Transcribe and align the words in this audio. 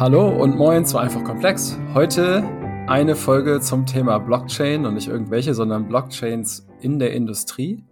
Hallo 0.00 0.28
und 0.30 0.56
moin 0.56 0.86
zu 0.86 0.96
Einfach 0.96 1.22
Komplex. 1.24 1.76
Heute 1.92 2.42
eine 2.88 3.14
Folge 3.14 3.60
zum 3.60 3.84
Thema 3.84 4.16
Blockchain 4.16 4.86
und 4.86 4.94
nicht 4.94 5.08
irgendwelche, 5.08 5.52
sondern 5.52 5.88
Blockchains 5.88 6.66
in 6.80 6.98
der 6.98 7.12
Industrie. 7.12 7.84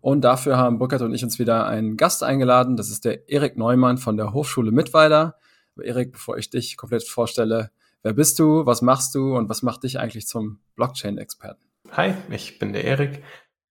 Und 0.00 0.22
dafür 0.22 0.56
haben 0.56 0.80
Burkhard 0.80 1.02
und 1.02 1.14
ich 1.14 1.22
uns 1.22 1.38
wieder 1.38 1.68
einen 1.68 1.96
Gast 1.96 2.24
eingeladen. 2.24 2.76
Das 2.76 2.90
ist 2.90 3.04
der 3.04 3.28
Erik 3.28 3.56
Neumann 3.56 3.98
von 3.98 4.16
der 4.16 4.32
Hochschule 4.32 4.72
Mittweida. 4.72 5.36
Erik, 5.80 6.10
bevor 6.10 6.38
ich 6.38 6.50
dich 6.50 6.76
komplett 6.76 7.06
vorstelle, 7.06 7.70
wer 8.02 8.14
bist 8.14 8.40
du, 8.40 8.66
was 8.66 8.82
machst 8.82 9.14
du 9.14 9.36
und 9.36 9.48
was 9.48 9.62
macht 9.62 9.84
dich 9.84 10.00
eigentlich 10.00 10.26
zum 10.26 10.58
Blockchain-Experten? 10.74 11.62
Hi, 11.92 12.14
ich 12.30 12.58
bin 12.58 12.72
der 12.72 12.82
Erik. 12.82 13.22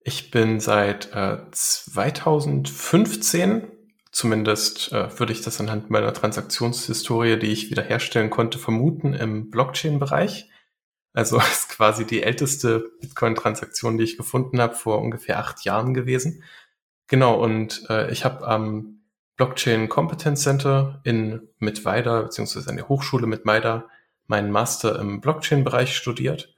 Ich 0.02 0.30
bin 0.30 0.60
seit 0.60 1.14
äh, 1.14 1.38
2015 1.50 3.68
zumindest 4.12 4.92
äh, 4.92 5.18
würde 5.18 5.32
ich 5.32 5.42
das 5.42 5.60
anhand 5.60 5.90
meiner 5.90 6.12
Transaktionshistorie, 6.12 7.38
die 7.38 7.52
ich 7.52 7.70
wiederherstellen 7.70 8.30
konnte, 8.30 8.58
vermuten 8.58 9.14
im 9.14 9.50
Blockchain-Bereich. 9.50 10.48
Also 11.12 11.38
ist 11.52 11.70
quasi 11.70 12.06
die 12.06 12.22
älteste 12.22 12.90
Bitcoin-Transaktion, 13.00 13.98
die 13.98 14.04
ich 14.04 14.16
gefunden 14.16 14.60
habe, 14.60 14.74
vor 14.74 14.98
ungefähr 15.00 15.38
acht 15.38 15.64
Jahren 15.64 15.94
gewesen. 15.94 16.42
Genau, 17.08 17.42
und 17.42 17.84
äh, 17.88 18.10
ich 18.12 18.24
habe 18.24 18.46
am 18.46 19.00
Blockchain 19.36 19.88
Competence 19.88 20.42
Center 20.42 21.00
in 21.04 21.48
Mittweida, 21.58 22.22
beziehungsweise 22.22 22.68
an 22.68 22.76
der 22.76 22.88
Hochschule 22.88 23.26
Mittweida, 23.26 23.88
meinen 24.26 24.52
Master 24.52 24.98
im 25.00 25.20
Blockchain-Bereich 25.20 25.96
studiert 25.96 26.54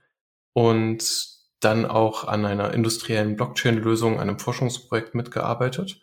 und 0.53 1.33
dann 1.61 1.87
auch 1.87 2.27
an 2.27 2.45
einer 2.45 2.75
industriellen 2.75 3.37
Blockchain-Lösung, 3.37 4.21
einem 4.21 4.39
Forschungsprojekt 4.39 5.15
mitgearbeitet. 5.15 6.01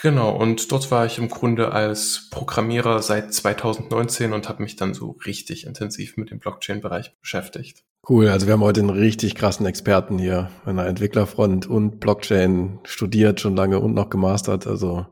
Genau, 0.00 0.30
und 0.30 0.70
dort 0.70 0.92
war 0.92 1.06
ich 1.06 1.18
im 1.18 1.28
Grunde 1.28 1.72
als 1.72 2.28
Programmierer 2.30 3.02
seit 3.02 3.34
2019 3.34 4.32
und 4.32 4.48
habe 4.48 4.62
mich 4.62 4.76
dann 4.76 4.94
so 4.94 5.16
richtig 5.26 5.66
intensiv 5.66 6.16
mit 6.16 6.30
dem 6.30 6.38
Blockchain-Bereich 6.38 7.18
beschäftigt. 7.20 7.82
Cool, 8.08 8.28
also 8.28 8.46
wir 8.46 8.52
haben 8.52 8.62
heute 8.62 8.80
einen 8.80 8.90
richtig 8.90 9.34
krassen 9.34 9.66
Experten 9.66 10.16
hier 10.16 10.50
an 10.64 10.76
der 10.76 10.86
Entwicklerfront 10.86 11.66
und 11.66 11.98
Blockchain 11.98 12.78
studiert 12.84 13.40
schon 13.40 13.56
lange 13.56 13.80
und 13.80 13.92
noch 13.92 14.08
gemastert. 14.08 14.68
Also 14.68 15.06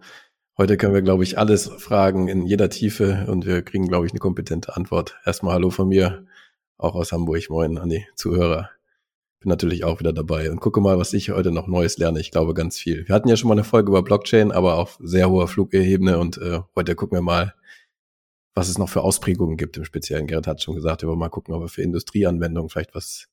heute 0.56 0.76
können 0.76 0.94
wir, 0.94 1.02
glaube 1.02 1.24
ich, 1.24 1.36
alles 1.36 1.66
fragen 1.66 2.28
in 2.28 2.46
jeder 2.46 2.70
Tiefe 2.70 3.26
und 3.28 3.44
wir 3.44 3.62
kriegen, 3.62 3.88
glaube 3.88 4.06
ich, 4.06 4.12
eine 4.12 4.20
kompetente 4.20 4.76
Antwort. 4.76 5.18
Erstmal 5.26 5.54
Hallo 5.54 5.70
von 5.70 5.88
mir, 5.88 6.26
auch 6.78 6.94
aus 6.94 7.10
Hamburg. 7.10 7.50
Moin 7.50 7.76
an 7.76 7.88
die 7.88 8.06
Zuhörer 8.14 8.70
bin 9.40 9.50
natürlich 9.50 9.84
auch 9.84 10.00
wieder 10.00 10.12
dabei 10.12 10.50
und 10.50 10.60
gucke 10.60 10.80
mal, 10.80 10.98
was 10.98 11.12
ich 11.12 11.30
heute 11.30 11.50
noch 11.50 11.66
Neues 11.66 11.98
lerne. 11.98 12.20
Ich 12.20 12.30
glaube 12.30 12.54
ganz 12.54 12.78
viel. 12.78 13.06
Wir 13.06 13.14
hatten 13.14 13.28
ja 13.28 13.36
schon 13.36 13.48
mal 13.48 13.54
eine 13.54 13.64
Folge 13.64 13.90
über 13.90 14.02
Blockchain, 14.02 14.52
aber 14.52 14.76
auf 14.76 14.98
sehr 15.00 15.30
hoher 15.30 15.48
Flugebene 15.48 16.18
und 16.18 16.38
äh, 16.38 16.60
heute 16.74 16.94
gucken 16.94 17.18
wir 17.18 17.22
mal, 17.22 17.54
was 18.54 18.68
es 18.68 18.78
noch 18.78 18.88
für 18.88 19.02
Ausprägungen 19.02 19.56
gibt 19.56 19.76
im 19.76 19.84
Speziellen. 19.84 20.26
Gerrit 20.26 20.46
hat 20.46 20.62
schon 20.62 20.74
gesagt, 20.74 21.02
wir 21.02 21.08
wollen 21.08 21.18
mal 21.18 21.28
gucken, 21.28 21.54
ob 21.54 21.60
wir 21.62 21.68
für 21.68 21.82
Industrieanwendungen 21.82 22.70
vielleicht 22.70 22.94
was, 22.94 23.28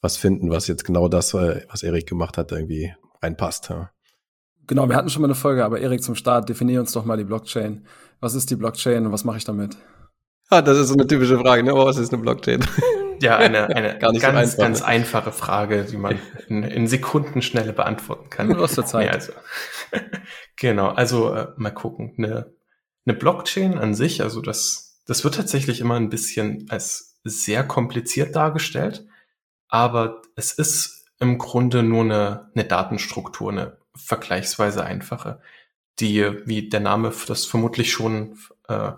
was 0.00 0.16
finden, 0.16 0.50
was 0.50 0.66
jetzt 0.66 0.84
genau 0.84 1.08
das, 1.08 1.32
äh, 1.34 1.64
was 1.70 1.84
Erik 1.84 2.08
gemacht 2.08 2.36
hat, 2.36 2.50
irgendwie 2.50 2.92
reinpasst. 3.22 3.70
Ja. 3.70 3.92
Genau, 4.66 4.88
wir 4.88 4.96
hatten 4.96 5.08
schon 5.08 5.22
mal 5.22 5.28
eine 5.28 5.34
Folge, 5.34 5.64
aber 5.64 5.80
Erik, 5.80 6.02
zum 6.02 6.16
Start, 6.16 6.48
definier 6.48 6.80
uns 6.80 6.92
doch 6.92 7.04
mal 7.04 7.16
die 7.16 7.24
Blockchain. 7.24 7.86
Was 8.20 8.34
ist 8.34 8.50
die 8.50 8.56
Blockchain 8.56 9.06
und 9.06 9.12
was 9.12 9.24
mache 9.24 9.38
ich 9.38 9.44
damit? 9.44 9.76
Ah, 10.50 10.62
das 10.62 10.78
ist 10.78 10.88
so 10.88 10.94
eine 10.94 11.06
typische 11.06 11.38
Frage, 11.38 11.62
ne? 11.62 11.70
Aber 11.70 11.86
was 11.86 11.96
ist 11.96 12.12
eine 12.12 12.20
Blockchain? 12.20 12.64
Ja, 13.20 13.36
eine, 13.36 13.68
eine 13.68 13.98
ganz, 13.98 14.20
so 14.20 14.26
einfach, 14.26 14.56
ganz 14.58 14.82
einfache 14.82 15.32
Frage, 15.32 15.84
die 15.84 15.96
man 15.96 16.18
in, 16.48 16.62
in 16.62 16.86
Sekundenschnelle 16.86 17.72
beantworten 17.72 18.30
kann. 18.30 18.54
Aus 18.56 18.74
der 18.74 18.86
Zeit. 18.86 19.06
Nee, 19.06 19.12
also, 19.12 19.32
genau, 20.56 20.88
also 20.88 21.34
äh, 21.34 21.48
mal 21.56 21.70
gucken. 21.70 22.14
Eine, 22.18 22.52
eine 23.06 23.16
Blockchain 23.16 23.78
an 23.78 23.94
sich, 23.94 24.22
also 24.22 24.40
das, 24.40 25.00
das 25.06 25.24
wird 25.24 25.34
tatsächlich 25.34 25.80
immer 25.80 25.96
ein 25.96 26.10
bisschen 26.10 26.66
als 26.68 27.18
sehr 27.24 27.64
kompliziert 27.64 28.36
dargestellt, 28.36 29.06
aber 29.68 30.22
es 30.36 30.52
ist 30.52 31.06
im 31.20 31.38
Grunde 31.38 31.82
nur 31.82 32.04
eine, 32.04 32.50
eine 32.54 32.64
Datenstruktur, 32.64 33.50
eine 33.50 33.78
vergleichsweise 33.94 34.84
einfache, 34.84 35.40
die, 35.98 36.24
wie 36.46 36.68
der 36.68 36.80
Name 36.80 37.12
das 37.26 37.44
vermutlich 37.44 37.90
schon 37.90 38.38
äh, 38.68 38.92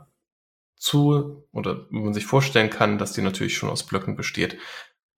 zu 0.80 1.46
oder 1.52 1.86
man 1.90 2.14
sich 2.14 2.26
vorstellen 2.26 2.70
kann, 2.70 2.98
dass 2.98 3.12
die 3.12 3.22
natürlich 3.22 3.56
schon 3.56 3.68
aus 3.68 3.84
Blöcken 3.84 4.16
besteht. 4.16 4.58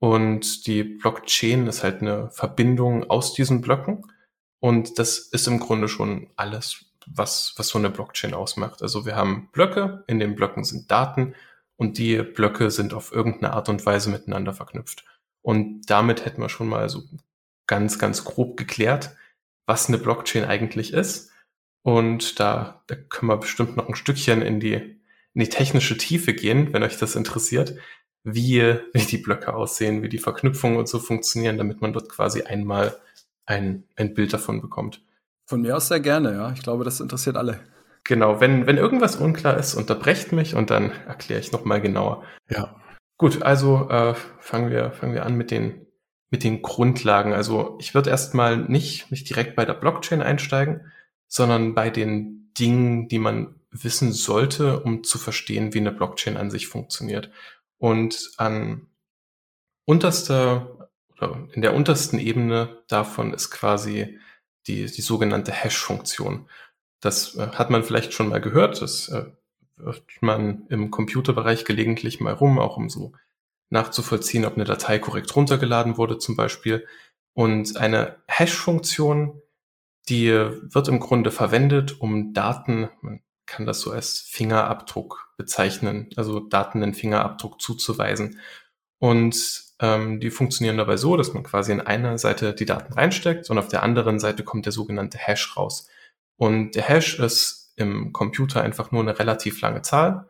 Und 0.01 0.67
die 0.67 0.83
Blockchain 0.83 1.69
ist 1.69 1.85
halt 1.85 2.03
eine 2.03 2.31
Verbindung 2.31 3.09
aus 3.09 3.33
diesen 3.33 3.61
Blöcken. 3.61 4.05
Und 4.59 4.99
das 4.99 5.19
ist 5.19 5.47
im 5.47 5.61
Grunde 5.61 5.89
schon 5.89 6.29
alles, 6.37 6.85
was, 7.07 7.55
was 7.57 7.69
so 7.69 7.79
eine 7.79 7.91
Blockchain 7.91 8.35
ausmacht. 8.35 8.83
Also 8.83 9.07
wir 9.07 9.15
haben 9.15 9.49
Blöcke, 9.53 10.05
in 10.09 10.19
den 10.19 10.35
Blöcken 10.35 10.65
sind 10.65 10.91
Daten 10.91 11.35
und 11.77 11.99
die 11.99 12.19
Blöcke 12.23 12.71
sind 12.73 12.93
auf 12.93 13.13
irgendeine 13.13 13.53
Art 13.53 13.69
und 13.69 13.87
Weise 13.87 14.11
miteinander 14.11 14.53
verknüpft. 14.53 15.05
Und 15.43 15.83
damit 15.89 16.25
hätten 16.25 16.43
wir 16.43 16.49
schon 16.49 16.69
mal 16.69 16.89
so 16.89 17.05
ganz, 17.69 18.01
ganz 18.01 18.25
grob 18.25 18.57
geklärt, 18.57 19.17
was 19.67 19.89
eine 19.89 19.99
Blockchain 19.99 20.45
eigentlich 20.45 20.93
ist. 20.93 21.31
Und 21.83 22.41
da, 22.41 22.83
da 22.89 22.97
können 22.97 23.31
wir 23.31 23.37
bestimmt 23.37 23.77
noch 23.77 23.89
ein 23.89 23.95
Stückchen 23.95 24.43
in 24.43 24.59
die 24.59 25.02
in 25.35 25.41
die 25.41 25.49
technische 25.49 25.97
Tiefe 25.97 26.35
gehen, 26.35 26.73
wenn 26.73 26.83
euch 26.83 26.99
das 26.99 27.17
interessiert, 27.17 27.75
wie, 28.25 28.61
wie 28.93 29.07
die 29.07 29.19
Blöcke 29.19 29.55
aussehen, 29.55 30.03
wie 30.03 30.09
die 30.09 30.19
Verknüpfungen 30.19 30.79
und 30.79 30.89
so 30.89 30.99
funktionieren, 30.99 31.59
damit 31.59 31.81
man 31.81 31.93
dort 31.93 32.09
quasi 32.09 32.43
einmal 32.43 32.97
ein, 33.47 33.85
ein 33.97 34.15
Bild 34.15 34.33
davon 34.33 34.61
bekommt. 34.61 35.03
Von 35.47 35.63
mir 35.63 35.77
aus 35.77 35.89
sehr 35.89 36.01
gerne, 36.01 36.33
ja. 36.33 36.53
Ich 36.53 36.63
glaube, 36.63 36.85
das 36.85 37.01
interessiert 37.01 37.37
alle. 37.37 37.61
Genau, 38.05 38.41
wenn, 38.41 38.67
wenn 38.67 38.79
irgendwas 38.79 39.17
unklar 39.17 39.57
ist, 39.57 39.75
unterbrecht 39.75 40.33
mich 40.33 40.55
und 40.55 40.71
dann 40.71 40.91
erkläre 41.07 41.41
ich 41.41 41.53
nochmal 41.53 41.81
genauer. 41.81 42.25
Ja. 42.49 42.77
Gut, 43.17 43.43
also 43.43 43.89
äh, 43.91 44.15
fangen, 44.41 44.71
wir, 44.71 44.91
fangen 44.93 45.15
wir 45.15 45.25
an 45.25 45.37
mit 45.37 45.51
den, 45.51 45.87
mit 46.31 46.43
den 46.43 46.63
Grundlagen. 46.63 47.33
Also 47.33 47.77
ich 47.81 47.95
würde 47.95 48.11
erstmal 48.11 48.57
nicht, 48.57 49.11
nicht 49.11 49.29
direkt 49.29 49.55
bei 49.55 49.65
der 49.65 49.75
Blockchain 49.75 50.23
einsteigen, 50.23 50.93
sondern 51.29 51.75
bei 51.75 51.91
den 51.91 52.42
Dingen, 52.59 53.09
die 53.09 53.19
man 53.19 53.55
wissen 53.71 54.13
sollte, 54.13 54.81
um 54.81 55.03
zu 55.05 55.19
verstehen, 55.19 55.75
wie 55.75 55.79
eine 55.79 55.93
Blockchain 55.93 56.37
an 56.37 56.51
sich 56.51 56.69
funktioniert. 56.69 57.31
Und 57.79 58.31
an 58.37 58.87
unterster 59.85 60.89
oder 61.17 61.49
in 61.53 61.63
der 61.63 61.75
untersten 61.75 62.19
Ebene 62.19 62.83
davon 62.89 63.33
ist 63.33 63.51
quasi 63.51 64.19
die, 64.67 64.87
die 64.87 65.03
sogenannte 65.03 65.53
Hash-Funktion. 65.53 66.49
Das 67.01 67.35
äh, 67.37 67.49
hat 67.49 67.71
man 67.71 67.83
vielleicht 67.83 68.13
schon 68.13 68.29
mal 68.29 68.41
gehört. 68.41 68.81
Das 68.81 69.09
äh, 69.09 69.25
wirft 69.77 70.23
man 70.23 70.67
im 70.69 70.91
Computerbereich 70.91 71.65
gelegentlich 71.65 72.21
mal 72.21 72.35
rum, 72.35 72.59
auch 72.59 72.77
um 72.77 72.89
so 72.89 73.13
nachzuvollziehen, 73.71 74.45
ob 74.45 74.55
eine 74.55 74.65
Datei 74.65 74.99
korrekt 74.99 75.35
runtergeladen 75.35 75.97
wurde 75.97 76.19
zum 76.19 76.37
Beispiel. 76.37 76.87
Und 77.35 77.77
eine 77.77 78.17
Hash-Funktion, 78.29 79.42
die 80.09 80.31
wird 80.31 80.89
im 80.89 81.01
Grunde 81.01 81.31
verwendet, 81.31 82.01
um 82.01 82.33
Daten, 82.33 82.89
man 83.01 83.21
kann 83.47 83.67
das 83.67 83.81
so 83.81 83.91
als 83.91 84.21
Fingerabdruck 84.21 85.33
bezeichnen, 85.37 86.11
also 86.17 86.41
Daten 86.41 86.83
in 86.83 86.95
Fingerabdruck 86.95 87.61
zuzuweisen. 87.61 88.39
Und 88.99 89.65
ähm, 89.81 90.21
die 90.21 90.31
funktionieren 90.31 90.77
dabei 90.77 90.97
so, 90.97 91.17
dass 91.17 91.35
man 91.35 91.43
quasi 91.43 91.73
in 91.73 91.81
einer 91.81 92.17
Seite 92.19 92.55
die 92.55 92.67
Daten 92.67 92.93
reinsteckt 92.93 93.51
und 93.51 93.59
auf 93.59 93.69
der 93.69 93.83
anderen 93.83 94.21
Seite 94.21 94.45
kommt 94.45 94.65
der 94.67 94.73
sogenannte 94.73 95.19
Hash 95.19 95.57
raus. 95.57 95.89
Und 96.37 96.77
der 96.77 96.85
Hash 96.85 97.19
ist 97.19 97.73
im 97.77 98.13
Computer 98.13 98.63
einfach 98.63 98.93
nur 98.93 99.03
eine 99.03 99.19
relativ 99.19 99.61
lange 99.61 99.83
Zahl, 99.83 100.29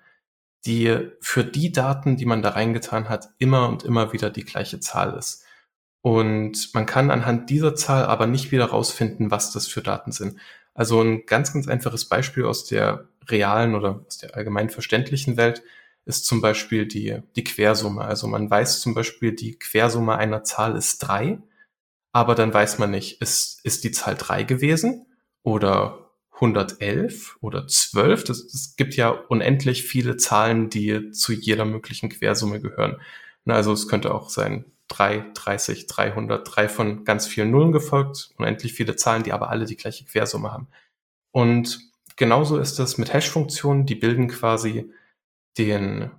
die 0.66 1.10
für 1.20 1.44
die 1.44 1.72
Daten, 1.72 2.16
die 2.16 2.26
man 2.26 2.42
da 2.42 2.50
reingetan 2.50 3.08
hat, 3.08 3.30
immer 3.38 3.68
und 3.68 3.82
immer 3.82 4.12
wieder 4.12 4.30
die 4.30 4.44
gleiche 4.44 4.80
Zahl 4.80 5.14
ist. 5.18 5.41
Und 6.02 6.74
man 6.74 6.84
kann 6.84 7.10
anhand 7.10 7.48
dieser 7.48 7.76
Zahl 7.76 8.04
aber 8.04 8.26
nicht 8.26 8.50
wieder 8.50 8.66
rausfinden, 8.66 9.30
was 9.30 9.52
das 9.52 9.68
für 9.68 9.82
Daten 9.82 10.12
sind. 10.12 10.36
Also 10.74 11.00
ein 11.00 11.26
ganz, 11.26 11.52
ganz 11.52 11.68
einfaches 11.68 12.06
Beispiel 12.06 12.44
aus 12.44 12.64
der 12.64 13.08
realen 13.28 13.74
oder 13.74 14.02
aus 14.06 14.18
der 14.18 14.34
allgemein 14.34 14.68
verständlichen 14.68 15.36
Welt 15.36 15.62
ist 16.04 16.26
zum 16.26 16.40
Beispiel 16.40 16.86
die, 16.86 17.20
die 17.36 17.44
Quersumme. 17.44 18.02
Also 18.02 18.26
man 18.26 18.50
weiß 18.50 18.80
zum 18.80 18.94
Beispiel, 18.94 19.32
die 19.32 19.58
Quersumme 19.58 20.16
einer 20.16 20.42
Zahl 20.42 20.76
ist 20.76 20.98
drei, 20.98 21.38
aber 22.10 22.34
dann 22.34 22.52
weiß 22.52 22.78
man 22.78 22.90
nicht, 22.90 23.20
ist, 23.20 23.64
ist 23.64 23.84
die 23.84 23.92
Zahl 23.92 24.16
drei 24.16 24.42
gewesen 24.42 25.06
oder 25.44 26.10
111 26.34 27.38
oder 27.40 27.68
12? 27.68 28.24
Das, 28.24 28.40
es 28.40 28.74
gibt 28.76 28.96
ja 28.96 29.10
unendlich 29.10 29.84
viele 29.84 30.16
Zahlen, 30.16 30.68
die 30.68 31.12
zu 31.12 31.32
jeder 31.32 31.64
möglichen 31.64 32.08
Quersumme 32.08 32.60
gehören. 32.60 33.00
Also 33.46 33.72
es 33.72 33.86
könnte 33.86 34.12
auch 34.12 34.28
sein 34.28 34.64
3, 34.92 35.30
30, 35.32 35.86
300, 35.86 36.48
drei 36.50 36.68
von 36.68 37.04
ganz 37.04 37.26
vielen 37.26 37.50
Nullen 37.50 37.72
gefolgt, 37.72 38.30
unendlich 38.36 38.74
viele 38.74 38.94
Zahlen, 38.96 39.22
die 39.22 39.32
aber 39.32 39.48
alle 39.48 39.64
die 39.64 39.76
gleiche 39.76 40.04
Quersumme 40.04 40.52
haben. 40.52 40.68
Und 41.30 41.80
genauso 42.16 42.58
ist 42.58 42.78
es 42.78 42.98
mit 42.98 43.12
Hash-Funktionen, 43.12 43.86
die 43.86 43.94
bilden 43.94 44.28
quasi 44.28 44.92
den, 45.56 46.10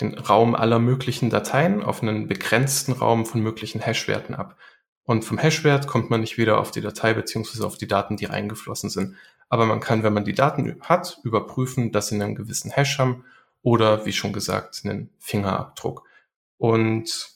den 0.00 0.14
Raum 0.18 0.54
aller 0.54 0.78
möglichen 0.78 1.30
Dateien 1.30 1.82
auf 1.82 2.02
einen 2.02 2.26
begrenzten 2.28 2.92
Raum 2.92 3.24
von 3.24 3.40
möglichen 3.40 3.80
Hash-Werten 3.80 4.34
ab. 4.34 4.56
Und 5.04 5.24
vom 5.24 5.38
Hash-Wert 5.38 5.86
kommt 5.86 6.10
man 6.10 6.20
nicht 6.20 6.36
wieder 6.36 6.60
auf 6.60 6.70
die 6.70 6.82
Datei 6.82 7.14
beziehungsweise 7.14 7.66
auf 7.66 7.78
die 7.78 7.88
Daten, 7.88 8.16
die 8.16 8.26
reingeflossen 8.26 8.90
sind. 8.90 9.16
Aber 9.48 9.64
man 9.64 9.80
kann, 9.80 10.02
wenn 10.02 10.12
man 10.12 10.24
die 10.24 10.34
Daten 10.34 10.76
hat, 10.82 11.18
überprüfen, 11.22 11.92
dass 11.92 12.08
sie 12.08 12.20
einen 12.20 12.34
gewissen 12.34 12.70
Hash 12.70 12.98
haben 12.98 13.24
oder 13.62 14.04
wie 14.04 14.12
schon 14.12 14.32
gesagt 14.32 14.82
einen 14.84 15.10
Fingerabdruck. 15.18 16.02
Und 16.58 17.35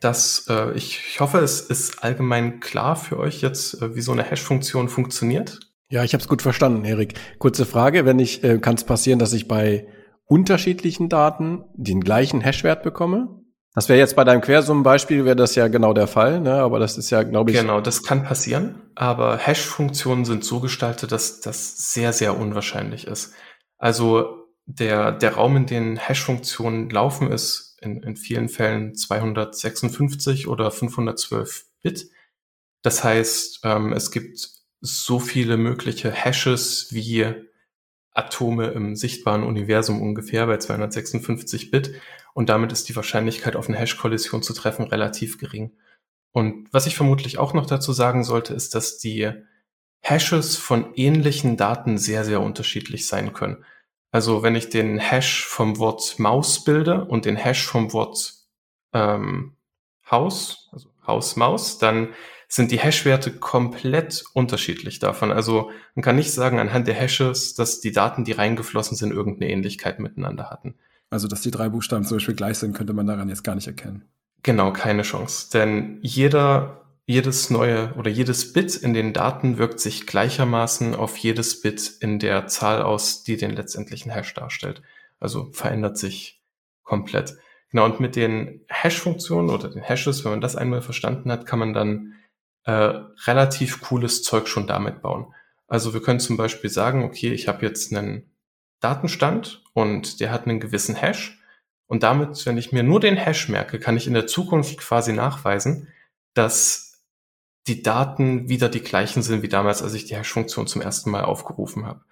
das, 0.00 0.46
äh, 0.48 0.72
ich, 0.72 1.00
ich 1.08 1.20
hoffe, 1.20 1.38
es 1.38 1.60
ist 1.60 2.02
allgemein 2.02 2.60
klar 2.60 2.96
für 2.96 3.18
euch 3.18 3.40
jetzt, 3.40 3.80
äh, 3.80 3.94
wie 3.94 4.00
so 4.00 4.12
eine 4.12 4.24
Hash-Funktion 4.24 4.88
funktioniert. 4.88 5.60
Ja, 5.88 6.02
ich 6.02 6.12
habe 6.12 6.22
es 6.22 6.28
gut 6.28 6.42
verstanden, 6.42 6.84
Erik. 6.84 7.14
Kurze 7.38 7.64
Frage, 7.64 8.04
wenn 8.04 8.18
ich, 8.18 8.42
äh, 8.42 8.58
kann 8.58 8.74
es 8.74 8.84
passieren, 8.84 9.18
dass 9.18 9.32
ich 9.32 9.46
bei 9.46 9.86
unterschiedlichen 10.24 11.08
Daten 11.08 11.64
den 11.74 12.00
gleichen 12.00 12.40
Hash-Wert 12.40 12.82
bekomme? 12.82 13.28
Das 13.74 13.88
wäre 13.88 13.98
jetzt 13.98 14.16
bei 14.16 14.24
deinem 14.24 14.40
Quersummenbeispiel 14.40 15.26
wäre 15.26 15.36
das 15.36 15.54
ja 15.54 15.68
genau 15.68 15.92
der 15.92 16.06
Fall, 16.06 16.40
ne? 16.40 16.54
Aber 16.54 16.78
das 16.78 16.96
ist 16.96 17.10
ja, 17.10 17.22
glaube 17.22 17.50
ich. 17.50 17.58
Genau, 17.58 17.80
das 17.82 18.02
kann 18.02 18.24
passieren. 18.24 18.90
Aber 18.94 19.36
Hash-Funktionen 19.36 20.24
sind 20.24 20.44
so 20.44 20.60
gestaltet, 20.60 21.12
dass 21.12 21.40
das 21.40 21.92
sehr, 21.92 22.14
sehr 22.14 22.38
unwahrscheinlich 22.38 23.06
ist. 23.06 23.34
Also 23.76 24.45
der, 24.66 25.12
der 25.12 25.34
Raum, 25.34 25.56
in 25.56 25.66
dem 25.66 25.96
Hash-Funktionen 25.96 26.90
laufen, 26.90 27.30
ist 27.30 27.78
in, 27.80 28.02
in 28.02 28.16
vielen 28.16 28.48
Fällen 28.48 28.94
256 28.94 30.48
oder 30.48 30.70
512 30.70 31.66
Bit. 31.82 32.10
Das 32.82 33.04
heißt, 33.04 33.60
ähm, 33.64 33.92
es 33.92 34.10
gibt 34.10 34.50
so 34.80 35.18
viele 35.18 35.56
mögliche 35.56 36.10
Hashes 36.10 36.92
wie 36.92 37.32
Atome 38.12 38.68
im 38.68 38.96
sichtbaren 38.96 39.44
Universum 39.44 40.00
ungefähr 40.00 40.46
bei 40.46 40.58
256 40.58 41.70
Bit 41.70 42.00
und 42.34 42.48
damit 42.48 42.72
ist 42.72 42.88
die 42.88 42.96
Wahrscheinlichkeit 42.96 43.56
auf 43.56 43.68
eine 43.68 43.78
Hash-Kollision 43.78 44.42
zu 44.42 44.52
treffen 44.52 44.86
relativ 44.86 45.38
gering. 45.38 45.72
Und 46.32 46.68
was 46.72 46.86
ich 46.86 46.96
vermutlich 46.96 47.38
auch 47.38 47.54
noch 47.54 47.66
dazu 47.66 47.92
sagen 47.92 48.24
sollte, 48.24 48.52
ist, 48.52 48.74
dass 48.74 48.98
die 48.98 49.32
Hashes 50.00 50.56
von 50.56 50.92
ähnlichen 50.94 51.56
Daten 51.56 51.98
sehr, 51.98 52.24
sehr 52.24 52.40
unterschiedlich 52.40 53.06
sein 53.06 53.32
können. 53.32 53.64
Also 54.16 54.42
wenn 54.42 54.54
ich 54.54 54.70
den 54.70 54.98
Hash 54.98 55.44
vom 55.44 55.76
Wort 55.76 56.18
Maus 56.18 56.64
bilde 56.64 57.04
und 57.04 57.26
den 57.26 57.36
Hash 57.36 57.66
vom 57.66 57.92
Wort 57.92 58.32
ähm, 58.94 59.56
Haus, 60.10 60.70
also 60.72 60.88
Haus 61.06 61.36
Maus, 61.36 61.76
dann 61.76 62.08
sind 62.48 62.70
die 62.70 62.78
Hash-Werte 62.78 63.32
komplett 63.32 64.24
unterschiedlich 64.32 65.00
davon. 65.00 65.30
Also 65.30 65.70
man 65.94 66.02
kann 66.02 66.16
nicht 66.16 66.32
sagen 66.32 66.58
anhand 66.58 66.86
der 66.86 66.94
Hashes, 66.94 67.56
dass 67.56 67.80
die 67.82 67.92
Daten, 67.92 68.24
die 68.24 68.32
reingeflossen 68.32 68.96
sind, 68.96 69.12
irgendeine 69.12 69.52
Ähnlichkeit 69.52 70.00
miteinander 70.00 70.48
hatten. 70.48 70.76
Also 71.10 71.28
dass 71.28 71.42
die 71.42 71.50
drei 71.50 71.68
Buchstaben 71.68 72.06
zum 72.06 72.16
Beispiel 72.16 72.36
gleich 72.36 72.56
sind, 72.56 72.74
könnte 72.74 72.94
man 72.94 73.06
daran 73.06 73.28
jetzt 73.28 73.44
gar 73.44 73.54
nicht 73.54 73.66
erkennen. 73.66 74.06
Genau, 74.42 74.72
keine 74.72 75.02
Chance. 75.02 75.50
Denn 75.52 75.98
jeder, 76.00 76.85
jedes 77.06 77.50
neue 77.50 77.94
oder 77.94 78.10
jedes 78.10 78.52
Bit 78.52 78.74
in 78.74 78.92
den 78.92 79.12
Daten 79.12 79.58
wirkt 79.58 79.78
sich 79.78 80.06
gleichermaßen 80.06 80.94
auf 80.96 81.16
jedes 81.16 81.60
Bit 81.60 81.98
in 82.00 82.18
der 82.18 82.48
Zahl 82.48 82.82
aus, 82.82 83.22
die 83.22 83.36
den 83.36 83.52
letztendlichen 83.52 84.10
Hash 84.10 84.34
darstellt. 84.34 84.82
Also 85.20 85.50
verändert 85.52 85.96
sich 85.96 86.42
komplett. 86.82 87.36
Genau, 87.70 87.84
und 87.84 88.00
mit 88.00 88.16
den 88.16 88.64
Hash-Funktionen 88.68 89.50
oder 89.50 89.68
den 89.68 89.82
Hashes, 89.82 90.24
wenn 90.24 90.32
man 90.32 90.40
das 90.40 90.56
einmal 90.56 90.82
verstanden 90.82 91.30
hat, 91.30 91.46
kann 91.46 91.60
man 91.60 91.72
dann 91.72 92.14
äh, 92.64 93.00
relativ 93.26 93.80
cooles 93.80 94.22
Zeug 94.22 94.48
schon 94.48 94.66
damit 94.66 95.00
bauen. 95.00 95.32
Also 95.68 95.94
wir 95.94 96.02
können 96.02 96.20
zum 96.20 96.36
Beispiel 96.36 96.70
sagen, 96.70 97.04
okay, 97.04 97.32
ich 97.32 97.48
habe 97.48 97.64
jetzt 97.64 97.94
einen 97.94 98.30
Datenstand 98.80 99.64
und 99.72 100.20
der 100.20 100.32
hat 100.32 100.46
einen 100.46 100.60
gewissen 100.60 100.96
Hash. 100.96 101.40
Und 101.86 102.02
damit, 102.02 102.44
wenn 102.46 102.58
ich 102.58 102.72
mir 102.72 102.82
nur 102.82 102.98
den 102.98 103.16
Hash 103.16 103.48
merke, 103.48 103.78
kann 103.78 103.96
ich 103.96 104.08
in 104.08 104.14
der 104.14 104.26
Zukunft 104.26 104.78
quasi 104.78 105.12
nachweisen, 105.12 105.88
dass 106.34 106.85
die 107.68 107.82
Daten 107.82 108.48
wieder 108.48 108.68
die 108.68 108.80
gleichen 108.80 109.22
sind 109.22 109.42
wie 109.42 109.48
damals, 109.48 109.82
als 109.82 109.94
ich 109.94 110.04
die 110.04 110.16
Hash-Funktion 110.16 110.66
zum 110.66 110.82
ersten 110.82 111.10
Mal 111.10 111.24
aufgerufen 111.24 111.86
habe. 111.86 112.04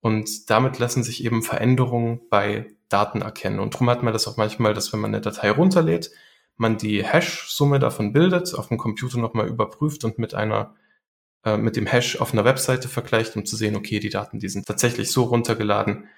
Und 0.00 0.50
damit 0.50 0.78
lassen 0.78 1.02
sich 1.02 1.24
eben 1.24 1.42
Veränderungen 1.42 2.20
bei 2.30 2.66
Daten 2.88 3.22
erkennen. 3.22 3.60
Und 3.60 3.74
darum 3.74 3.90
hat 3.90 4.02
man 4.02 4.12
das 4.12 4.28
auch 4.28 4.36
manchmal, 4.36 4.74
dass 4.74 4.92
wenn 4.92 5.00
man 5.00 5.14
eine 5.14 5.20
Datei 5.20 5.50
runterlädt, 5.50 6.10
man 6.56 6.76
die 6.76 7.04
Hash-Summe 7.04 7.78
davon 7.78 8.12
bildet, 8.12 8.54
auf 8.54 8.68
dem 8.68 8.78
Computer 8.78 9.18
nochmal 9.18 9.48
überprüft 9.48 10.04
und 10.04 10.18
mit 10.18 10.34
einer 10.34 10.74
äh, 11.44 11.56
mit 11.56 11.76
dem 11.76 11.86
Hash 11.86 12.16
auf 12.16 12.32
einer 12.32 12.44
Webseite 12.44 12.88
vergleicht, 12.88 13.36
um 13.36 13.46
zu 13.46 13.56
sehen, 13.56 13.76
okay, 13.76 14.00
die 14.00 14.10
Daten, 14.10 14.40
die 14.40 14.48
sind 14.48 14.66
tatsächlich 14.66 15.10
so 15.10 15.24
runtergeladen, 15.24 16.08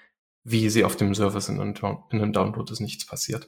wie 0.43 0.69
sie 0.69 0.83
auf 0.83 0.95
dem 0.95 1.09
und 1.09 1.19
in 1.19 2.21
einem 2.21 2.33
Download 2.33 2.71
ist 2.71 2.79
nichts 2.79 3.05
passiert. 3.05 3.47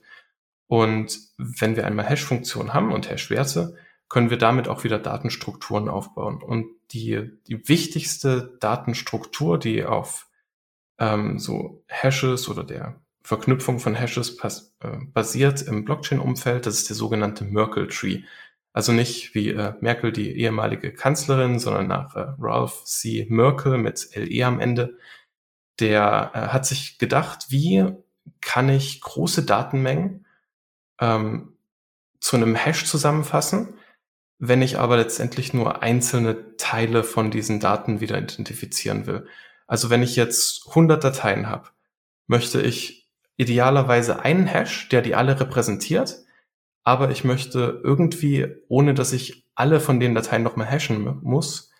Und 0.68 1.19
wenn 1.38 1.75
wir 1.75 1.86
einmal 1.86 2.06
Hash-Funktionen 2.06 2.74
haben 2.74 2.92
und 2.92 3.10
Hash-Werte, 3.10 3.75
können 4.13 4.30
wir 4.30 4.38
damit 4.38 4.68
auch 4.68 4.83
wieder 4.83 5.00
Datenstrukturen 5.00 5.89
aufbauen. 5.89 6.44
Und 6.44 6.68
die, 6.92 7.31
die 7.48 7.68
wichtigste 7.68 8.56
Datenstruktur, 8.60 9.57
die 9.57 9.86
auf 9.86 10.27
ähm, 11.00 11.39
so 11.39 11.83
Hashes 11.88 12.48
oder 12.48 12.63
der 12.63 13.01
Verknüpfung 13.24 13.80
von 13.80 13.95
Hashes 13.95 14.38
pas, 14.38 14.75
äh, 14.81 14.98
basiert 15.12 15.63
im 15.63 15.83
Blockchain-Umfeld. 15.83 16.68
Das 16.68 16.75
ist 16.75 16.89
der 16.89 16.95
sogenannte 16.95 17.44
Merkle 17.44 17.88
Tree. 17.88 18.21
Also 18.71 18.92
nicht 18.92 19.33
wie 19.33 19.50
äh, 19.50 19.74
Merkel, 19.81 20.12
die 20.12 20.38
ehemalige 20.38 20.94
Kanzlerin, 20.94 21.57
sondern 21.57 21.88
nach 21.88 22.15
äh, 22.15 22.36
Ralph 22.38 22.83
C. 22.83 23.25
Merkel 23.31 23.80
mit 23.80 24.10
LE 24.13 24.45
am 24.45 24.60
Ende. 24.60 24.95
Der 25.80 26.30
äh, 26.36 26.39
hat 26.50 26.68
sich 26.68 27.00
gedacht, 27.00 27.48
wie 27.50 27.92
kann 28.42 28.69
ich 28.69 29.01
große 29.01 29.44
Datenmengen 29.44 30.27
ähm, 31.01 31.57
zu 32.19 32.36
einem 32.36 32.54
Hash 32.54 32.86
zusammenfassen, 32.86 33.80
wenn 34.39 34.62
ich 34.62 34.80
aber 34.80 34.97
letztendlich 34.97 35.53
nur 35.53 35.81
einzelne 35.81 36.57
Teile 36.57 37.03
von 37.03 37.31
diesen 37.31 37.59
Daten 37.59 38.01
wieder 38.01 38.18
identifizieren 38.18 39.07
will. 39.07 39.27
Also 39.68 39.89
wenn 39.89 40.03
ich 40.03 40.15
jetzt 40.15 40.68
100 40.69 41.03
Dateien 41.03 41.47
habe, 41.47 41.69
möchte 42.27 42.62
ich 42.62 43.09
idealerweise 43.38 44.21
einen 44.21 44.47
Hash, 44.47 44.89
der 44.89 45.01
die 45.01 45.15
alle 45.15 45.39
repräsentiert, 45.39 46.24
aber 46.83 47.12
ich 47.12 47.24
möchte 47.24 47.81
irgendwie, 47.83 48.47
ohne 48.68 48.94
dass 48.94 49.13
ich 49.13 49.47
alle 49.56 49.80
von 49.80 50.00
den 50.00 50.15
Dateien 50.15 50.44
nochmal 50.44 50.69
hashen 50.69 51.19
muss, 51.21 51.71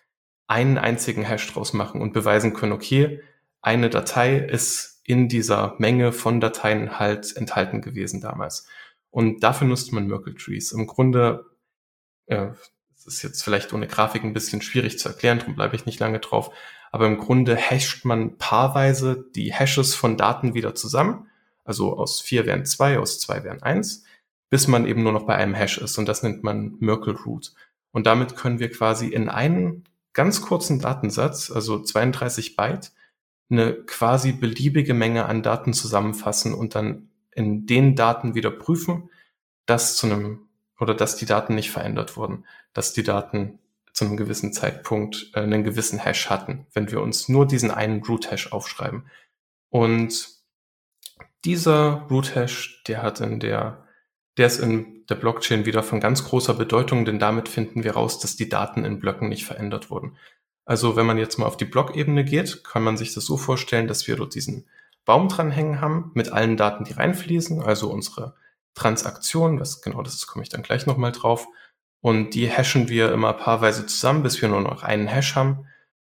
einen 0.46 0.78
einzigen 0.78 1.22
Hash 1.22 1.52
draus 1.52 1.72
machen 1.72 2.00
und 2.00 2.12
beweisen 2.12 2.54
können, 2.54 2.72
okay, 2.72 3.20
eine 3.60 3.90
Datei 3.90 4.36
ist 4.36 5.00
in 5.04 5.28
dieser 5.28 5.74
Menge 5.78 6.12
von 6.12 6.40
Dateien 6.40 6.98
halt 6.98 7.36
enthalten 7.36 7.82
gewesen 7.82 8.20
damals. 8.20 8.66
Und 9.10 9.42
dafür 9.42 9.66
nutzt 9.66 9.92
man 9.92 10.06
Merkle 10.06 10.34
Trees. 10.34 10.72
Im 10.72 10.86
Grunde, 10.86 11.44
äh, 12.26 12.48
das 12.94 13.06
ist 13.06 13.22
jetzt 13.22 13.42
vielleicht 13.42 13.72
ohne 13.72 13.86
Grafik 13.86 14.24
ein 14.24 14.32
bisschen 14.32 14.62
schwierig 14.62 14.98
zu 14.98 15.08
erklären, 15.08 15.38
darum 15.38 15.54
bleibe 15.54 15.76
ich 15.76 15.86
nicht 15.86 16.00
lange 16.00 16.20
drauf, 16.20 16.50
aber 16.90 17.06
im 17.06 17.18
Grunde 17.18 17.56
hasht 17.56 18.04
man 18.04 18.38
paarweise 18.38 19.28
die 19.34 19.52
Hashes 19.52 19.94
von 19.94 20.16
Daten 20.16 20.54
wieder 20.54 20.74
zusammen. 20.74 21.28
Also 21.64 21.98
aus 21.98 22.20
vier 22.20 22.46
wären 22.46 22.64
zwei, 22.66 22.98
aus 23.00 23.18
zwei 23.18 23.42
wären 23.42 23.62
eins, 23.62 24.04
bis 24.48 24.68
man 24.68 24.86
eben 24.86 25.02
nur 25.02 25.10
noch 25.10 25.26
bei 25.26 25.34
einem 25.34 25.54
Hash 25.54 25.78
ist. 25.78 25.98
Und 25.98 26.06
das 26.06 26.22
nennt 26.22 26.44
man 26.44 26.76
Merkle 26.78 27.16
Root. 27.26 27.52
Und 27.90 28.06
damit 28.06 28.36
können 28.36 28.60
wir 28.60 28.70
quasi 28.70 29.08
in 29.08 29.28
einen 29.28 29.84
ganz 30.12 30.40
kurzen 30.40 30.78
Datensatz, 30.78 31.50
also 31.50 31.82
32 31.82 32.54
Byte, 32.54 32.92
eine 33.50 33.74
quasi 33.74 34.32
beliebige 34.32 34.94
Menge 34.94 35.26
an 35.26 35.42
Daten 35.42 35.72
zusammenfassen 35.72 36.54
und 36.54 36.74
dann 36.76 37.08
in 37.32 37.66
den 37.66 37.96
Daten 37.96 38.34
wieder 38.34 38.50
prüfen, 38.50 39.10
dass 39.66 39.96
zu 39.96 40.06
einem 40.06 40.43
oder 40.84 40.94
dass 40.94 41.16
die 41.16 41.24
Daten 41.24 41.54
nicht 41.54 41.70
verändert 41.70 42.18
wurden, 42.18 42.44
dass 42.74 42.92
die 42.92 43.02
Daten 43.02 43.58
zu 43.94 44.04
einem 44.04 44.18
gewissen 44.18 44.52
Zeitpunkt 44.52 45.30
äh, 45.32 45.40
einen 45.40 45.64
gewissen 45.64 45.98
Hash 45.98 46.28
hatten, 46.28 46.66
wenn 46.74 46.90
wir 46.90 47.00
uns 47.00 47.30
nur 47.30 47.46
diesen 47.46 47.70
einen 47.70 48.02
Root 48.02 48.30
Hash 48.30 48.52
aufschreiben. 48.52 49.06
Und 49.70 50.28
dieser 51.46 52.06
Root 52.10 52.34
Hash, 52.34 52.82
der 52.86 53.02
hat 53.02 53.20
in 53.22 53.40
der, 53.40 53.86
der 54.36 54.46
ist 54.46 54.58
in 54.58 55.06
der 55.08 55.14
Blockchain 55.14 55.64
wieder 55.64 55.82
von 55.82 56.00
ganz 56.00 56.24
großer 56.24 56.52
Bedeutung, 56.52 57.06
denn 57.06 57.18
damit 57.18 57.48
finden 57.48 57.82
wir 57.82 57.94
raus, 57.94 58.18
dass 58.18 58.36
die 58.36 58.50
Daten 58.50 58.84
in 58.84 59.00
Blöcken 59.00 59.30
nicht 59.30 59.46
verändert 59.46 59.88
wurden. 59.88 60.18
Also 60.66 60.96
wenn 60.96 61.06
man 61.06 61.16
jetzt 61.16 61.38
mal 61.38 61.46
auf 61.46 61.56
die 61.56 61.64
Blockebene 61.64 62.24
geht, 62.24 62.62
kann 62.62 62.82
man 62.82 62.98
sich 62.98 63.14
das 63.14 63.24
so 63.24 63.38
vorstellen, 63.38 63.88
dass 63.88 64.06
wir 64.06 64.16
dort 64.16 64.34
diesen 64.34 64.66
Baum 65.06 65.28
dranhängen 65.28 65.80
haben 65.80 66.10
mit 66.12 66.30
allen 66.30 66.58
Daten, 66.58 66.84
die 66.84 66.92
reinfließen, 66.92 67.62
also 67.62 67.90
unsere 67.90 68.34
Transaktion, 68.74 69.60
was 69.60 69.82
genau 69.82 70.02
das 70.02 70.14
ist, 70.14 70.26
komme 70.26 70.42
ich 70.42 70.48
dann 70.48 70.62
gleich 70.62 70.86
nochmal 70.86 71.12
drauf. 71.12 71.46
Und 72.00 72.34
die 72.34 72.48
hashen 72.48 72.88
wir 72.88 73.12
immer 73.12 73.32
paarweise 73.32 73.86
zusammen, 73.86 74.22
bis 74.22 74.40
wir 74.42 74.48
nur 74.48 74.60
noch 74.60 74.82
einen 74.82 75.06
Hash 75.06 75.36
haben. 75.36 75.66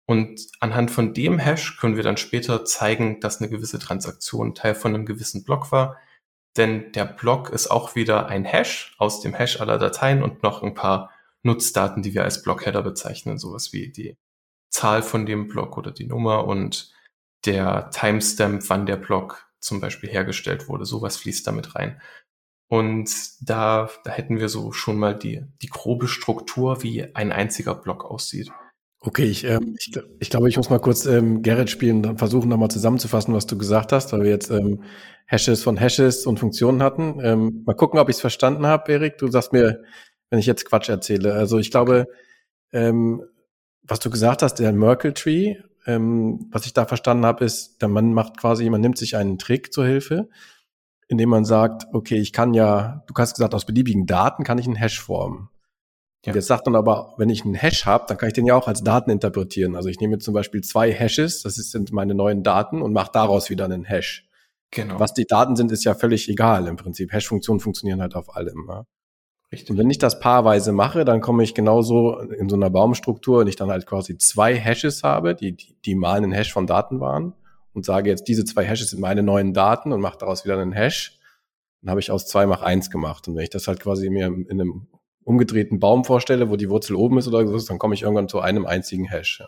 Und 0.05 0.47
anhand 0.59 0.91
von 0.91 1.13
dem 1.13 1.39
Hash 1.39 1.77
können 1.77 1.95
wir 1.95 2.03
dann 2.03 2.17
später 2.17 2.65
zeigen, 2.65 3.19
dass 3.19 3.39
eine 3.39 3.49
gewisse 3.49 3.79
Transaktion 3.79 4.55
Teil 4.55 4.75
von 4.75 4.93
einem 4.93 5.05
gewissen 5.05 5.43
Block 5.43 5.71
war. 5.71 5.97
Denn 6.57 6.91
der 6.93 7.05
Block 7.05 7.49
ist 7.49 7.69
auch 7.71 7.95
wieder 7.95 8.27
ein 8.27 8.45
Hash 8.45 8.95
aus 8.97 9.21
dem 9.21 9.33
Hash 9.33 9.59
aller 9.61 9.77
Dateien 9.77 10.23
und 10.23 10.43
noch 10.43 10.63
ein 10.63 10.73
paar 10.73 11.11
Nutzdaten, 11.43 12.03
die 12.03 12.13
wir 12.13 12.23
als 12.23 12.41
Blockheader 12.43 12.83
bezeichnen, 12.83 13.37
sowas 13.37 13.73
wie 13.73 13.91
die 13.91 14.17
Zahl 14.69 15.01
von 15.01 15.25
dem 15.25 15.47
Block 15.47 15.77
oder 15.77 15.91
die 15.91 16.05
Nummer 16.05 16.45
und 16.45 16.93
der 17.45 17.89
Timestamp, 17.91 18.69
wann 18.69 18.85
der 18.85 18.97
Block 18.97 19.49
zum 19.59 19.79
Beispiel 19.79 20.09
hergestellt 20.09 20.67
wurde. 20.67 20.85
Sowas 20.85 21.17
fließt 21.17 21.45
damit 21.47 21.75
rein. 21.75 22.01
Und 22.71 23.11
da, 23.41 23.89
da 24.05 24.11
hätten 24.11 24.39
wir 24.39 24.47
so 24.47 24.71
schon 24.71 24.97
mal 24.97 25.13
die, 25.13 25.43
die 25.61 25.67
grobe 25.67 26.07
Struktur, 26.07 26.81
wie 26.83 27.13
ein 27.13 27.33
einziger 27.33 27.75
Block 27.75 28.05
aussieht. 28.05 28.49
Okay, 29.01 29.25
ich, 29.25 29.43
ähm, 29.43 29.75
ich, 29.77 29.91
ich 30.21 30.29
glaube, 30.29 30.47
ich 30.47 30.55
muss 30.55 30.69
mal 30.69 30.79
kurz 30.79 31.05
ähm, 31.05 31.41
Gerrit 31.41 31.69
spielen 31.69 32.05
und 32.05 32.17
versuchen 32.17 32.47
nochmal 32.47 32.71
zusammenzufassen, 32.71 33.33
was 33.33 33.45
du 33.45 33.57
gesagt 33.57 33.91
hast, 33.91 34.13
weil 34.13 34.21
wir 34.21 34.29
jetzt 34.29 34.51
ähm, 34.51 34.83
Hashes 35.25 35.63
von 35.63 35.75
Hashes 35.75 36.25
und 36.25 36.39
Funktionen 36.39 36.81
hatten. 36.81 37.19
Ähm, 37.21 37.63
mal 37.65 37.73
gucken, 37.73 37.99
ob 37.99 38.07
ich 38.07 38.15
es 38.15 38.21
verstanden 38.21 38.65
habe, 38.65 38.89
Erik. 38.89 39.17
Du 39.17 39.27
sagst 39.27 39.51
mir, 39.51 39.83
wenn 40.29 40.39
ich 40.39 40.45
jetzt 40.45 40.63
Quatsch 40.63 40.87
erzähle. 40.87 41.33
Also 41.33 41.59
ich 41.59 41.71
glaube, 41.71 42.07
ähm, 42.71 43.21
was 43.83 43.99
du 43.99 44.09
gesagt 44.09 44.43
hast, 44.43 44.55
der 44.59 44.71
Merkle 44.71 45.13
Tree, 45.13 45.57
ähm, 45.85 46.47
was 46.53 46.65
ich 46.65 46.71
da 46.71 46.85
verstanden 46.85 47.25
habe, 47.25 47.43
ist, 47.43 47.81
der 47.81 47.89
Mann 47.89 48.13
macht 48.13 48.37
quasi, 48.37 48.69
man 48.69 48.79
nimmt 48.79 48.97
sich 48.97 49.17
einen 49.17 49.37
Trick 49.37 49.73
zur 49.73 49.85
Hilfe, 49.85 50.29
indem 51.11 51.27
man 51.27 51.43
sagt, 51.43 51.87
okay, 51.91 52.15
ich 52.15 52.31
kann 52.31 52.53
ja, 52.53 53.03
du 53.05 53.13
hast 53.17 53.33
gesagt, 53.33 53.53
aus 53.53 53.65
beliebigen 53.65 54.05
Daten 54.05 54.45
kann 54.45 54.57
ich 54.57 54.65
einen 54.65 54.77
Hash 54.77 55.01
formen. 55.01 55.49
Ja. 56.25 56.33
Jetzt 56.33 56.47
sagt 56.47 56.65
man 56.67 56.75
aber, 56.75 57.13
wenn 57.17 57.29
ich 57.29 57.43
einen 57.43 57.53
Hash 57.53 57.85
habe, 57.85 58.05
dann 58.07 58.17
kann 58.17 58.27
ich 58.27 58.33
den 58.33 58.45
ja 58.45 58.55
auch 58.55 58.69
als 58.69 58.81
Daten 58.81 59.09
interpretieren. 59.09 59.75
Also 59.75 59.89
ich 59.89 59.99
nehme 59.99 60.19
zum 60.19 60.33
Beispiel 60.33 60.61
zwei 60.61 60.89
Hashes, 60.89 61.41
das 61.41 61.55
sind 61.55 61.91
meine 61.91 62.15
neuen 62.15 62.43
Daten 62.43 62.81
und 62.81 62.93
mache 62.93 63.11
daraus 63.11 63.49
wieder 63.49 63.65
einen 63.65 63.83
Hash. 63.83 64.25
Genau. 64.71 65.01
Was 65.01 65.13
die 65.13 65.25
Daten 65.25 65.57
sind, 65.57 65.73
ist 65.73 65.83
ja 65.83 65.95
völlig 65.95 66.29
egal 66.29 66.67
im 66.67 66.77
Prinzip. 66.77 67.11
Hash-Funktionen 67.11 67.59
funktionieren 67.59 67.99
halt 67.99 68.15
auf 68.15 68.33
allem. 68.33 68.67
Ja? 68.69 68.85
Richtig. 69.51 69.71
Und 69.71 69.79
wenn 69.79 69.89
ich 69.89 69.97
das 69.97 70.21
paarweise 70.21 70.71
mache, 70.71 71.03
dann 71.03 71.19
komme 71.19 71.43
ich 71.43 71.53
genauso 71.53 72.19
in 72.19 72.47
so 72.47 72.55
einer 72.55 72.69
Baumstruktur, 72.69 73.41
wenn 73.41 73.47
ich 73.47 73.57
dann 73.57 73.69
halt 73.69 73.85
quasi 73.85 74.17
zwei 74.17 74.55
Hashes 74.55 75.03
habe, 75.03 75.35
die, 75.35 75.57
die, 75.57 75.75
die 75.83 75.95
mal 75.95 76.15
einen 76.15 76.31
Hash 76.31 76.53
von 76.53 76.67
Daten 76.67 77.01
waren 77.01 77.33
und 77.73 77.85
sage 77.85 78.09
jetzt, 78.09 78.27
diese 78.27 78.45
zwei 78.45 78.65
Hashes 78.65 78.89
sind 78.89 78.99
meine 78.99 79.23
neuen 79.23 79.53
Daten 79.53 79.91
und 79.91 80.01
mache 80.01 80.17
daraus 80.17 80.45
wieder 80.45 80.59
einen 80.59 80.73
Hash, 80.73 81.19
dann 81.81 81.89
habe 81.89 81.99
ich 81.99 82.11
aus 82.11 82.27
zwei 82.27 82.45
mach 82.45 82.61
eins 82.61 82.89
gemacht. 82.89 83.27
Und 83.27 83.35
wenn 83.35 83.43
ich 83.43 83.49
das 83.49 83.67
halt 83.67 83.79
quasi 83.79 84.09
mir 84.09 84.27
in 84.27 84.49
einem 84.49 84.87
umgedrehten 85.23 85.79
Baum 85.79 86.03
vorstelle, 86.03 86.49
wo 86.49 86.55
die 86.55 86.69
Wurzel 86.69 86.95
oben 86.95 87.17
ist 87.17 87.27
oder 87.27 87.47
so, 87.47 87.67
dann 87.67 87.79
komme 87.79 87.93
ich 87.93 88.03
irgendwann 88.03 88.27
zu 88.27 88.39
einem 88.39 88.65
einzigen 88.65 89.05
Hash. 89.05 89.39
Ja. 89.39 89.47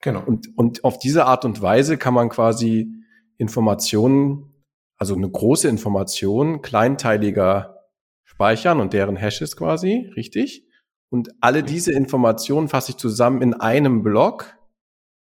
Genau. 0.00 0.22
Und, 0.24 0.56
und 0.56 0.84
auf 0.84 0.98
diese 0.98 1.26
Art 1.26 1.44
und 1.44 1.60
Weise 1.60 1.96
kann 1.98 2.14
man 2.14 2.28
quasi 2.28 2.92
Informationen, 3.36 4.64
also 4.96 5.14
eine 5.14 5.30
große 5.30 5.68
Information 5.68 6.62
kleinteiliger 6.62 7.78
speichern 8.24 8.80
und 8.80 8.92
deren 8.92 9.16
Hashes 9.16 9.56
quasi, 9.56 10.10
richtig? 10.16 10.64
Und 11.10 11.30
alle 11.40 11.62
diese 11.62 11.92
Informationen 11.92 12.68
fasse 12.68 12.92
ich 12.92 12.96
zusammen 12.98 13.42
in 13.42 13.54
einem 13.54 14.02
Block. 14.02 14.57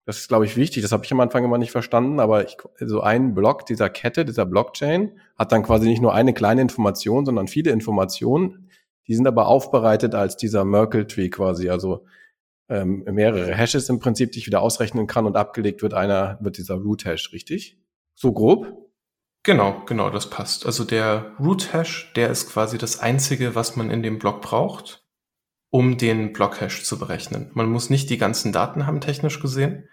Das 0.08 0.16
ist, 0.16 0.28
glaube 0.28 0.46
ich, 0.46 0.56
wichtig. 0.56 0.80
Das 0.80 0.92
habe 0.92 1.04
ich 1.04 1.12
am 1.12 1.20
Anfang 1.20 1.44
immer 1.44 1.58
nicht 1.58 1.70
verstanden, 1.70 2.18
aber 2.18 2.42
ich, 2.42 2.56
so 2.80 3.02
ein 3.02 3.34
Block 3.34 3.66
dieser 3.66 3.90
Kette, 3.90 4.24
dieser 4.24 4.46
Blockchain, 4.46 5.12
hat 5.36 5.52
dann 5.52 5.62
quasi 5.62 5.86
nicht 5.86 6.00
nur 6.00 6.14
eine 6.14 6.32
kleine 6.32 6.62
Information, 6.62 7.26
sondern 7.26 7.46
viele 7.46 7.72
Informationen, 7.72 8.70
die 9.06 9.14
sind 9.14 9.26
aber 9.26 9.48
aufbereitet 9.48 10.14
als 10.14 10.38
dieser 10.38 10.64
Merkle-Tree 10.64 11.28
quasi, 11.28 11.68
also 11.68 12.06
ähm, 12.70 13.04
mehrere 13.04 13.54
Hashes 13.54 13.90
im 13.90 13.98
Prinzip, 13.98 14.32
die 14.32 14.38
ich 14.38 14.46
wieder 14.46 14.62
ausrechnen 14.62 15.06
kann 15.06 15.26
und 15.26 15.36
abgelegt 15.36 15.82
wird 15.82 15.92
einer, 15.92 16.38
wird 16.40 16.56
dieser 16.56 16.76
Root-Hash, 16.76 17.34
richtig? 17.34 17.78
So 18.14 18.32
grob? 18.32 18.90
Genau, 19.42 19.82
genau, 19.84 20.08
das 20.08 20.30
passt. 20.30 20.64
Also 20.64 20.84
der 20.84 21.34
Root-Hash, 21.38 22.14
der 22.16 22.30
ist 22.30 22.48
quasi 22.48 22.78
das 22.78 23.00
einzige, 23.00 23.54
was 23.54 23.76
man 23.76 23.90
in 23.90 24.02
dem 24.02 24.18
Block 24.18 24.40
braucht, 24.40 25.04
um 25.68 25.98
den 25.98 26.32
Block-Hash 26.32 26.82
zu 26.84 26.98
berechnen. 26.98 27.50
Man 27.52 27.68
muss 27.68 27.90
nicht 27.90 28.08
die 28.08 28.16
ganzen 28.16 28.52
Daten 28.52 28.86
haben, 28.86 29.02
technisch 29.02 29.38
gesehen. 29.42 29.86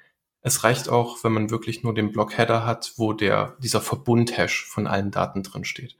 Es 0.45 0.63
reicht 0.63 0.89
auch, 0.89 1.23
wenn 1.23 1.31
man 1.31 1.49
wirklich 1.49 1.81
nur 1.81 1.95
den 1.95 2.11
Block-Header 2.11 2.67
hat, 2.67 2.93
wo 2.97 3.13
der, 3.13 3.57
dieser 3.63 3.81
Verbund-Hash 3.81 4.63
von 4.67 4.85
allen 4.85 5.09
Daten 5.09 5.41
drin 5.41 5.65
steht. 5.65 5.97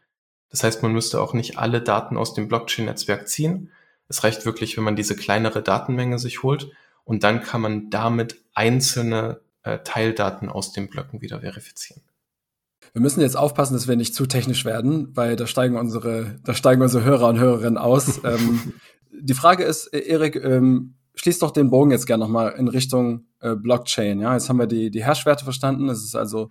Das 0.52 0.64
heißt, 0.64 0.84
man 0.84 0.92
müsste 0.92 1.20
auch 1.20 1.34
nicht 1.34 1.58
alle 1.58 1.82
Daten 1.82 2.16
aus 2.16 2.36
dem 2.36 2.48
Blockchain-Netzwerk 2.48 3.28
ziehen. 3.28 3.72
Es 4.08 4.24
reicht 4.24 4.46
wirklich, 4.46 4.78
wenn 4.78 4.84
man 4.84 4.96
diese 4.96 5.16
kleinere 5.16 5.64
Datenmenge 5.64 6.20
sich 6.20 6.44
holt 6.44 6.70
und 7.06 7.24
dann 7.24 7.42
kann 7.42 7.60
man 7.60 7.90
damit 7.90 8.40
einzelne 8.54 9.42
äh, 9.64 9.80
Teildaten 9.80 10.50
aus 10.50 10.74
den 10.74 10.90
Blöcken 10.92 11.22
wieder 11.22 11.40
verifizieren. 11.40 12.04
Wir 12.94 13.02
müssen 13.02 13.22
jetzt 13.22 13.36
aufpassen, 13.36 13.74
dass 13.74 13.88
wir 13.88 13.96
nicht 13.96 14.14
zu 14.14 14.28
technisch 14.28 14.64
werden, 14.64 15.10
weil 15.18 15.36
da 15.38 15.48
steigen 15.48 15.76
unsere, 15.76 16.40
da 16.44 16.54
steigen 16.54 16.84
unsere 16.84 17.04
Hörer 17.04 17.30
und 17.30 17.40
Hörerinnen 17.40 17.80
aus. 17.80 18.22
ähm, 18.24 18.74
die 19.12 19.34
Frage 19.34 19.64
ist, 19.64 19.88
Erik, 19.88 20.36
ähm, 20.36 20.94
schließ 21.16 21.40
doch 21.40 21.52
den 21.52 21.70
Bogen 21.70 21.92
jetzt 21.92 22.06
gerne 22.06 22.24
nochmal 22.24 22.54
in 22.58 22.68
Richtung 22.68 23.26
äh, 23.40 23.56
Blockchain. 23.56 24.20
Ja, 24.20 24.34
jetzt 24.34 24.50
haben 24.50 24.60
wir 24.60 24.68
die, 24.68 24.92
die 24.92 25.06
Hashwerte 25.06 25.44
verstanden. 25.44 25.90
Es 25.90 26.04
ist 26.04 26.16
also 26.16 26.50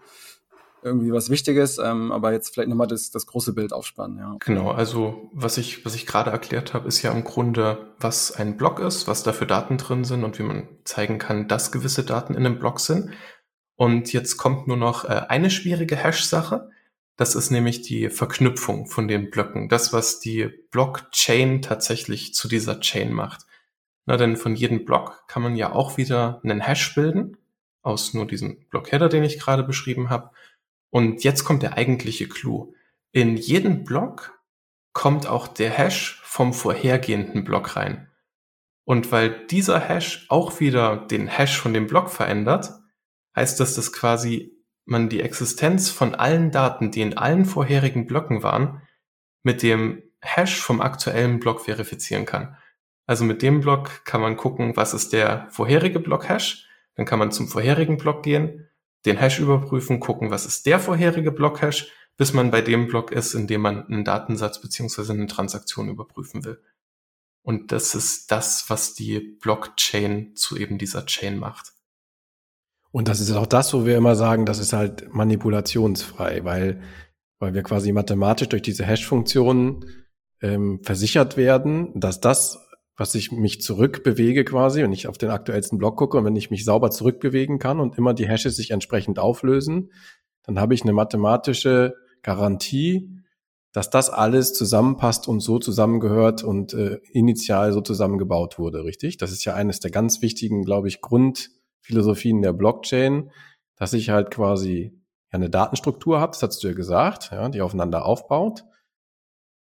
irgendwie 0.85 1.12
was 1.12 1.30
Wichtiges, 1.30 1.78
ähm, 1.78 2.12
aber 2.12 2.33
jetzt 2.33 2.52
vielleicht 2.52 2.68
nochmal 2.68 2.87
das, 2.87 3.11
das 3.11 3.26
große 3.26 3.54
Bild 3.54 3.73
aufspannen, 3.73 4.18
ja. 4.18 4.37
Genau, 4.40 4.71
also 4.71 5.30
was 5.33 5.56
ich, 5.56 5.85
was 5.85 5.94
ich 5.94 6.04
gerade 6.04 6.30
erklärt 6.30 6.75
habe, 6.75 6.87
ist 6.87 7.00
ja 7.00 7.11
im 7.11 7.25
Grunde, 7.25 7.94
was 7.99 8.33
ein 8.33 8.59
Block 8.59 8.80
ist, 8.80 9.09
was 9.09 9.23
da 9.23 9.33
für 9.33 9.47
Daten 9.47 9.78
drin 9.78 10.04
sind 10.04 10.25
und 10.25 10.38
wie 10.38 10.42
man 10.42 10.68
zeigen 10.85 11.18
kann, 11.18 11.49
dass 11.49 11.73
gewisse 11.73 12.04
Daten 12.04 12.35
in 12.35 12.44
einem 12.44 12.59
Block 12.59 12.80
sind. 12.80 13.11
Und 13.76 14.12
jetzt 14.12 14.37
kommt 14.37 14.68
nur 14.68 14.76
noch 14.76 15.04
äh, 15.06 15.23
eine 15.28 15.50
schwierige 15.50 15.97
Hash-Sache. 15.97 16.68
Das 17.16 17.35
ist 17.35 17.50
nämlich 17.50 17.83
die 17.83 18.11
Verknüpfung 18.11 18.87
von 18.87 19.09
den 19.09 19.30
Blöcken. 19.30 19.68
Das, 19.68 19.92
was 19.92 20.21
die 20.21 20.50
Blockchain 20.71 21.62
tatsächlich 21.62 22.35
zu 22.35 22.47
dieser 22.47 22.80
Chain 22.80 23.12
macht. 23.12 23.47
Na, 24.06 24.16
denn 24.16 24.37
von 24.37 24.54
jedem 24.54 24.84
Block 24.84 25.26
kann 25.28 25.42
man 25.42 25.56
ja 25.56 25.73
auch 25.73 25.96
wieder 25.96 26.40
einen 26.44 26.61
Hash 26.61 26.94
bilden, 26.94 27.37
aus 27.82 28.14
nur 28.14 28.26
diesem 28.26 28.66
Blockheader, 28.68 29.08
den 29.08 29.25
ich 29.25 29.38
gerade 29.38 29.62
beschrieben 29.62 30.11
habe. 30.11 30.30
Und 30.90 31.25
jetzt 31.25 31.44
kommt 31.44 31.62
der 31.62 31.76
eigentliche 31.76 32.28
Clou. 32.28 32.75
In 33.12 33.37
jeden 33.37 33.84
Block 33.84 34.38
kommt 34.92 35.26
auch 35.26 35.49
der 35.49 35.70
Hash 35.70 36.20
vom 36.25 36.52
vorhergehenden 36.52 37.44
Block 37.44 37.76
rein. 37.76 38.11
Und 38.84 39.12
weil 39.12 39.46
dieser 39.46 39.80
Hash 39.80 40.26
auch 40.28 40.61
wieder 40.61 40.96
den 40.96 41.26
Hash 41.26 41.58
von 41.58 41.73
dem 41.73 41.87
Block 41.87 42.11
verändert, 42.11 42.73
heißt 43.34 43.58
das, 43.58 43.75
dass 43.75 43.92
quasi 43.92 44.52
man 44.84 45.08
die 45.08 45.20
Existenz 45.20 45.88
von 45.90 46.14
allen 46.14 46.50
Daten, 46.50 46.90
die 46.90 47.00
in 47.00 47.16
allen 47.16 47.46
vorherigen 47.46 48.06
Blöcken 48.06 48.42
waren, 48.42 48.82
mit 49.42 49.62
dem 49.62 50.02
Hash 50.20 50.61
vom 50.61 50.80
aktuellen 50.80 51.40
Block 51.40 51.62
verifizieren 51.62 52.26
kann. 52.26 52.56
Also 53.06 53.25
mit 53.25 53.42
dem 53.42 53.61
Block 53.61 54.04
kann 54.04 54.20
man 54.20 54.37
gucken, 54.37 54.76
was 54.76 54.94
ist 54.94 55.12
der 55.12 55.46
vorherige 55.50 56.00
Block-Hash, 56.00 56.66
dann 56.94 57.06
kann 57.06 57.18
man 57.18 57.32
zum 57.32 57.49
vorherigen 57.49 57.99
Block 57.99 58.23
gehen 58.23 58.68
den 59.04 59.18
Hash 59.18 59.38
überprüfen, 59.38 60.00
gucken, 60.00 60.30
was 60.30 60.46
ist 60.46 60.66
der 60.66 60.80
vorherige 60.80 61.30
Block-Hash, 61.30 61.92
bis 62.16 62.32
man 62.32 62.50
bei 62.50 62.62
dem 62.62 62.87
Block 62.87 63.12
ist, 63.12 63.34
in 63.34 63.46
dem 63.46 63.61
man 63.61 63.87
einen 63.87 64.04
Datensatz 64.04 64.61
beziehungsweise 64.61 65.12
eine 65.12 65.26
Transaktion 65.26 65.88
überprüfen 65.88 66.44
will. 66.44 66.62
Und 67.42 67.73
das 67.73 67.94
ist 67.94 68.30
das, 68.30 68.70
was 68.70 68.94
die 68.94 69.20
Blockchain 69.20 70.34
zu 70.34 70.56
eben 70.56 70.78
dieser 70.78 71.04
Chain 71.04 71.38
macht. 71.38 71.73
Und 72.90 73.08
das 73.08 73.20
ist 73.20 73.32
auch 73.32 73.46
das, 73.46 73.75
wo 73.75 73.84
wir 73.84 73.96
immer 73.96 74.14
sagen, 74.14 74.46
das 74.46 74.58
ist 74.58 74.73
halt 74.73 75.12
manipulationsfrei, 75.12 76.44
weil, 76.44 76.80
weil 77.40 77.52
wir 77.52 77.62
quasi 77.62 77.92
mathematisch 77.92 78.49
durch 78.49 78.62
diese 78.62 78.87
Hash-Funktionen 78.87 79.84
ähm, 80.40 80.80
versichert 80.82 81.37
werden, 81.37 81.99
dass 81.99 82.20
das 82.20 82.63
was 82.96 83.14
ich 83.14 83.32
mich 83.32 83.60
zurückbewege 83.60 84.44
quasi 84.44 84.84
und 84.84 84.92
ich 84.92 85.08
auf 85.08 85.18
den 85.18 85.30
aktuellsten 85.30 85.78
Block 85.78 85.96
gucke 85.96 86.16
und 86.16 86.24
wenn 86.24 86.36
ich 86.36 86.50
mich 86.50 86.64
sauber 86.64 86.90
zurückbewegen 86.90 87.58
kann 87.58 87.80
und 87.80 87.98
immer 87.98 88.14
die 88.14 88.28
Hashes 88.28 88.56
sich 88.56 88.70
entsprechend 88.70 89.18
auflösen, 89.18 89.90
dann 90.44 90.60
habe 90.60 90.74
ich 90.74 90.82
eine 90.82 90.92
mathematische 90.92 91.94
Garantie, 92.22 93.10
dass 93.72 93.90
das 93.90 94.10
alles 94.10 94.54
zusammenpasst 94.54 95.26
und 95.26 95.40
so 95.40 95.58
zusammengehört 95.58 96.44
und 96.44 96.74
äh, 96.74 97.00
initial 97.12 97.72
so 97.72 97.80
zusammengebaut 97.80 98.58
wurde, 98.58 98.84
richtig? 98.84 99.16
Das 99.16 99.32
ist 99.32 99.44
ja 99.44 99.54
eines 99.54 99.80
der 99.80 99.90
ganz 99.90 100.22
wichtigen, 100.22 100.62
glaube 100.62 100.86
ich, 100.86 101.00
Grundphilosophien 101.00 102.40
der 102.40 102.52
Blockchain, 102.52 103.32
dass 103.74 103.92
ich 103.92 104.10
halt 104.10 104.30
quasi 104.30 104.92
ja 105.32 105.38
eine 105.38 105.50
Datenstruktur 105.50 106.20
habe, 106.20 106.32
das 106.32 106.42
hast 106.44 106.62
du 106.62 106.68
ja 106.68 106.74
gesagt, 106.74 107.30
ja, 107.32 107.48
die 107.48 107.62
aufeinander 107.62 108.04
aufbaut, 108.04 108.64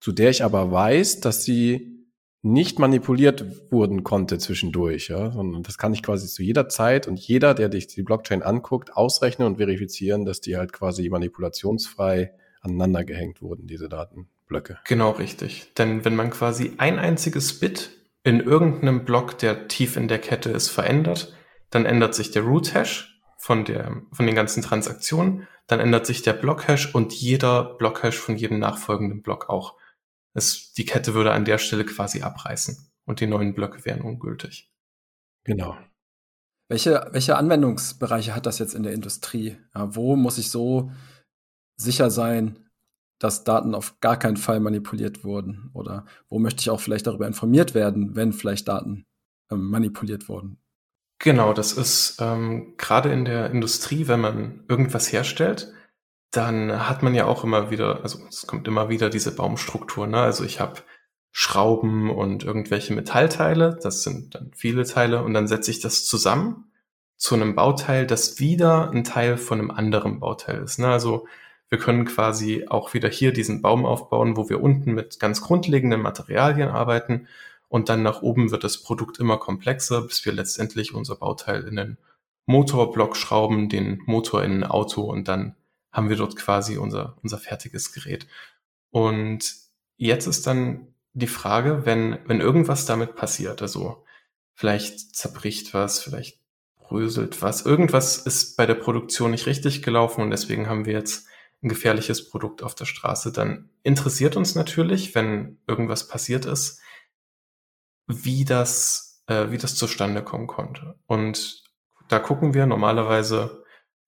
zu 0.00 0.12
der 0.12 0.28
ich 0.28 0.44
aber 0.44 0.70
weiß, 0.70 1.20
dass 1.20 1.44
sie 1.44 2.01
nicht 2.42 2.80
manipuliert 2.80 3.70
wurden 3.70 4.02
konnte 4.02 4.38
zwischendurch, 4.38 5.08
ja, 5.08 5.30
sondern 5.30 5.62
das 5.62 5.78
kann 5.78 5.94
ich 5.94 6.02
quasi 6.02 6.26
zu 6.26 6.42
jeder 6.42 6.68
Zeit 6.68 7.06
und 7.06 7.18
jeder, 7.18 7.54
der 7.54 7.68
dich 7.68 7.86
die 7.86 8.02
Blockchain 8.02 8.42
anguckt, 8.42 8.96
ausrechnen 8.96 9.46
und 9.46 9.56
verifizieren, 9.58 10.24
dass 10.24 10.40
die 10.40 10.56
halt 10.56 10.72
quasi 10.72 11.08
manipulationsfrei 11.08 12.32
aneinander 12.60 13.04
gehängt 13.04 13.42
wurden, 13.42 13.68
diese 13.68 13.88
Datenblöcke. 13.88 14.78
Genau 14.86 15.10
richtig. 15.10 15.72
Denn 15.78 16.04
wenn 16.04 16.16
man 16.16 16.30
quasi 16.30 16.72
ein 16.78 16.98
einziges 16.98 17.60
Bit 17.60 17.90
in 18.24 18.40
irgendeinem 18.40 19.04
Block, 19.04 19.38
der 19.38 19.68
tief 19.68 19.96
in 19.96 20.08
der 20.08 20.18
Kette 20.18 20.50
ist, 20.50 20.68
verändert, 20.68 21.34
dann 21.70 21.86
ändert 21.86 22.14
sich 22.14 22.32
der 22.32 22.42
Root 22.42 22.74
Hash 22.74 23.20
von 23.38 23.64
der, 23.64 24.02
von 24.12 24.26
den 24.26 24.34
ganzen 24.34 24.62
Transaktionen, 24.62 25.46
dann 25.68 25.80
ändert 25.80 26.06
sich 26.06 26.22
der 26.22 26.32
Block 26.32 26.66
Hash 26.66 26.92
und 26.92 27.12
jeder 27.12 27.64
Block 27.78 28.02
Hash 28.02 28.18
von 28.18 28.36
jedem 28.36 28.58
nachfolgenden 28.58 29.22
Block 29.22 29.48
auch. 29.48 29.76
Es, 30.34 30.72
die 30.72 30.84
Kette 30.84 31.14
würde 31.14 31.32
an 31.32 31.44
der 31.44 31.58
Stelle 31.58 31.84
quasi 31.84 32.22
abreißen 32.22 32.90
und 33.04 33.20
die 33.20 33.26
neuen 33.26 33.54
Blöcke 33.54 33.84
wären 33.84 34.00
ungültig. 34.00 34.70
Genau. 35.44 35.76
Welche, 36.68 37.08
welche 37.10 37.36
Anwendungsbereiche 37.36 38.34
hat 38.34 38.46
das 38.46 38.58
jetzt 38.58 38.74
in 38.74 38.82
der 38.82 38.92
Industrie? 38.92 39.56
Ja, 39.74 39.94
wo 39.94 40.16
muss 40.16 40.38
ich 40.38 40.50
so 40.50 40.90
sicher 41.76 42.10
sein, 42.10 42.58
dass 43.18 43.44
Daten 43.44 43.74
auf 43.74 44.00
gar 44.00 44.18
keinen 44.18 44.36
Fall 44.36 44.60
manipuliert 44.60 45.24
wurden? 45.24 45.70
Oder 45.74 46.06
wo 46.28 46.38
möchte 46.38 46.60
ich 46.60 46.70
auch 46.70 46.80
vielleicht 46.80 47.06
darüber 47.06 47.26
informiert 47.26 47.74
werden, 47.74 48.16
wenn 48.16 48.32
vielleicht 48.32 48.68
Daten 48.68 49.04
ähm, 49.50 49.68
manipuliert 49.68 50.28
wurden? 50.28 50.58
Genau, 51.18 51.52
das 51.52 51.72
ist 51.72 52.16
ähm, 52.20 52.74
gerade 52.78 53.12
in 53.12 53.24
der 53.24 53.50
Industrie, 53.50 54.08
wenn 54.08 54.20
man 54.20 54.64
irgendwas 54.68 55.12
herstellt, 55.12 55.72
dann 56.32 56.88
hat 56.88 57.02
man 57.02 57.14
ja 57.14 57.26
auch 57.26 57.44
immer 57.44 57.70
wieder, 57.70 58.02
also 58.02 58.18
es 58.28 58.46
kommt 58.46 58.66
immer 58.66 58.88
wieder 58.88 59.10
diese 59.10 59.34
Baumstruktur. 59.34 60.06
Ne? 60.06 60.18
Also 60.18 60.44
ich 60.44 60.60
habe 60.60 60.80
Schrauben 61.30 62.10
und 62.10 62.42
irgendwelche 62.42 62.94
Metallteile, 62.94 63.78
das 63.82 64.02
sind 64.02 64.34
dann 64.34 64.50
viele 64.54 64.84
Teile, 64.84 65.22
und 65.22 65.34
dann 65.34 65.46
setze 65.46 65.70
ich 65.70 65.80
das 65.80 66.04
zusammen 66.04 66.70
zu 67.16 67.34
einem 67.34 67.54
Bauteil, 67.54 68.06
das 68.06 68.40
wieder 68.40 68.90
ein 68.90 69.04
Teil 69.04 69.36
von 69.36 69.60
einem 69.60 69.70
anderen 69.70 70.20
Bauteil 70.20 70.62
ist. 70.62 70.78
Ne? 70.78 70.88
Also 70.88 71.26
wir 71.68 71.78
können 71.78 72.06
quasi 72.06 72.66
auch 72.68 72.94
wieder 72.94 73.08
hier 73.08 73.32
diesen 73.32 73.62
Baum 73.62 73.86
aufbauen, 73.86 74.36
wo 74.36 74.48
wir 74.48 74.62
unten 74.62 74.92
mit 74.92 75.20
ganz 75.20 75.42
grundlegenden 75.42 76.00
Materialien 76.00 76.68
arbeiten 76.68 77.28
und 77.68 77.88
dann 77.88 78.02
nach 78.02 78.22
oben 78.22 78.50
wird 78.50 78.64
das 78.64 78.78
Produkt 78.78 79.18
immer 79.18 79.38
komplexer, 79.38 80.02
bis 80.02 80.24
wir 80.24 80.32
letztendlich 80.32 80.94
unser 80.94 81.16
Bauteil 81.16 81.64
in 81.64 81.76
den 81.76 81.98
Motorblock 82.46 83.16
schrauben, 83.16 83.68
den 83.68 84.02
Motor 84.06 84.42
in 84.44 84.62
ein 84.62 84.64
Auto 84.64 85.02
und 85.02 85.28
dann 85.28 85.56
haben 85.92 86.08
wir 86.08 86.16
dort 86.16 86.36
quasi 86.36 86.78
unser, 86.78 87.16
unser 87.22 87.38
fertiges 87.38 87.92
Gerät. 87.92 88.26
Und 88.90 89.54
jetzt 89.96 90.26
ist 90.26 90.46
dann 90.46 90.88
die 91.12 91.26
Frage, 91.26 91.84
wenn, 91.84 92.18
wenn 92.26 92.40
irgendwas 92.40 92.86
damit 92.86 93.14
passiert, 93.14 93.62
also 93.62 94.04
vielleicht 94.54 95.14
zerbricht 95.14 95.74
was, 95.74 96.00
vielleicht 96.00 96.40
bröselt 96.76 97.42
was, 97.42 97.64
irgendwas 97.64 98.18
ist 98.18 98.56
bei 98.56 98.66
der 98.66 98.74
Produktion 98.74 99.30
nicht 99.30 99.46
richtig 99.46 99.82
gelaufen 99.82 100.22
und 100.22 100.30
deswegen 100.30 100.68
haben 100.68 100.86
wir 100.86 100.94
jetzt 100.94 101.26
ein 101.62 101.68
gefährliches 101.68 102.28
Produkt 102.28 102.62
auf 102.62 102.74
der 102.74 102.86
Straße, 102.86 103.32
dann 103.32 103.70
interessiert 103.82 104.36
uns 104.36 104.54
natürlich, 104.54 105.14
wenn 105.14 105.58
irgendwas 105.66 106.08
passiert 106.08 106.44
ist, 106.44 106.80
wie 108.06 108.44
das, 108.44 109.22
äh, 109.26 109.50
wie 109.50 109.58
das 109.58 109.76
zustande 109.76 110.22
kommen 110.22 110.48
konnte. 110.48 110.96
Und 111.06 111.62
da 112.08 112.18
gucken 112.18 112.52
wir 112.52 112.66
normalerweise 112.66 113.61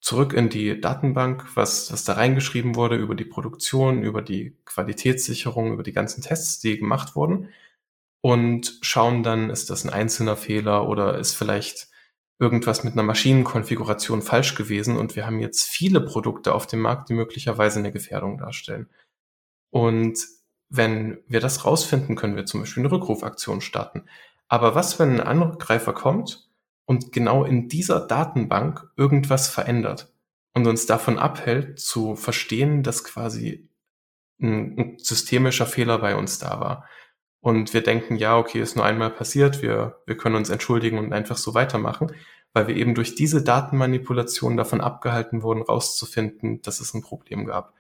zurück 0.05 0.35
in 0.35 0.51
die 0.51 0.79
Datenbank, 0.79 1.57
was, 1.57 1.91
was 1.91 2.05
da 2.05 2.13
reingeschrieben 2.13 2.75
wurde 2.75 2.97
über 2.97 3.15
die 3.15 3.25
Produktion, 3.25 4.03
über 4.03 4.21
die 4.21 4.55
Qualitätssicherung, 4.67 5.73
über 5.73 5.83
die 5.83 5.95
ganzen 5.95 6.21
Tests, 6.21 6.61
die 6.61 6.79
gemacht 6.79 7.17
wurden 7.17 7.49
und 8.21 8.79
schauen 8.83 9.23
dann, 9.23 9.49
ist 9.49 9.71
das 9.71 9.83
ein 9.83 9.91
einzelner 9.91 10.37
Fehler 10.37 10.87
oder 10.91 11.17
ist 11.17 11.35
vielleicht 11.35 11.89
irgendwas 12.39 12.85
mit 12.85 12.93
einer 12.93 13.03
Maschinenkonfiguration 13.03 14.21
falsch 14.21 14.55
gewesen 14.57 14.99
und 14.99 15.17
wir 15.17 15.25
haben 15.25 15.41
jetzt 15.41 15.71
viele 15.71 16.03
Produkte 16.03 16.55
auf 16.55 16.67
dem 16.67 16.81
Markt, 16.81 17.09
die 17.09 17.15
möglicherweise 17.15 17.79
eine 17.79 17.91
Gefährdung 17.91 18.37
darstellen. 18.37 18.91
Und 19.71 20.19
wenn 20.69 21.19
wir 21.29 21.41
das 21.41 21.65
rausfinden, 21.65 22.15
können 22.15 22.37
wir 22.37 22.45
zum 22.45 22.61
Beispiel 22.61 22.83
eine 22.83 22.93
Rückrufaktion 22.93 23.63
starten. 23.63 24.05
Aber 24.49 24.75
was, 24.75 24.99
wenn 24.99 25.19
ein 25.19 25.27
Angreifer 25.27 25.95
kommt 25.95 26.44
und 26.87 27.13
genau 27.13 27.45
in 27.45 27.69
dieser 27.69 28.01
Datenbank 28.01 28.91
irgendwas 28.97 29.49
verändert 29.49 30.13
und 30.55 30.67
uns 30.67 30.87
davon 30.87 31.19
abhält 31.19 31.79
zu 31.81 32.17
verstehen, 32.17 32.83
dass 32.83 33.05
quasi 33.05 33.69
ein, 34.41 34.97
systemischer 34.99 35.67
Fehler 35.67 35.99
bei 35.99 36.17
uns 36.17 36.39
da 36.39 36.61
war? 36.61 36.89
Und 37.41 37.75
wir 37.75 37.83
denken, 37.83 38.17
ja, 38.17 38.39
okay, 38.39 38.61
ist 38.61 38.77
nur 38.77 38.87
einmal 38.87 39.11
passiert, 39.11 39.61
wir, 39.61 40.01
wir 40.07 40.17
können 40.17 40.37
uns 40.37 40.49
entschuldigen 40.49 40.99
und 40.99 41.13
einfach 41.13 41.37
so 41.37 41.53
weitermachen, 41.53 42.13
weil 42.55 42.69
wir 42.69 42.77
eben 42.77 42.95
durch 42.95 43.17
diese 43.17 43.43
Datenmanipulation 43.43 44.57
davon 44.57 44.81
abgehalten 44.81 45.43
wurden, 45.43 45.63
rauszufinden, 45.63 46.63
dass 46.63 46.81
es 46.81 46.95
ein 46.95 47.03
Problem 47.03 47.45
gab. 47.45 47.75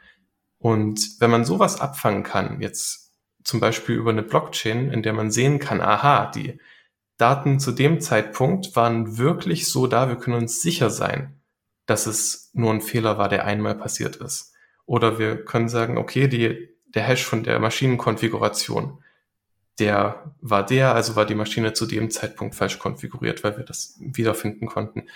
Und 0.59 1.21
wenn 1.21 1.31
man 1.31 1.45
sowas 1.45 1.81
abfangen 1.81 2.25
kann, 2.25 2.61
jetzt 2.61 3.15
zum 3.43 3.61
Beispiel 3.61 3.95
über 3.95 4.11
eine 4.11 4.23
Blockchain, 4.23 4.91
in 4.91 5.03
der 5.03 5.13
man 5.13 5.31
sehen 5.31 5.59
kann, 5.59 5.81
aha, 5.81 6.31
die 6.31 6.59
Daten 7.17 7.61
zu 7.61 7.73
dem 7.73 8.01
Zeitpunkt 8.01 8.75
waren 8.75 9.19
wirklich 9.19 9.69
so 9.69 9.87
da, 9.87 10.09
wir 10.09 10.17
können 10.17 10.37
uns 10.37 10.61
sicher 10.63 10.91
sein, 10.91 11.41
dass 11.87 12.07
es 12.07 12.51
nur 12.55 12.73
ein 12.73 12.81
Fehler 12.81 13.19
war, 13.19 13.29
der 13.29 13.45
einmal 13.45 13.77
passiert 13.77 14.17
ist. 14.17 14.53
Oder 14.87 15.19
wir 15.19 15.45
können 15.45 15.69
sagen, 15.69 15.97
okay, 15.97 16.29
die, 16.29 16.69
der 16.87 17.05
Hash 17.05 17.25
von 17.25 17.45
der 17.45 17.59
Maschinenkonfiguration, 17.61 18.99
der 19.79 20.35
war 20.41 20.65
der, 20.65 20.95
also 20.95 21.17
war 21.17 21.27
die 21.27 21.35
Maschine 21.35 21.73
zu 21.73 21.87
dem 21.87 22.11
Zeitpunkt 22.11 22.55
falsch 22.55 22.79
konfiguriert, 22.79 23.45
weil 23.45 23.57
wir 23.57 23.65
das 23.65 23.97
wiederfinden 23.99 24.67
konnten. 24.67 25.09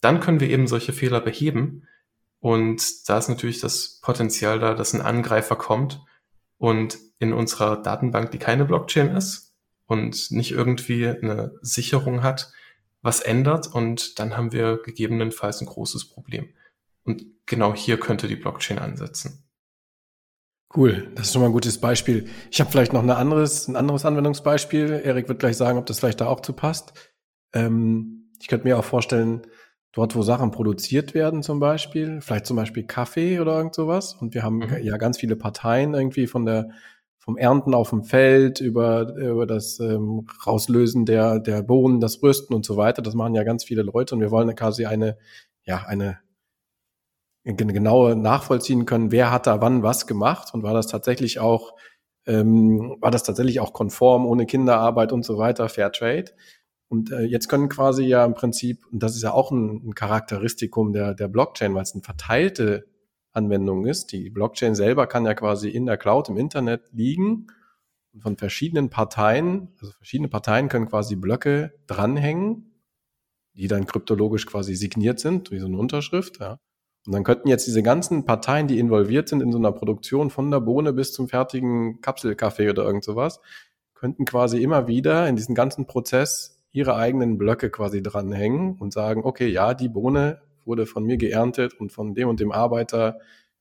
Dann 0.00 0.20
können 0.20 0.40
wir 0.40 0.50
eben 0.50 0.66
solche 0.66 0.92
Fehler 0.92 1.20
beheben. 1.20 1.86
Und 2.40 3.08
da 3.08 3.18
ist 3.18 3.28
natürlich 3.28 3.60
das 3.60 4.00
Potenzial 4.02 4.58
da, 4.58 4.74
dass 4.74 4.94
ein 4.94 5.00
Angreifer 5.00 5.56
kommt 5.56 6.02
und 6.58 6.98
in 7.18 7.32
unserer 7.32 7.76
Datenbank, 7.76 8.30
die 8.30 8.38
keine 8.38 8.64
Blockchain 8.64 9.14
ist 9.16 9.45
und 9.86 10.30
nicht 10.30 10.52
irgendwie 10.52 11.06
eine 11.08 11.54
Sicherung 11.62 12.22
hat, 12.22 12.52
was 13.02 13.20
ändert 13.20 13.72
und 13.72 14.18
dann 14.18 14.36
haben 14.36 14.52
wir 14.52 14.80
gegebenenfalls 14.82 15.60
ein 15.60 15.66
großes 15.66 16.08
Problem. 16.08 16.48
Und 17.04 17.24
genau 17.46 17.74
hier 17.74 17.98
könnte 17.98 18.26
die 18.26 18.36
Blockchain 18.36 18.78
ansetzen. 18.78 19.44
Cool, 20.74 21.10
das 21.14 21.26
ist 21.26 21.32
schon 21.32 21.42
mal 21.42 21.48
ein 21.48 21.52
gutes 21.52 21.80
Beispiel. 21.80 22.28
Ich 22.50 22.60
habe 22.60 22.70
vielleicht 22.70 22.92
noch 22.92 23.02
ein 23.02 23.10
anderes, 23.10 23.68
ein 23.68 23.76
anderes 23.76 24.04
Anwendungsbeispiel. 24.04 25.00
Erik 25.04 25.28
wird 25.28 25.38
gleich 25.38 25.56
sagen, 25.56 25.78
ob 25.78 25.86
das 25.86 26.00
vielleicht 26.00 26.20
da 26.20 26.26
auch 26.26 26.40
zu 26.40 26.52
passt. 26.52 26.92
Ähm, 27.54 28.32
ich 28.40 28.48
könnte 28.48 28.66
mir 28.66 28.76
auch 28.76 28.84
vorstellen, 28.84 29.46
dort, 29.92 30.14
wo 30.14 30.22
Sachen 30.22 30.50
produziert 30.50 31.14
werden 31.14 31.42
zum 31.42 31.60
Beispiel, 31.60 32.20
vielleicht 32.20 32.46
zum 32.46 32.56
Beispiel 32.56 32.82
Kaffee 32.84 33.40
oder 33.40 33.56
irgend 33.56 33.74
sowas. 33.74 34.14
Und 34.14 34.34
wir 34.34 34.42
haben 34.42 34.58
mhm. 34.58 34.78
ja 34.82 34.96
ganz 34.98 35.18
viele 35.18 35.36
Parteien 35.36 35.94
irgendwie 35.94 36.26
von 36.26 36.44
der 36.44 36.70
vom 37.26 37.36
Ernten 37.36 37.74
auf 37.74 37.90
dem 37.90 38.04
Feld 38.04 38.60
über, 38.60 39.16
über 39.16 39.46
das 39.46 39.80
ähm, 39.80 40.26
Rauslösen 40.46 41.04
der, 41.04 41.40
der 41.40 41.62
Bohnen, 41.62 42.00
das 42.00 42.22
Rösten 42.22 42.54
und 42.54 42.64
so 42.64 42.76
weiter. 42.76 43.02
Das 43.02 43.14
machen 43.14 43.34
ja 43.34 43.42
ganz 43.42 43.64
viele 43.64 43.82
Leute 43.82 44.14
und 44.14 44.20
wir 44.20 44.30
wollen 44.30 44.54
quasi 44.54 44.86
eine, 44.86 45.18
ja, 45.64 45.84
eine 45.86 46.20
genaue 47.44 48.14
nachvollziehen 48.14 48.86
können, 48.86 49.10
wer 49.10 49.32
hat 49.32 49.48
da 49.48 49.60
wann 49.60 49.82
was 49.82 50.06
gemacht 50.06 50.54
und 50.54 50.62
war 50.62 50.72
das 50.72 50.86
tatsächlich 50.86 51.40
auch, 51.40 51.74
ähm, 52.26 52.96
war 53.00 53.10
das 53.10 53.24
tatsächlich 53.24 53.58
auch 53.58 53.72
konform, 53.72 54.24
ohne 54.24 54.46
Kinderarbeit 54.46 55.12
und 55.12 55.24
so 55.24 55.36
weiter, 55.36 55.68
Fair 55.68 55.90
Trade. 55.90 56.30
Und 56.88 57.10
äh, 57.10 57.22
jetzt 57.22 57.48
können 57.48 57.68
quasi 57.68 58.04
ja 58.04 58.24
im 58.24 58.34
Prinzip, 58.34 58.86
und 58.92 59.02
das 59.02 59.16
ist 59.16 59.22
ja 59.22 59.32
auch 59.32 59.50
ein, 59.50 59.88
ein 59.88 59.94
Charakteristikum 59.96 60.92
der, 60.92 61.14
der 61.14 61.26
Blockchain, 61.26 61.74
weil 61.74 61.82
es 61.82 61.92
eine 61.92 62.04
verteilte 62.04 62.86
Anwendung 63.36 63.86
ist. 63.86 64.12
Die 64.12 64.30
Blockchain 64.30 64.74
selber 64.74 65.06
kann 65.06 65.26
ja 65.26 65.34
quasi 65.34 65.68
in 65.68 65.86
der 65.86 65.96
Cloud 65.96 66.28
im 66.28 66.36
Internet 66.36 66.88
liegen 66.92 67.48
und 68.12 68.22
von 68.22 68.36
verschiedenen 68.36 68.90
Parteien, 68.90 69.68
also 69.80 69.92
verschiedene 69.92 70.28
Parteien 70.28 70.68
können 70.68 70.88
quasi 70.88 71.16
Blöcke 71.16 71.74
dranhängen, 71.86 72.72
die 73.54 73.68
dann 73.68 73.86
kryptologisch 73.86 74.46
quasi 74.46 74.74
signiert 74.74 75.20
sind, 75.20 75.50
wie 75.50 75.58
so 75.58 75.66
eine 75.66 75.78
Unterschrift, 75.78 76.40
ja. 76.40 76.58
Und 77.06 77.12
dann 77.12 77.22
könnten 77.22 77.48
jetzt 77.48 77.68
diese 77.68 77.84
ganzen 77.84 78.24
Parteien, 78.24 78.66
die 78.66 78.80
involviert 78.80 79.28
sind 79.28 79.40
in 79.40 79.52
so 79.52 79.58
einer 79.58 79.70
Produktion 79.70 80.28
von 80.28 80.50
der 80.50 80.58
Bohne 80.58 80.92
bis 80.92 81.12
zum 81.12 81.28
fertigen 81.28 82.00
Kapselkaffee 82.00 82.68
oder 82.68 82.82
irgend 82.82 83.04
sowas, 83.04 83.40
könnten 83.94 84.24
quasi 84.24 84.60
immer 84.60 84.88
wieder 84.88 85.28
in 85.28 85.36
diesen 85.36 85.54
ganzen 85.54 85.86
Prozess 85.86 86.64
ihre 86.72 86.96
eigenen 86.96 87.38
Blöcke 87.38 87.70
quasi 87.70 88.02
dranhängen 88.02 88.76
und 88.78 88.92
sagen, 88.92 89.22
okay, 89.24 89.46
ja, 89.46 89.72
die 89.72 89.88
Bohne 89.88 90.42
wurde 90.66 90.86
von 90.86 91.04
mir 91.04 91.16
geerntet 91.16 91.74
und 91.74 91.92
von 91.92 92.14
dem 92.14 92.28
und 92.28 92.40
dem 92.40 92.52
Arbeiter 92.52 93.18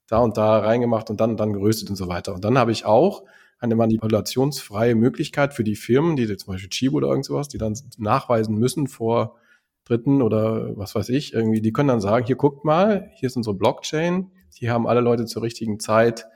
da 0.08 0.20
und 0.20 0.38
da 0.38 0.60
reingemacht 0.60 1.10
und 1.10 1.20
dann 1.20 1.32
und 1.32 1.39
dann 1.39 1.54
geröstet 1.54 1.89
und 1.89 1.96
so 1.96 2.08
weiter. 2.08 2.34
Und 2.34 2.46
dann 2.46 2.58
habe 2.58 2.72
ich 2.72 2.86
auch 2.86 3.24
eine 3.60 3.76
manipulationsfreie 3.76 4.96
Möglichkeit 4.96 5.54
für 5.54 5.63
die 5.63 5.76
Firmen, 5.76 6.15
die 6.15 6.28
zum 6.38 6.54
Beispiel 6.54 6.70
Chibo 6.70 6.98
oder 6.98 7.08
irgend 7.08 7.26
sowas, 7.26 7.48
die 7.48 7.58
dann 7.58 7.76
nachweisen 7.98 8.56
müssen 8.58 8.88
vor 8.88 9.38
Dritten 9.86 10.22
oder 10.22 10.76
was 10.78 10.96
weiß 10.96 11.10
ich, 11.10 11.34
irgendwie, 11.34 11.62
die 11.62 11.72
können 11.72 11.89
dann 11.89 12.02
sagen, 12.02 12.26
hier 12.26 12.36
guckt 12.36 12.65
mal, 12.65 13.12
hier 13.15 13.28
ist 13.28 13.38
unsere 13.38 13.56
Blockchain, 13.56 14.32
hier 14.54 14.72
haben 14.72 14.88
alle 14.88 15.02
Leute 15.02 15.26
zur 15.26 15.44
richtigen 15.44 15.80
Zeit 15.80 16.28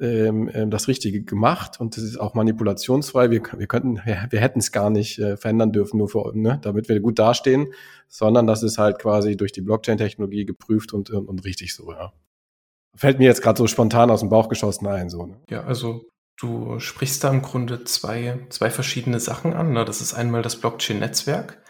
ähm, 0.00 0.50
ähm, 0.52 0.70
das 0.70 0.88
Richtige 0.88 1.22
gemacht 1.22 1.80
und 1.80 1.96
das 1.96 2.04
ist 2.04 2.18
auch 2.18 2.34
manipulationsfrei. 2.34 3.30
Wir, 3.30 3.42
wir 3.56 3.66
könnten, 3.66 4.00
wir, 4.04 4.26
wir 4.30 4.40
hätten 4.40 4.58
es 4.58 4.72
gar 4.72 4.90
nicht 4.90 5.18
äh, 5.18 5.36
verändern 5.36 5.72
dürfen, 5.72 5.98
nur 5.98 6.08
für, 6.08 6.32
ne, 6.34 6.58
damit 6.62 6.88
wir 6.88 7.00
gut 7.00 7.18
dastehen, 7.18 7.72
sondern 8.08 8.46
das 8.46 8.62
ist 8.62 8.78
halt 8.78 8.98
quasi 8.98 9.36
durch 9.36 9.52
die 9.52 9.62
Blockchain-Technologie 9.62 10.44
geprüft 10.44 10.92
und, 10.92 11.10
und, 11.10 11.28
und 11.28 11.44
richtig 11.44 11.74
so, 11.74 11.92
ja. 11.92 12.12
Fällt 12.96 13.18
mir 13.18 13.26
jetzt 13.26 13.42
gerade 13.42 13.56
so 13.56 13.66
spontan 13.66 14.10
aus 14.10 14.20
dem 14.20 14.30
Bauch 14.30 14.48
geschossen 14.48 14.86
ein, 14.88 15.10
so. 15.10 15.26
Ne? 15.26 15.36
Ja, 15.48 15.62
also 15.62 16.04
du 16.40 16.80
sprichst 16.80 17.22
da 17.22 17.30
im 17.30 17.40
Grunde 17.40 17.84
zwei, 17.84 18.40
zwei 18.48 18.68
verschiedene 18.68 19.20
Sachen 19.20 19.52
an. 19.54 19.72
Ne? 19.72 19.84
Das 19.84 20.00
ist 20.00 20.12
einmal 20.12 20.42
das 20.42 20.56
Blockchain-Netzwerk 20.56 21.60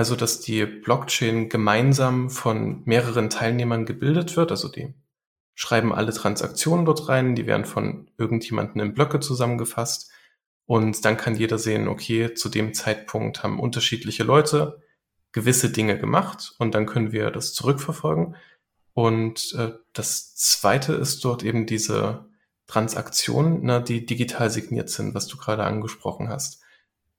also, 0.00 0.16
dass 0.16 0.40
die 0.40 0.64
Blockchain 0.64 1.48
gemeinsam 1.50 2.30
von 2.30 2.82
mehreren 2.86 3.28
Teilnehmern 3.28 3.84
gebildet 3.84 4.36
wird. 4.36 4.50
Also 4.50 4.68
die 4.68 4.94
schreiben 5.60 5.92
alle 5.92 6.14
Transaktionen 6.14 6.86
dort 6.86 7.10
rein, 7.10 7.34
die 7.34 7.46
werden 7.46 7.66
von 7.66 8.10
irgendjemandem 8.16 8.80
in 8.80 8.94
Blöcke 8.94 9.20
zusammengefasst. 9.20 10.10
Und 10.64 11.04
dann 11.04 11.18
kann 11.18 11.36
jeder 11.36 11.58
sehen, 11.58 11.86
okay, 11.86 12.32
zu 12.32 12.48
dem 12.48 12.72
Zeitpunkt 12.72 13.42
haben 13.42 13.60
unterschiedliche 13.60 14.22
Leute 14.22 14.80
gewisse 15.32 15.68
Dinge 15.68 15.98
gemacht 15.98 16.54
und 16.58 16.74
dann 16.74 16.86
können 16.86 17.12
wir 17.12 17.30
das 17.30 17.52
zurückverfolgen. 17.52 18.36
Und 18.94 19.54
äh, 19.58 19.72
das 19.92 20.34
zweite 20.34 20.94
ist 20.94 21.26
dort 21.26 21.42
eben 21.42 21.66
diese 21.66 22.24
Transaktionen, 22.66 23.60
na, 23.62 23.80
die 23.80 24.06
digital 24.06 24.48
signiert 24.48 24.88
sind, 24.88 25.14
was 25.14 25.26
du 25.26 25.36
gerade 25.36 25.64
angesprochen 25.64 26.30
hast. 26.30 26.62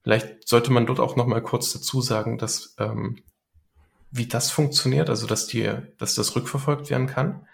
Vielleicht 0.02 0.48
sollte 0.48 0.72
man 0.72 0.88
dort 0.88 1.00
auch 1.00 1.16
noch 1.16 1.28
mal 1.28 1.44
kurz 1.44 1.74
dazu 1.74 2.02
sagen, 2.02 2.40
dass 2.40 2.74
ähm, 2.80 3.22
wie 4.10 4.26
das 4.26 4.50
funktioniert, 4.50 5.12
also 5.12 5.28
dass 5.28 5.46
die, 5.46 5.72
dass 6.00 6.16
das 6.16 6.36
rückverfolgt 6.36 6.90
werden 6.90 7.06
kann. 7.06 7.46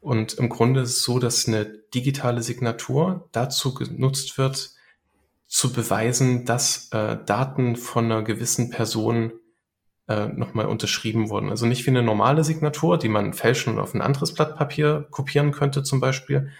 Und 0.00 0.34
im 0.34 0.48
Grunde 0.48 0.80
ist 0.80 0.96
es 0.96 1.02
so, 1.02 1.18
dass 1.18 1.46
eine 1.46 1.66
digitale 1.66 2.42
Signatur 2.42 3.28
dazu 3.32 3.74
genutzt 3.74 4.38
wird, 4.38 4.70
zu 5.46 5.72
beweisen, 5.72 6.46
dass 6.46 6.90
äh, 6.92 7.18
Daten 7.26 7.76
von 7.76 8.06
einer 8.06 8.22
gewissen 8.22 8.70
Person 8.70 9.32
äh, 10.08 10.26
nochmal 10.26 10.66
unterschrieben 10.66 11.28
wurden. 11.28 11.50
Also 11.50 11.66
nicht 11.66 11.84
wie 11.86 11.90
eine 11.90 12.02
normale 12.02 12.44
Signatur, 12.44 12.98
die 12.98 13.08
man 13.08 13.34
fälschen 13.34 13.74
und 13.74 13.80
auf 13.80 13.94
ein 13.94 14.00
anderes 14.00 14.32
Blatt 14.32 14.56
Papier 14.56 15.06
kopieren 15.10 15.52
könnte 15.52 15.82
zum 15.82 16.00
Beispiel, 16.00 16.50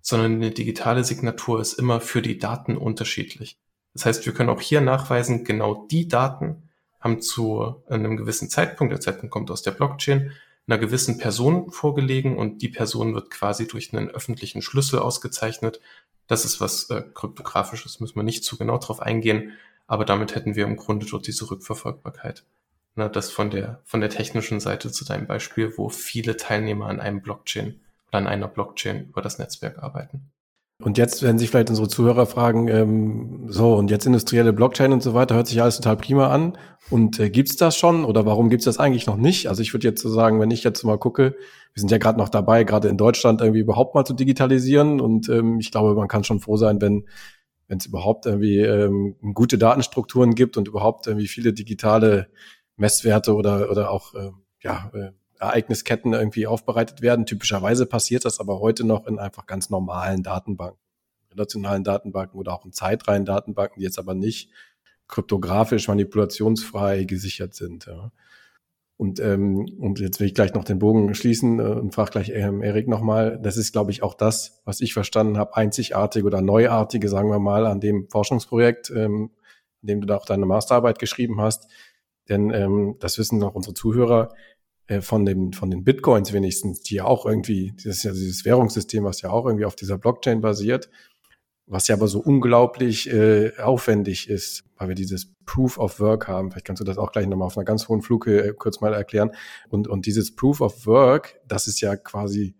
sondern 0.00 0.34
eine 0.34 0.50
digitale 0.50 1.04
Signatur 1.04 1.60
ist 1.60 1.74
immer 1.74 2.00
für 2.00 2.22
die 2.22 2.38
Daten 2.38 2.76
unterschiedlich. 2.76 3.58
Das 3.92 4.06
heißt, 4.06 4.26
wir 4.26 4.32
können 4.32 4.50
auch 4.50 4.60
hier 4.60 4.80
nachweisen, 4.80 5.44
genau 5.44 5.86
die 5.90 6.08
Daten 6.08 6.68
haben 7.00 7.20
zu 7.20 7.82
einem 7.88 8.16
gewissen 8.16 8.50
Zeitpunkt, 8.50 8.92
der 8.92 9.00
Zeitpunkt 9.00 9.32
kommt 9.32 9.50
aus 9.50 9.62
der 9.62 9.70
Blockchain, 9.72 10.32
einer 10.68 10.78
gewissen 10.78 11.18
Person 11.18 11.70
vorgelegen 11.70 12.36
und 12.36 12.62
die 12.62 12.68
Person 12.68 13.14
wird 13.14 13.30
quasi 13.30 13.66
durch 13.66 13.92
einen 13.92 14.10
öffentlichen 14.10 14.62
Schlüssel 14.62 14.98
ausgezeichnet. 14.98 15.80
Das 16.26 16.44
ist 16.44 16.60
was 16.60 16.90
äh, 16.90 17.02
kryptografisches, 17.14 18.00
müssen 18.00 18.16
wir 18.16 18.22
nicht 18.22 18.44
zu 18.44 18.58
genau 18.58 18.78
drauf 18.78 19.00
eingehen, 19.00 19.52
aber 19.86 20.04
damit 20.04 20.34
hätten 20.34 20.54
wir 20.54 20.64
im 20.64 20.76
Grunde 20.76 21.06
dort 21.06 21.26
diese 21.26 21.50
Rückverfolgbarkeit. 21.50 22.44
Na, 22.94 23.08
das 23.08 23.30
von 23.30 23.50
der, 23.50 23.80
von 23.84 24.00
der 24.00 24.10
technischen 24.10 24.60
Seite 24.60 24.92
zu 24.92 25.04
deinem 25.04 25.26
Beispiel, 25.26 25.72
wo 25.76 25.88
viele 25.88 26.36
Teilnehmer 26.36 26.86
an 26.86 27.00
einem 27.00 27.22
Blockchain 27.22 27.80
oder 28.08 28.18
an 28.18 28.26
einer 28.26 28.48
Blockchain 28.48 29.06
über 29.08 29.22
das 29.22 29.38
Netzwerk 29.38 29.78
arbeiten. 29.78 30.30
Und 30.80 30.96
jetzt 30.96 31.22
werden 31.22 31.38
sich 31.38 31.50
vielleicht 31.50 31.70
unsere 31.70 31.88
Zuhörer 31.88 32.26
fragen, 32.26 32.68
ähm, 32.68 33.46
so, 33.48 33.74
und 33.74 33.90
jetzt 33.90 34.06
industrielle 34.06 34.52
Blockchain 34.52 34.92
und 34.92 35.02
so 35.02 35.12
weiter, 35.12 35.34
hört 35.34 35.48
sich 35.48 35.60
alles 35.60 35.76
total 35.76 35.96
prima 35.96 36.28
an. 36.28 36.56
Und 36.88 37.18
äh, 37.18 37.30
gibt's 37.30 37.56
das 37.56 37.76
schon 37.76 38.04
oder 38.04 38.26
warum 38.26 38.48
gibt's 38.48 38.64
das 38.64 38.78
eigentlich 38.78 39.06
noch 39.06 39.16
nicht? 39.16 39.48
Also 39.48 39.60
ich 39.60 39.74
würde 39.74 39.88
jetzt 39.88 40.00
so 40.00 40.08
sagen, 40.08 40.40
wenn 40.40 40.52
ich 40.52 40.62
jetzt 40.62 40.84
mal 40.84 40.96
gucke, 40.96 41.34
wir 41.74 41.80
sind 41.80 41.90
ja 41.90 41.98
gerade 41.98 42.18
noch 42.18 42.28
dabei, 42.28 42.62
gerade 42.64 42.88
in 42.88 42.96
Deutschland 42.96 43.40
irgendwie 43.40 43.60
überhaupt 43.60 43.94
mal 43.94 44.04
zu 44.04 44.14
digitalisieren. 44.14 45.00
Und 45.00 45.28
ähm, 45.28 45.58
ich 45.58 45.72
glaube, 45.72 45.94
man 45.94 46.08
kann 46.08 46.24
schon 46.24 46.40
froh 46.40 46.56
sein, 46.56 46.80
wenn 46.80 47.04
wenn 47.68 47.78
es 47.78 47.86
überhaupt 47.86 48.26
irgendwie 48.26 48.60
ähm, 48.60 49.16
gute 49.34 49.58
Datenstrukturen 49.58 50.34
gibt 50.34 50.56
und 50.56 50.68
überhaupt 50.68 51.06
irgendwie 51.06 51.28
viele 51.28 51.52
digitale 51.52 52.28
Messwerte 52.76 53.34
oder, 53.34 53.70
oder 53.70 53.90
auch 53.90 54.14
äh, 54.14 54.30
ja, 54.62 54.90
äh, 54.94 55.12
Ereignisketten 55.38 56.12
irgendwie 56.12 56.46
aufbereitet 56.46 57.02
werden. 57.02 57.26
Typischerweise 57.26 57.86
passiert 57.86 58.24
das 58.24 58.40
aber 58.40 58.60
heute 58.60 58.84
noch 58.84 59.06
in 59.06 59.18
einfach 59.18 59.46
ganz 59.46 59.70
normalen 59.70 60.22
Datenbanken, 60.22 60.80
relationalen 61.32 61.84
Datenbanken 61.84 62.38
oder 62.38 62.54
auch 62.54 62.64
in 62.64 62.72
zeitreihen 62.72 63.24
Datenbanken, 63.24 63.78
die 63.78 63.84
jetzt 63.84 63.98
aber 63.98 64.14
nicht 64.14 64.50
kryptografisch 65.06 65.88
manipulationsfrei 65.88 67.04
gesichert 67.04 67.54
sind. 67.54 67.86
Ja. 67.86 68.12
Und, 68.98 69.20
ähm, 69.20 69.64
und 69.78 70.00
jetzt 70.00 70.18
will 70.18 70.26
ich 70.26 70.34
gleich 70.34 70.54
noch 70.54 70.64
den 70.64 70.80
Bogen 70.80 71.14
schließen 71.14 71.60
äh, 71.60 71.62
und 71.62 71.94
frage 71.94 72.10
gleich 72.10 72.30
ähm, 72.30 72.64
Erik 72.64 72.88
nochmal. 72.88 73.38
Das 73.40 73.56
ist, 73.56 73.70
glaube 73.72 73.92
ich, 73.92 74.02
auch 74.02 74.14
das, 74.14 74.60
was 74.64 74.80
ich 74.80 74.92
verstanden 74.92 75.38
habe, 75.38 75.56
einzigartige 75.56 76.26
oder 76.26 76.42
neuartige, 76.42 77.08
sagen 77.08 77.30
wir 77.30 77.38
mal, 77.38 77.64
an 77.66 77.80
dem 77.80 78.08
Forschungsprojekt, 78.10 78.90
ähm, 78.90 79.30
in 79.82 79.86
dem 79.86 80.00
du 80.00 80.08
da 80.08 80.16
auch 80.16 80.26
deine 80.26 80.46
Masterarbeit 80.46 80.98
geschrieben 80.98 81.40
hast. 81.40 81.68
Denn 82.28 82.50
ähm, 82.50 82.96
das 82.98 83.18
wissen 83.18 83.40
auch 83.44 83.54
unsere 83.54 83.74
Zuhörer, 83.74 84.34
von, 85.00 85.26
den, 85.26 85.52
von 85.52 85.70
den 85.70 85.84
Bitcoins 85.84 86.32
wenigstens, 86.32 86.80
die 86.82 86.96
ja 86.96 87.04
auch 87.04 87.26
irgendwie, 87.26 87.74
das 87.76 87.96
ist 87.96 88.02
ja 88.04 88.12
dieses 88.12 88.44
Währungssystem, 88.44 89.04
was 89.04 89.20
ja 89.20 89.30
auch 89.30 89.44
irgendwie 89.44 89.66
auf 89.66 89.76
dieser 89.76 89.98
Blockchain 89.98 90.40
basiert, 90.40 90.88
was 91.66 91.88
ja 91.88 91.94
aber 91.94 92.08
so 92.08 92.20
unglaublich 92.20 93.12
äh, 93.12 93.52
aufwendig 93.58 94.30
ist, 94.30 94.64
weil 94.76 94.88
wir 94.88 94.94
dieses 94.94 95.34
Proof 95.44 95.78
of 95.78 96.00
Work 96.00 96.26
haben. 96.26 96.50
Vielleicht 96.50 96.66
kannst 96.66 96.80
du 96.80 96.84
das 96.84 96.96
auch 96.96 97.12
gleich 97.12 97.26
nochmal 97.26 97.46
auf 97.46 97.58
einer 97.58 97.66
ganz 97.66 97.88
hohen 97.88 98.00
Flughöhe 98.00 98.42
äh, 98.42 98.54
kurz 98.54 98.80
mal 98.80 98.94
erklären. 98.94 99.32
Und, 99.68 99.88
und 99.88 100.06
dieses 100.06 100.34
Proof 100.34 100.62
of 100.62 100.86
Work, 100.86 101.38
das 101.46 101.68
ist 101.68 101.80
ja 101.80 101.96
quasi, 101.96 102.56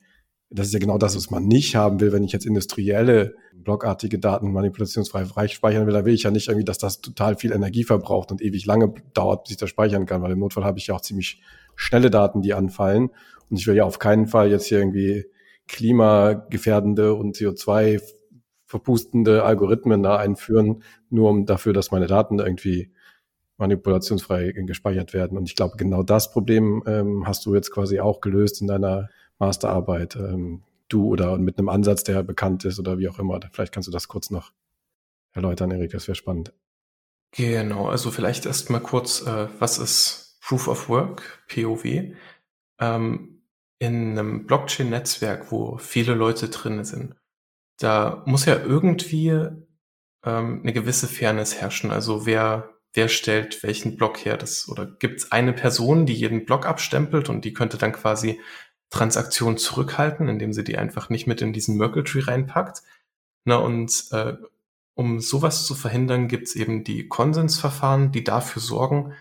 das 0.51 0.69
ist 0.69 0.73
ja 0.73 0.79
genau 0.79 0.97
das, 0.97 1.15
was 1.15 1.31
man 1.31 1.47
nicht 1.47 1.77
haben 1.77 2.01
will, 2.01 2.13
wenn 2.13 2.25
ich 2.25 2.33
jetzt 2.33 2.47
industrielle, 2.47 3.35
blockartige 3.53 4.19
Daten 4.19 4.51
manipulationsfrei 4.51 5.27
speichern 5.49 5.87
will. 5.87 5.93
Da 5.93 6.05
will 6.07 6.15
ich 6.15 6.23
ja 6.23 6.31
nicht 6.31 6.49
irgendwie, 6.49 6.65
dass 6.65 6.79
das 6.79 7.03
total 7.03 7.37
viel 7.37 7.53
Energie 7.53 7.85
verbraucht 7.85 8.31
und 8.31 8.41
ewig 8.41 8.65
lange 8.65 8.95
dauert, 9.13 9.45
bis 9.45 9.53
ich 9.53 9.57
das 9.59 9.69
speichern 9.69 10.07
kann, 10.07 10.23
weil 10.23 10.33
im 10.33 10.39
Notfall 10.39 10.65
habe 10.65 10.79
ich 10.79 10.87
ja 10.87 10.95
auch 10.95 11.03
ziemlich 11.03 11.43
schnelle 11.77 12.11
Daten, 12.11 12.41
die 12.41 12.55
anfallen. 12.55 13.11
Und 13.51 13.59
ich 13.59 13.67
will 13.67 13.77
ja 13.77 13.85
auf 13.85 13.99
keinen 13.99 14.27
Fall 14.27 14.51
jetzt 14.51 14.67
hier 14.67 14.79
irgendwie 14.79 15.27
klimagefährdende 15.67 17.15
und 17.15 17.37
CO2 17.37 18.01
verpustende 18.65 19.45
Algorithmen 19.45 20.03
da 20.03 20.17
einführen, 20.17 20.83
nur 21.11 21.31
um 21.31 21.47
dafür, 21.47 21.73
dass 21.75 21.91
meine 21.91 22.07
Daten 22.07 22.39
irgendwie 22.39 22.91
manipulationsfrei 23.59 24.53
gespeichert 24.53 25.13
werden. 25.13 25.37
Und 25.37 25.49
ich 25.49 25.57
glaube, 25.57 25.77
genau 25.77 26.03
das 26.03 26.31
Problem 26.31 26.83
ähm, 26.87 27.27
hast 27.27 27.45
du 27.45 27.55
jetzt 27.55 27.71
quasi 27.71 28.01
auch 28.01 28.21
gelöst 28.21 28.61
in 28.61 28.67
deiner 28.67 29.09
Masterarbeit. 29.39 30.17
Ähm, 30.17 30.63
du 30.89 31.07
oder 31.07 31.39
mit 31.39 31.59
einem 31.59 31.69
Ansatz, 31.69 32.05
der 32.05 32.23
bekannt 32.23 32.65
ist 32.65 32.79
oder 32.79 32.99
wie 32.99 33.09
auch 33.09 33.19
immer. 33.19 33.41
Vielleicht 33.53 33.73
kannst 33.73 33.87
du 33.87 33.93
das 33.93 34.09
kurz 34.09 34.31
noch 34.31 34.53
erläutern, 35.33 35.71
Erik, 35.71 35.93
das 35.93 36.09
wäre 36.09 36.15
spannend. 36.15 36.53
Genau, 37.33 37.89
also 37.89 38.11
vielleicht 38.11 38.47
erst 38.47 38.71
mal 38.71 38.81
kurz, 38.81 39.27
äh, 39.27 39.49
was 39.59 39.79
ist 39.79 40.39
Proof 40.41 40.67
of 40.69 40.89
Work, 40.89 41.45
POW, 41.49 42.15
ähm, 42.81 43.43
in 43.79 44.19
einem 44.19 44.47
Blockchain-Netzwerk, 44.47 45.53
wo 45.53 45.77
viele 45.77 46.15
Leute 46.15 46.49
drin 46.49 46.85
sind, 46.85 47.15
da 47.79 48.23
muss 48.27 48.47
ja 48.47 48.57
irgendwie 48.57 49.29
ähm, 50.25 50.61
eine 50.63 50.73
gewisse 50.73 51.07
Fairness 51.07 51.61
herrschen. 51.61 51.91
Also 51.91 52.27
wer, 52.27 52.71
wer 52.93 53.09
stellt 53.09 53.63
welchen 53.63 53.97
Block 53.97 54.25
her? 54.25 54.37
Das, 54.37 54.69
oder 54.69 54.87
gibt 54.87 55.21
es 55.21 55.33
eine 55.33 55.53
Person, 55.53 56.07
die 56.07 56.15
jeden 56.15 56.45
Block 56.45 56.67
abstempelt 56.67 57.29
und 57.29 57.45
die 57.45 57.53
könnte 57.53 57.79
dann 57.79 57.93
quasi 57.93 58.41
Transaktionen 58.91 59.59
zurückhalten, 59.59 60.29
indem 60.29 60.53
sie 60.53 60.65
die 60.65 60.79
einfach 60.79 61.11
nicht 61.11 61.27
mit 61.27 61.43
in 61.43 61.53
diesen 61.53 61.77
Merkle 61.77 62.05
Tree 62.05 62.21
reinpackt. 62.21 62.83
Na, 63.45 63.57
und 63.57 64.07
äh, 64.13 64.35
um 64.95 65.21
sowas 65.21 65.67
zu 65.67 65.75
verhindern, 65.75 66.29
gibt 66.29 66.49
es 66.49 66.57
eben 66.57 66.85
die 66.85 67.09
Konsensverfahren, 67.09 68.11
die 68.13 68.25
dafür 68.25 68.61
sorgen, 68.61 69.13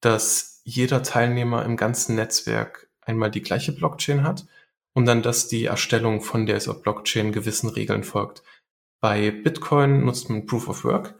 dass 0.00 0.62
jeder 0.64 1.02
Teilnehmer 1.02 1.64
im 1.64 1.76
ganzen 1.76 2.16
Netzwerk 2.16 2.88
einmal 3.02 3.30
die 3.30 3.42
gleiche 3.42 3.72
Blockchain 3.72 4.22
hat 4.22 4.46
und 4.94 5.06
dann, 5.06 5.22
dass 5.22 5.48
die 5.48 5.66
Erstellung 5.66 6.22
von 6.22 6.46
dieser 6.46 6.74
Blockchain 6.74 7.32
gewissen 7.32 7.68
Regeln 7.68 8.02
folgt. 8.02 8.42
Bei 9.00 9.30
Bitcoin 9.30 10.04
nutzt 10.04 10.30
man 10.30 10.46
Proof 10.46 10.68
of 10.68 10.84
Work. 10.84 11.16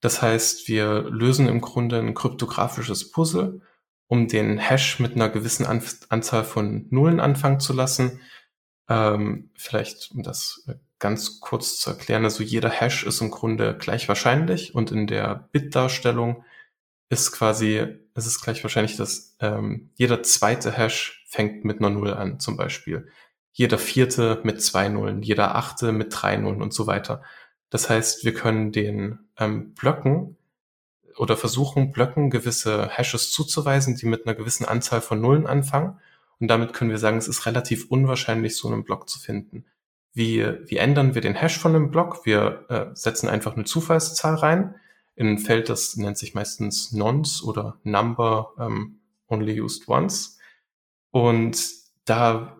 Das 0.00 0.20
heißt, 0.20 0.66
wir 0.68 1.02
lösen 1.02 1.46
im 1.46 1.60
Grunde 1.60 1.98
ein 1.98 2.14
kryptografisches 2.14 3.12
Puzzle, 3.12 3.60
um 4.10 4.26
den 4.26 4.58
Hash 4.58 4.98
mit 4.98 5.14
einer 5.14 5.28
gewissen 5.28 5.64
Anzahl 5.64 6.42
von 6.42 6.86
Nullen 6.90 7.20
anfangen 7.20 7.60
zu 7.60 7.72
lassen. 7.72 8.20
Ähm, 8.88 9.50
vielleicht, 9.54 10.10
um 10.10 10.24
das 10.24 10.68
ganz 10.98 11.38
kurz 11.38 11.78
zu 11.78 11.90
erklären, 11.90 12.24
also 12.24 12.42
jeder 12.42 12.70
Hash 12.70 13.04
ist 13.04 13.20
im 13.20 13.30
Grunde 13.30 13.78
gleich 13.78 14.08
wahrscheinlich 14.08 14.74
und 14.74 14.90
in 14.90 15.06
der 15.06 15.48
Bit-Darstellung 15.52 16.44
ist 17.08 17.30
quasi, 17.30 17.86
es 18.14 18.26
ist 18.26 18.40
gleich 18.40 18.64
wahrscheinlich, 18.64 18.96
dass 18.96 19.36
ähm, 19.38 19.90
jeder 19.94 20.24
zweite 20.24 20.72
Hash 20.72 21.24
fängt 21.28 21.64
mit 21.64 21.78
einer 21.78 21.90
Null 21.90 22.12
an, 22.12 22.40
zum 22.40 22.56
Beispiel. 22.56 23.06
Jeder 23.52 23.78
vierte 23.78 24.40
mit 24.42 24.60
zwei 24.60 24.88
Nullen, 24.88 25.22
jeder 25.22 25.54
achte 25.54 25.92
mit 25.92 26.08
drei 26.10 26.36
Nullen 26.36 26.62
und 26.62 26.74
so 26.74 26.88
weiter. 26.88 27.22
Das 27.70 27.88
heißt, 27.88 28.24
wir 28.24 28.34
können 28.34 28.72
den 28.72 29.20
ähm, 29.38 29.72
Blöcken 29.74 30.36
oder 31.16 31.36
versuchen, 31.36 31.92
Blöcken 31.92 32.30
gewisse 32.30 32.88
Hashes 32.88 33.32
zuzuweisen, 33.32 33.96
die 33.96 34.06
mit 34.06 34.26
einer 34.26 34.34
gewissen 34.34 34.64
Anzahl 34.64 35.00
von 35.00 35.20
Nullen 35.20 35.46
anfangen. 35.46 35.98
Und 36.38 36.48
damit 36.48 36.72
können 36.72 36.90
wir 36.90 36.98
sagen, 36.98 37.18
es 37.18 37.28
ist 37.28 37.46
relativ 37.46 37.90
unwahrscheinlich, 37.90 38.56
so 38.56 38.68
einen 38.68 38.84
Block 38.84 39.08
zu 39.08 39.18
finden. 39.18 39.64
Wie, 40.12 40.44
wie 40.66 40.76
ändern 40.78 41.14
wir 41.14 41.22
den 41.22 41.34
Hash 41.34 41.58
von 41.58 41.74
einem 41.74 41.90
Block? 41.90 42.26
Wir 42.26 42.64
äh, 42.68 42.86
setzen 42.94 43.28
einfach 43.28 43.54
eine 43.54 43.64
Zufallszahl 43.64 44.34
rein, 44.34 44.74
in 45.14 45.28
ein 45.28 45.38
Feld, 45.38 45.68
das 45.68 45.96
nennt 45.96 46.16
sich 46.16 46.34
meistens 46.34 46.92
Nonce 46.92 47.44
oder 47.44 47.78
Number 47.82 48.56
um, 48.56 49.00
Only 49.28 49.60
Used 49.60 49.86
Once. 49.86 50.38
Und 51.10 51.60
da 52.06 52.56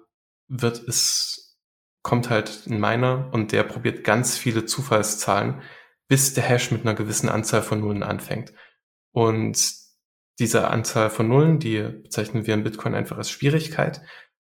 wird 0.48 0.86
es, 0.86 1.58
kommt 2.02 2.28
halt 2.28 2.66
ein 2.66 2.78
Miner 2.78 3.30
und 3.32 3.52
der 3.52 3.62
probiert 3.62 4.04
ganz 4.04 4.36
viele 4.36 4.66
Zufallszahlen, 4.66 5.62
bis 6.10 6.34
der 6.34 6.42
Hash 6.42 6.72
mit 6.72 6.80
einer 6.80 6.94
gewissen 6.94 7.28
Anzahl 7.28 7.62
von 7.62 7.80
Nullen 7.80 8.02
anfängt. 8.02 8.52
Und 9.12 9.72
diese 10.40 10.66
Anzahl 10.66 11.08
von 11.08 11.28
Nullen, 11.28 11.60
die 11.60 11.78
bezeichnen 11.82 12.48
wir 12.48 12.54
in 12.54 12.64
Bitcoin 12.64 12.96
einfach 12.96 13.16
als 13.16 13.30
Schwierigkeit. 13.30 14.02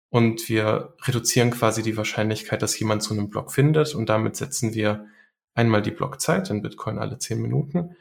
Und 0.09 0.49
wir 0.49 0.97
reduzieren 1.03 1.53
quasi 1.53 1.85
die 1.85 1.97
Wahrscheinlichkeit, 1.97 2.63
dass 2.63 2.77
jemand 2.81 3.05
zu 3.05 3.15
einem 3.15 3.31
Block 3.31 3.53
findet. 3.53 3.95
Und 3.95 4.09
damit 4.09 4.35
setzen 4.35 4.75
wir 4.75 5.07
einmal 5.55 5.83
die 5.83 5.93
Blockzeit 5.93 6.51
in 6.51 6.63
Bitcoin 6.63 6.99
alle 6.99 7.19
zehn 7.19 7.41
Minuten 7.41 7.95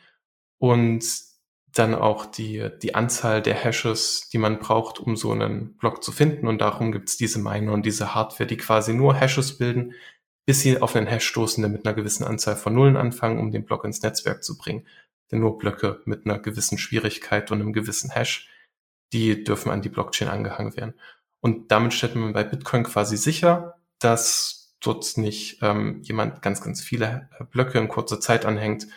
und 0.57 1.05
dann 1.71 1.93
auch 1.93 2.25
die, 2.25 2.67
die 2.81 2.95
Anzahl 2.95 3.43
der 3.43 3.53
Hashes, 3.53 4.27
die 4.33 4.39
man 4.39 4.57
braucht, 4.57 4.99
um 4.99 5.15
so 5.15 5.31
einen 5.33 5.77
Block 5.77 6.03
zu 6.03 6.11
finden. 6.11 6.47
Und 6.47 6.61
darum 6.61 6.91
gibt 6.91 7.09
es 7.09 7.17
diese 7.17 7.37
Miner 7.37 7.73
und 7.73 7.85
diese 7.85 8.15
Hardware, 8.15 8.47
die 8.47 8.57
quasi 8.57 8.95
nur 8.95 9.13
Hashes 9.13 9.59
bilden, 9.59 9.93
bis 10.45 10.61
sie 10.61 10.81
auf 10.81 10.95
einen 10.95 11.07
Hash 11.07 11.25
stoßen, 11.25 11.61
der 11.61 11.71
mit 11.71 11.85
einer 11.85 11.95
gewissen 11.95 12.23
Anzahl 12.23 12.55
von 12.55 12.73
Nullen 12.73 12.97
anfangen, 12.97 13.39
um 13.39 13.51
den 13.51 13.65
Block 13.65 13.85
ins 13.85 14.01
Netzwerk 14.01 14.43
zu 14.43 14.57
bringen. 14.57 14.87
Denn 15.31 15.39
nur 15.39 15.57
Blöcke 15.57 16.01
mit 16.05 16.25
einer 16.25 16.39
gewissen 16.39 16.77
Schwierigkeit 16.77 17.51
und 17.51 17.61
einem 17.61 17.73
gewissen 17.73 18.09
Hash 18.09 18.49
die 19.13 19.43
dürfen 19.43 19.71
an 19.71 19.81
die 19.81 19.89
Blockchain 19.89 20.27
angehangen 20.27 20.75
werden. 20.75 20.93
Und 21.41 21.71
damit 21.71 21.93
stellt 21.93 22.15
man 22.15 22.33
bei 22.33 22.43
Bitcoin 22.43 22.83
quasi 22.83 23.17
sicher, 23.17 23.79
dass 23.99 24.75
dort 24.79 25.17
nicht 25.17 25.59
ähm, 25.61 26.01
jemand 26.03 26.41
ganz, 26.41 26.61
ganz 26.61 26.81
viele 26.81 27.29
Blöcke 27.51 27.77
in 27.77 27.87
kurzer 27.87 28.19
Zeit 28.19 28.45
anhängt, 28.45 28.87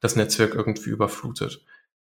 das 0.00 0.16
Netzwerk 0.16 0.54
irgendwie 0.54 0.90
überflutet. 0.90 1.64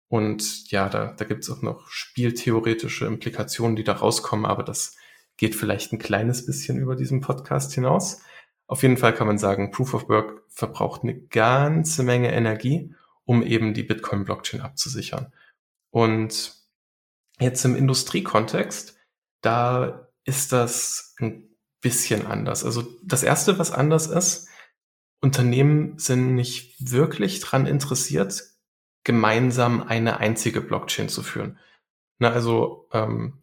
Und 0.09 0.71
ja, 0.71 0.89
da, 0.89 1.13
da 1.13 1.25
gibt 1.25 1.45
es 1.45 1.51
auch 1.51 1.63
noch 1.63 1.89
spieltheoretische 1.89 3.07
Implikationen, 3.07 3.77
die 3.77 3.85
da 3.85 3.93
rauskommen, 3.93 4.45
aber 4.45 4.63
das 4.63 4.97
geht 5.39 5.55
vielleicht 5.55 5.93
ein 5.93 5.99
kleines 5.99 6.45
bisschen 6.45 6.79
über 6.79 6.97
diesen 6.97 7.21
Podcast 7.21 7.73
hinaus. 7.73 8.21
Auf 8.67 8.83
jeden 8.83 8.97
Fall 8.97 9.15
kann 9.15 9.27
man 9.27 9.39
sagen, 9.39 9.71
Proof 9.71 9.95
of 9.95 10.09
Work 10.09 10.45
verbraucht 10.49 11.03
eine 11.03 11.19
ganze 11.19 12.03
Menge 12.03 12.33
Energie, 12.33 12.95
um 13.25 13.43
eben 13.43 13.75
die 13.75 13.83
Bitcoin-Blockchain 13.83 14.61
abzusichern. 14.61 15.33
Und 15.91 16.55
jetzt 17.39 17.65
im 17.65 17.77
Industriekontext, 17.77 18.99
da 19.41 20.09
ist 20.25 20.53
das 20.53 21.15
ein 21.19 21.49
bisschen 21.81 22.27
anders. 22.27 22.65
Also 22.65 22.85
das 23.05 23.23
Erste, 23.23 23.59
was 23.59 23.73
anders 23.73 24.07
ist, 24.07 24.49
Unternehmen 25.21 25.99
sind 25.99 26.35
nicht 26.35 26.77
wirklich 26.93 27.41
dran 27.41 27.67
interessiert, 27.67 28.43
gemeinsam 29.05 29.83
eine 29.83 30.19
einzige 30.19 30.61
Blockchain 30.61 31.09
zu 31.09 31.23
führen. 31.23 31.59
Na, 32.19 32.31
also 32.31 32.89
ähm, 32.93 33.43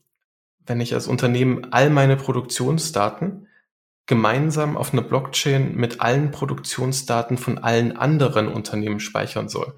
wenn 0.65 0.81
ich 0.81 0.93
als 0.93 1.07
Unternehmen 1.07 1.71
all 1.71 1.89
meine 1.89 2.15
Produktionsdaten 2.15 3.47
gemeinsam 4.09 4.75
auf 4.75 4.91
eine 4.91 5.03
Blockchain 5.03 5.75
mit 5.75 6.01
allen 6.01 6.31
Produktionsdaten 6.31 7.37
von 7.37 7.59
allen 7.59 7.95
anderen 7.95 8.47
Unternehmen 8.47 8.99
speichern 8.99 9.49
soll, 9.49 9.75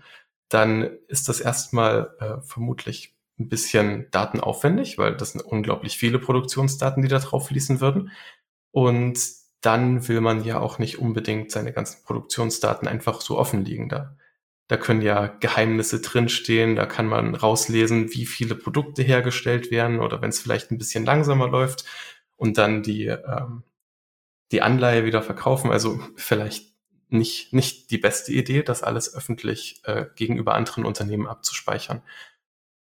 dann 0.48 0.90
ist 1.10 1.28
das 1.28 1.42
erstmal 1.42 2.16
äh, 2.22 2.42
vermutlich 2.42 3.14
ein 3.38 3.50
bisschen 3.50 4.08
datenaufwendig, 4.12 4.98
weil 4.98 5.18
das 5.18 5.34
sind 5.34 5.42
unglaublich 5.42 5.98
viele 5.98 6.18
Produktionsdaten, 6.18 7.04
die 7.04 7.10
da 7.10 7.20
drauf 7.20 7.48
fließen 7.48 7.82
würden. 7.82 8.12
Und 8.72 9.20
dann 9.60 10.08
will 10.08 10.22
man 10.22 10.46
ja 10.46 10.62
auch 10.62 10.80
nicht 10.80 11.00
unbedingt 11.00 11.52
seine 11.52 11.74
ganzen 11.74 12.02
Produktionsdaten 12.06 12.88
einfach 12.88 13.20
so 13.20 13.38
offen 13.38 13.66
liegen. 13.66 13.90
Da 13.90 14.16
da 14.70 14.78
können 14.78 15.02
ja 15.02 15.28
Geheimnisse 15.28 16.00
drinstehen, 16.00 16.78
da 16.78 16.86
kann 16.86 17.06
man 17.06 17.36
rauslesen, 17.36 18.14
wie 18.14 18.26
viele 18.26 18.56
Produkte 18.56 19.04
hergestellt 19.04 19.70
werden 19.72 20.00
oder 20.00 20.22
wenn 20.22 20.30
es 20.30 20.40
vielleicht 20.40 20.72
ein 20.72 20.78
bisschen 20.78 21.04
langsamer 21.04 21.50
läuft 21.50 21.84
und 22.38 22.58
dann 22.58 22.82
die, 22.82 23.08
ähm, 23.08 23.64
die 24.52 24.62
Anleihe 24.62 25.06
wieder 25.06 25.22
verkaufen. 25.22 25.72
Also 25.72 26.00
vielleicht 26.16 26.72
nicht, 27.10 27.54
nicht 27.54 27.92
die 27.92 27.98
beste 27.98 28.32
Idee, 28.32 28.64
das 28.64 28.84
alles 28.84 29.14
öffentlich 29.14 29.82
äh, 29.86 30.06
gegenüber 30.16 30.56
anderen 30.56 30.86
Unternehmen 30.86 31.28
abzuspeichern. 31.28 32.02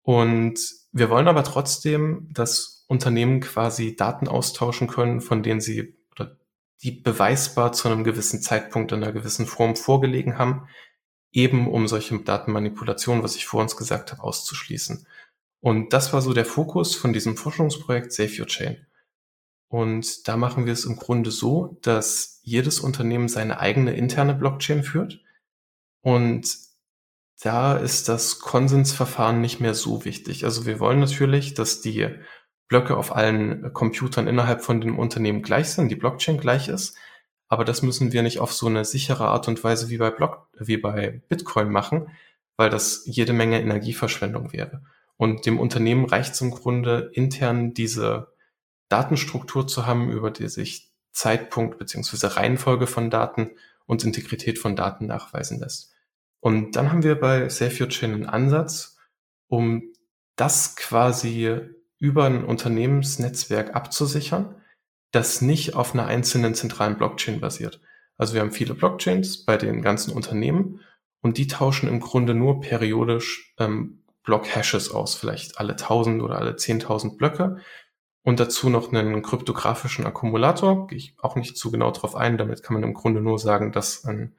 Und 0.01 0.59
wir 0.91 1.09
wollen 1.09 1.27
aber 1.27 1.43
trotzdem, 1.43 2.29
dass 2.31 2.85
Unternehmen 2.87 3.41
quasi 3.41 3.95
Daten 3.95 4.27
austauschen 4.27 4.87
können, 4.87 5.21
von 5.21 5.43
denen 5.43 5.61
sie 5.61 5.95
oder 6.15 6.37
die 6.81 6.91
beweisbar 6.91 7.71
zu 7.71 7.87
einem 7.87 8.03
gewissen 8.03 8.41
Zeitpunkt 8.41 8.91
in 8.91 9.03
einer 9.03 9.13
gewissen 9.13 9.45
Form 9.45 9.75
vorgelegen 9.75 10.37
haben, 10.37 10.67
eben 11.31 11.67
um 11.67 11.87
solche 11.87 12.17
Datenmanipulationen, 12.19 13.23
was 13.23 13.35
ich 13.35 13.45
vor 13.45 13.61
uns 13.61 13.75
gesagt 13.75 14.11
habe, 14.11 14.23
auszuschließen. 14.23 15.05
Und 15.61 15.93
das 15.93 16.13
war 16.13 16.21
so 16.21 16.33
der 16.33 16.45
Fokus 16.45 16.95
von 16.95 17.13
diesem 17.13 17.35
Forschungsprojekt 17.35 18.13
Save 18.13 18.31
Your 18.39 18.47
Chain. 18.47 18.85
Und 19.69 20.27
da 20.27 20.35
machen 20.35 20.65
wir 20.65 20.73
es 20.73 20.83
im 20.85 20.95
Grunde 20.95 21.31
so, 21.31 21.77
dass 21.83 22.41
jedes 22.43 22.79
Unternehmen 22.79 23.29
seine 23.29 23.59
eigene 23.59 23.95
interne 23.95 24.33
Blockchain 24.33 24.83
führt. 24.83 25.21
Und 26.01 26.57
da 27.41 27.77
ist 27.77 28.09
das 28.09 28.39
Konsensverfahren 28.39 29.39
nicht 29.41 29.61
mehr 29.61 29.75
so 29.75 30.03
wichtig. 30.05 30.43
Also 30.43 30.65
wir 30.65 30.79
wollen 30.79 30.99
natürlich, 30.99 31.53
dass 31.53 31.81
die 31.81 32.09
Blöcke 32.67 32.97
auf 32.97 33.15
allen 33.15 33.71
Computern 33.73 34.27
innerhalb 34.27 34.61
von 34.63 34.81
dem 34.81 34.97
Unternehmen 34.97 35.43
gleich 35.43 35.69
sind, 35.69 35.89
die 35.89 35.95
Blockchain 35.95 36.39
gleich 36.39 36.67
ist. 36.67 36.97
Aber 37.47 37.63
das 37.63 37.81
müssen 37.83 38.11
wir 38.11 38.23
nicht 38.23 38.39
auf 38.39 38.51
so 38.51 38.67
eine 38.67 38.85
sichere 38.85 39.27
Art 39.27 39.47
und 39.47 39.63
Weise 39.63 39.89
wie 39.89 39.97
bei 39.97 40.09
Block, 40.09 40.47
wie 40.57 40.77
bei 40.77 41.21
Bitcoin 41.29 41.69
machen, 41.69 42.09
weil 42.57 42.69
das 42.69 43.03
jede 43.05 43.33
Menge 43.33 43.61
Energieverschwendung 43.61 44.51
wäre. 44.51 44.83
Und 45.15 45.45
dem 45.45 45.59
Unternehmen 45.59 46.05
reicht 46.05 46.33
es 46.33 46.41
im 46.41 46.51
Grunde 46.51 47.11
intern 47.13 47.73
diese 47.73 48.33
Datenstruktur 48.89 49.67
zu 49.67 49.85
haben, 49.85 50.11
über 50.11 50.31
die 50.31 50.49
sich 50.49 50.91
Zeitpunkt 51.11 51.77
beziehungsweise 51.77 52.35
Reihenfolge 52.35 52.87
von 52.87 53.09
Daten 53.09 53.51
und 53.85 54.03
Integrität 54.03 54.59
von 54.59 54.75
Daten 54.75 55.05
nachweisen 55.05 55.59
lässt. 55.59 55.93
Und 56.39 56.75
dann 56.75 56.91
haben 56.91 57.03
wir 57.03 57.19
bei 57.19 57.49
Save 57.49 57.83
Your 57.83 57.89
Chain 57.89 58.13
einen 58.13 58.25
Ansatz, 58.25 58.97
um 59.47 59.93
das 60.35 60.75
quasi 60.75 61.59
über 61.97 62.25
ein 62.25 62.45
Unternehmensnetzwerk 62.45 63.75
abzusichern 63.75 64.55
das 65.11 65.41
nicht 65.41 65.75
auf 65.75 65.93
einer 65.93 66.05
einzelnen 66.05 66.53
zentralen 66.53 66.97
Blockchain 66.97 67.39
basiert. 67.39 67.81
Also 68.17 68.33
wir 68.33 68.41
haben 68.41 68.51
viele 68.51 68.75
Blockchains 68.75 69.45
bei 69.45 69.57
den 69.57 69.81
ganzen 69.81 70.13
Unternehmen 70.13 70.81
und 71.21 71.37
die 71.37 71.47
tauschen 71.47 71.89
im 71.89 71.99
Grunde 71.99 72.33
nur 72.33 72.61
periodisch 72.61 73.53
ähm, 73.57 74.03
Block-Hashes 74.23 74.91
aus, 74.91 75.15
vielleicht 75.15 75.57
alle 75.59 75.73
1000 75.73 76.21
oder 76.21 76.37
alle 76.37 76.51
10.000 76.51 77.17
Blöcke 77.17 77.57
und 78.23 78.39
dazu 78.39 78.69
noch 78.69 78.91
einen 78.91 79.21
kryptografischen 79.21 80.05
Akkumulator. 80.05 80.87
Gehe 80.87 80.97
ich 80.97 81.15
auch 81.19 81.35
nicht 81.35 81.57
zu 81.57 81.71
genau 81.71 81.91
drauf 81.91 82.15
ein. 82.15 82.37
Damit 82.37 82.63
kann 82.63 82.75
man 82.75 82.83
im 82.83 82.93
Grunde 82.93 83.21
nur 83.21 83.39
sagen, 83.39 83.71
dass 83.71 84.05
ein 84.05 84.33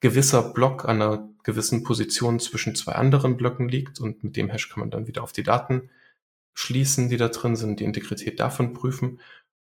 gewisser 0.00 0.52
Block 0.52 0.84
an 0.86 1.00
einer 1.02 1.28
gewissen 1.44 1.82
Position 1.84 2.40
zwischen 2.40 2.74
zwei 2.74 2.92
anderen 2.92 3.36
Blöcken 3.36 3.68
liegt 3.68 4.00
und 4.00 4.24
mit 4.24 4.36
dem 4.36 4.48
Hash 4.48 4.68
kann 4.68 4.80
man 4.80 4.90
dann 4.90 5.06
wieder 5.06 5.22
auf 5.22 5.32
die 5.32 5.42
Daten 5.42 5.90
schließen, 6.54 7.08
die 7.08 7.16
da 7.16 7.28
drin 7.28 7.56
sind, 7.56 7.80
die 7.80 7.84
Integrität 7.84 8.40
davon 8.40 8.72
prüfen. 8.72 9.20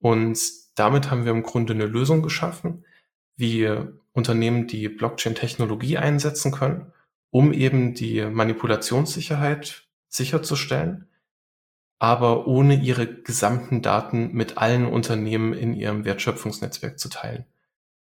Und 0.00 0.38
damit 0.74 1.10
haben 1.10 1.24
wir 1.24 1.32
im 1.32 1.42
Grunde 1.42 1.72
eine 1.72 1.86
Lösung 1.86 2.22
geschaffen, 2.22 2.84
wie 3.36 3.70
Unternehmen 4.12 4.66
die 4.66 4.88
Blockchain-Technologie 4.88 5.98
einsetzen 5.98 6.52
können, 6.52 6.92
um 7.30 7.52
eben 7.52 7.94
die 7.94 8.24
Manipulationssicherheit 8.24 9.88
sicherzustellen, 10.08 11.08
aber 12.04 12.46
ohne 12.46 12.74
ihre 12.74 13.06
gesamten 13.06 13.80
Daten 13.80 14.32
mit 14.34 14.58
allen 14.58 14.84
Unternehmen 14.84 15.54
in 15.54 15.72
ihrem 15.72 16.04
Wertschöpfungsnetzwerk 16.04 16.98
zu 16.98 17.08
teilen. 17.08 17.46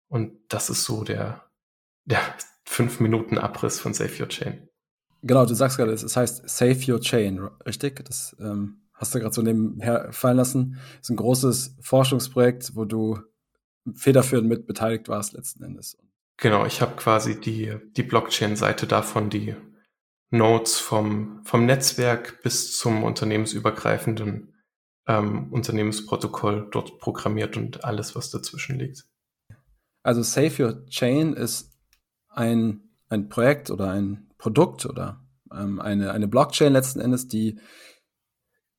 Und 0.08 0.34
das 0.50 0.70
ist 0.70 0.84
so 0.84 1.04
der, 1.04 1.46
der 2.06 2.20
fünf 2.64 3.00
Minuten 3.00 3.40
Abriss 3.40 3.80
von 3.80 3.96
Save 3.96 4.12
Your 4.20 4.30
Chain. 4.30 4.70
Genau, 5.24 5.48
du 5.48 5.56
sagst 5.56 5.78
gerade, 5.78 5.94
es 5.94 6.16
heißt 6.16 6.48
Save 6.48 6.80
Your 6.92 7.02
Chain, 7.02 7.40
richtig? 7.66 8.06
Das 8.06 8.36
ähm, 8.40 8.82
hast 8.94 9.16
du 9.16 9.20
gerade 9.20 9.34
so 9.34 9.42
nebenher 9.42 10.14
fallen 10.14 10.38
lassen. 10.38 10.78
Das 10.98 11.08
ist 11.08 11.10
ein 11.10 11.16
großes 11.16 11.78
Forschungsprojekt, 11.82 12.76
wo 12.76 12.86
du 12.86 13.20
federführend 13.96 14.48
mit 14.48 14.68
beteiligt 14.68 15.10
warst 15.10 15.34
letzten 15.34 15.64
Endes. 15.64 15.98
Genau, 16.38 16.68
ich 16.68 16.82
habe 16.82 16.96
quasi 16.98 17.42
die, 17.42 17.76
die 17.96 18.04
Blockchain-Seite 18.04 18.86
davon, 18.86 19.32
die 19.32 19.56
Nodes 20.30 20.80
vom, 20.80 21.42
vom 21.44 21.66
Netzwerk 21.66 22.42
bis 22.44 22.78
zum 22.78 23.04
unternehmensübergreifenden 23.04 24.54
ähm, 25.08 25.52
Unternehmensprotokoll 25.52 26.68
dort 26.72 27.00
programmiert 27.00 27.56
und 27.56 27.86
alles, 27.86 28.16
was 28.16 28.30
dazwischen 28.30 28.78
liegt. 28.78 29.06
Also 30.04 30.22
Save 30.22 30.64
Your 30.64 30.86
Chain 30.88 31.34
ist 31.34 31.78
ein, 32.30 32.90
ein 33.10 33.30
Projekt 33.30 33.72
oder 33.72 33.90
ein 33.92 34.30
Produkt 34.38 34.86
oder 34.86 35.26
ähm, 35.52 35.80
eine, 35.80 36.12
eine 36.12 36.28
Blockchain 36.28 36.74
letzten 36.74 37.00
Endes, 37.00 37.28
die 37.28 37.60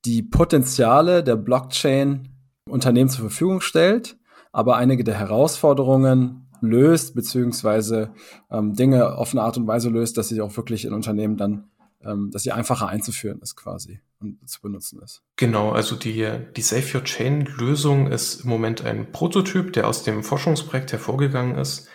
die 0.04 0.22
Potenziale 0.22 1.24
der 1.24 1.36
Blockchain 1.36 2.28
Unternehmen 2.68 3.10
zur 3.10 3.28
Verfügung 3.28 3.60
stellt, 3.60 4.18
aber 4.52 4.76
einige 4.76 5.04
der 5.04 5.18
Herausforderungen 5.18 6.47
löst, 6.60 7.14
beziehungsweise 7.14 8.12
ähm, 8.50 8.74
Dinge 8.74 9.16
auf 9.16 9.32
eine 9.32 9.42
Art 9.42 9.56
und 9.56 9.66
Weise 9.66 9.90
löst, 9.90 10.16
dass 10.16 10.28
sie 10.28 10.40
auch 10.40 10.56
wirklich 10.56 10.84
in 10.84 10.92
Unternehmen 10.92 11.36
dann, 11.36 11.70
ähm, 12.02 12.30
dass 12.30 12.42
sie 12.42 12.52
einfacher 12.52 12.88
einzuführen 12.88 13.40
ist 13.40 13.56
quasi 13.56 14.00
und 14.20 14.48
zu 14.48 14.60
benutzen 14.60 15.00
ist. 15.02 15.22
Genau, 15.36 15.70
also 15.70 15.96
die, 15.96 16.28
die 16.56 16.62
Save 16.62 16.98
Your 16.98 17.04
Chain 17.04 17.46
Lösung 17.46 18.10
ist 18.10 18.44
im 18.44 18.50
Moment 18.50 18.84
ein 18.84 19.12
Prototyp, 19.12 19.72
der 19.72 19.86
aus 19.86 20.02
dem 20.02 20.22
Forschungsprojekt 20.24 20.92
hervorgegangen 20.92 21.56
ist, 21.56 21.88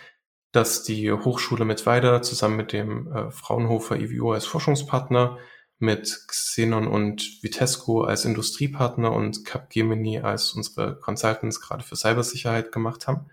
dass 0.52 0.84
die 0.84 1.12
Hochschule 1.12 1.65
Mittweida 1.65 2.21
zusammen 2.21 2.58
mit 2.58 2.73
dem 2.73 3.12
äh, 3.12 3.32
Fraunhofer 3.32 3.99
IWO 3.99 4.34
als 4.34 4.45
Forschungspartner 4.45 5.38
mit 5.80 6.28
Xenon 6.28 6.88
und 6.88 7.43
Vitesco 7.43 8.04
als 8.04 8.23
Industriepartner 8.23 9.12
und 9.12 9.43
Capgemini 9.45 10.19
als 10.19 10.54
unsere 10.54 10.97
Consultants 10.99 11.60
gerade 11.60 11.84
für 11.84 11.95
Cybersicherheit 11.95 12.71
gemacht 12.71 13.08
haben. 13.08 13.26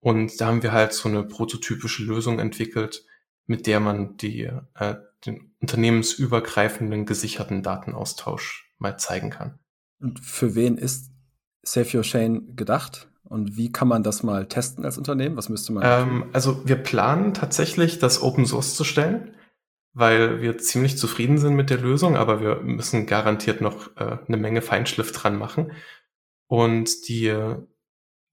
Und 0.00 0.40
da 0.40 0.46
haben 0.46 0.62
wir 0.62 0.72
halt 0.72 0.92
so 0.92 1.08
eine 1.08 1.24
prototypische 1.24 2.04
Lösung 2.04 2.38
entwickelt, 2.38 3.04
mit 3.46 3.66
der 3.66 3.80
man 3.80 4.16
die, 4.16 4.50
äh, 4.74 4.94
den 5.26 5.54
unternehmensübergreifenden 5.60 7.06
gesicherten 7.06 7.62
Datenaustausch 7.62 8.72
mal 8.78 8.96
zeigen 8.98 9.30
kann. 9.30 9.58
Und 10.00 10.20
für 10.20 10.54
wen 10.54 10.78
ist 10.78 11.10
Save 11.62 11.98
Your 11.98 12.02
Chain 12.04 12.54
gedacht? 12.54 13.10
Und 13.24 13.56
wie 13.56 13.72
kann 13.72 13.88
man 13.88 14.02
das 14.02 14.22
mal 14.22 14.46
testen 14.46 14.84
als 14.84 14.96
Unternehmen? 14.96 15.36
Was 15.36 15.48
müsste 15.48 15.72
man? 15.72 15.82
Ähm, 15.84 16.30
also 16.32 16.66
wir 16.66 16.76
planen 16.76 17.34
tatsächlich, 17.34 17.98
das 17.98 18.22
Open 18.22 18.46
Source 18.46 18.74
zu 18.74 18.84
stellen 18.84 19.34
weil 19.98 20.40
wir 20.40 20.58
ziemlich 20.58 20.96
zufrieden 20.96 21.38
sind 21.38 21.54
mit 21.54 21.70
der 21.70 21.78
Lösung, 21.78 22.16
aber 22.16 22.40
wir 22.40 22.60
müssen 22.60 23.06
garantiert 23.06 23.60
noch 23.60 23.96
äh, 23.96 24.18
eine 24.28 24.36
Menge 24.36 24.62
Feinschliff 24.62 25.10
dran 25.10 25.36
machen. 25.36 25.72
Und 26.46 27.08
die 27.08 27.34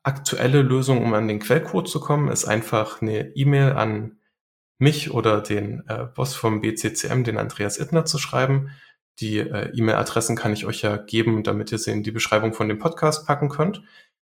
aktuelle 0.05 0.61
Lösung, 0.61 1.03
um 1.03 1.13
an 1.13 1.27
den 1.27 1.39
Quellcode 1.39 1.89
zu 1.89 1.99
kommen, 1.99 2.29
ist 2.29 2.45
einfach 2.45 3.01
eine 3.01 3.35
E-Mail 3.35 3.73
an 3.73 4.19
mich 4.77 5.11
oder 5.11 5.41
den 5.41 5.83
äh, 5.87 6.05
Boss 6.05 6.35
vom 6.35 6.61
BCCM, 6.61 7.23
den 7.23 7.37
Andreas 7.37 7.77
Ittner, 7.77 8.05
zu 8.05 8.19
schreiben. 8.19 8.69
Die 9.19 9.39
äh, 9.39 9.71
E-Mail-Adressen 9.73 10.35
kann 10.35 10.53
ich 10.53 10.65
euch 10.65 10.81
ja 10.81 10.97
geben, 10.97 11.43
damit 11.43 11.71
ihr 11.71 11.77
sie 11.77 11.91
in 11.91 12.03
die 12.03 12.11
Beschreibung 12.11 12.53
von 12.53 12.67
dem 12.67 12.77
Podcast 12.77 13.25
packen 13.25 13.49
könnt. 13.49 13.81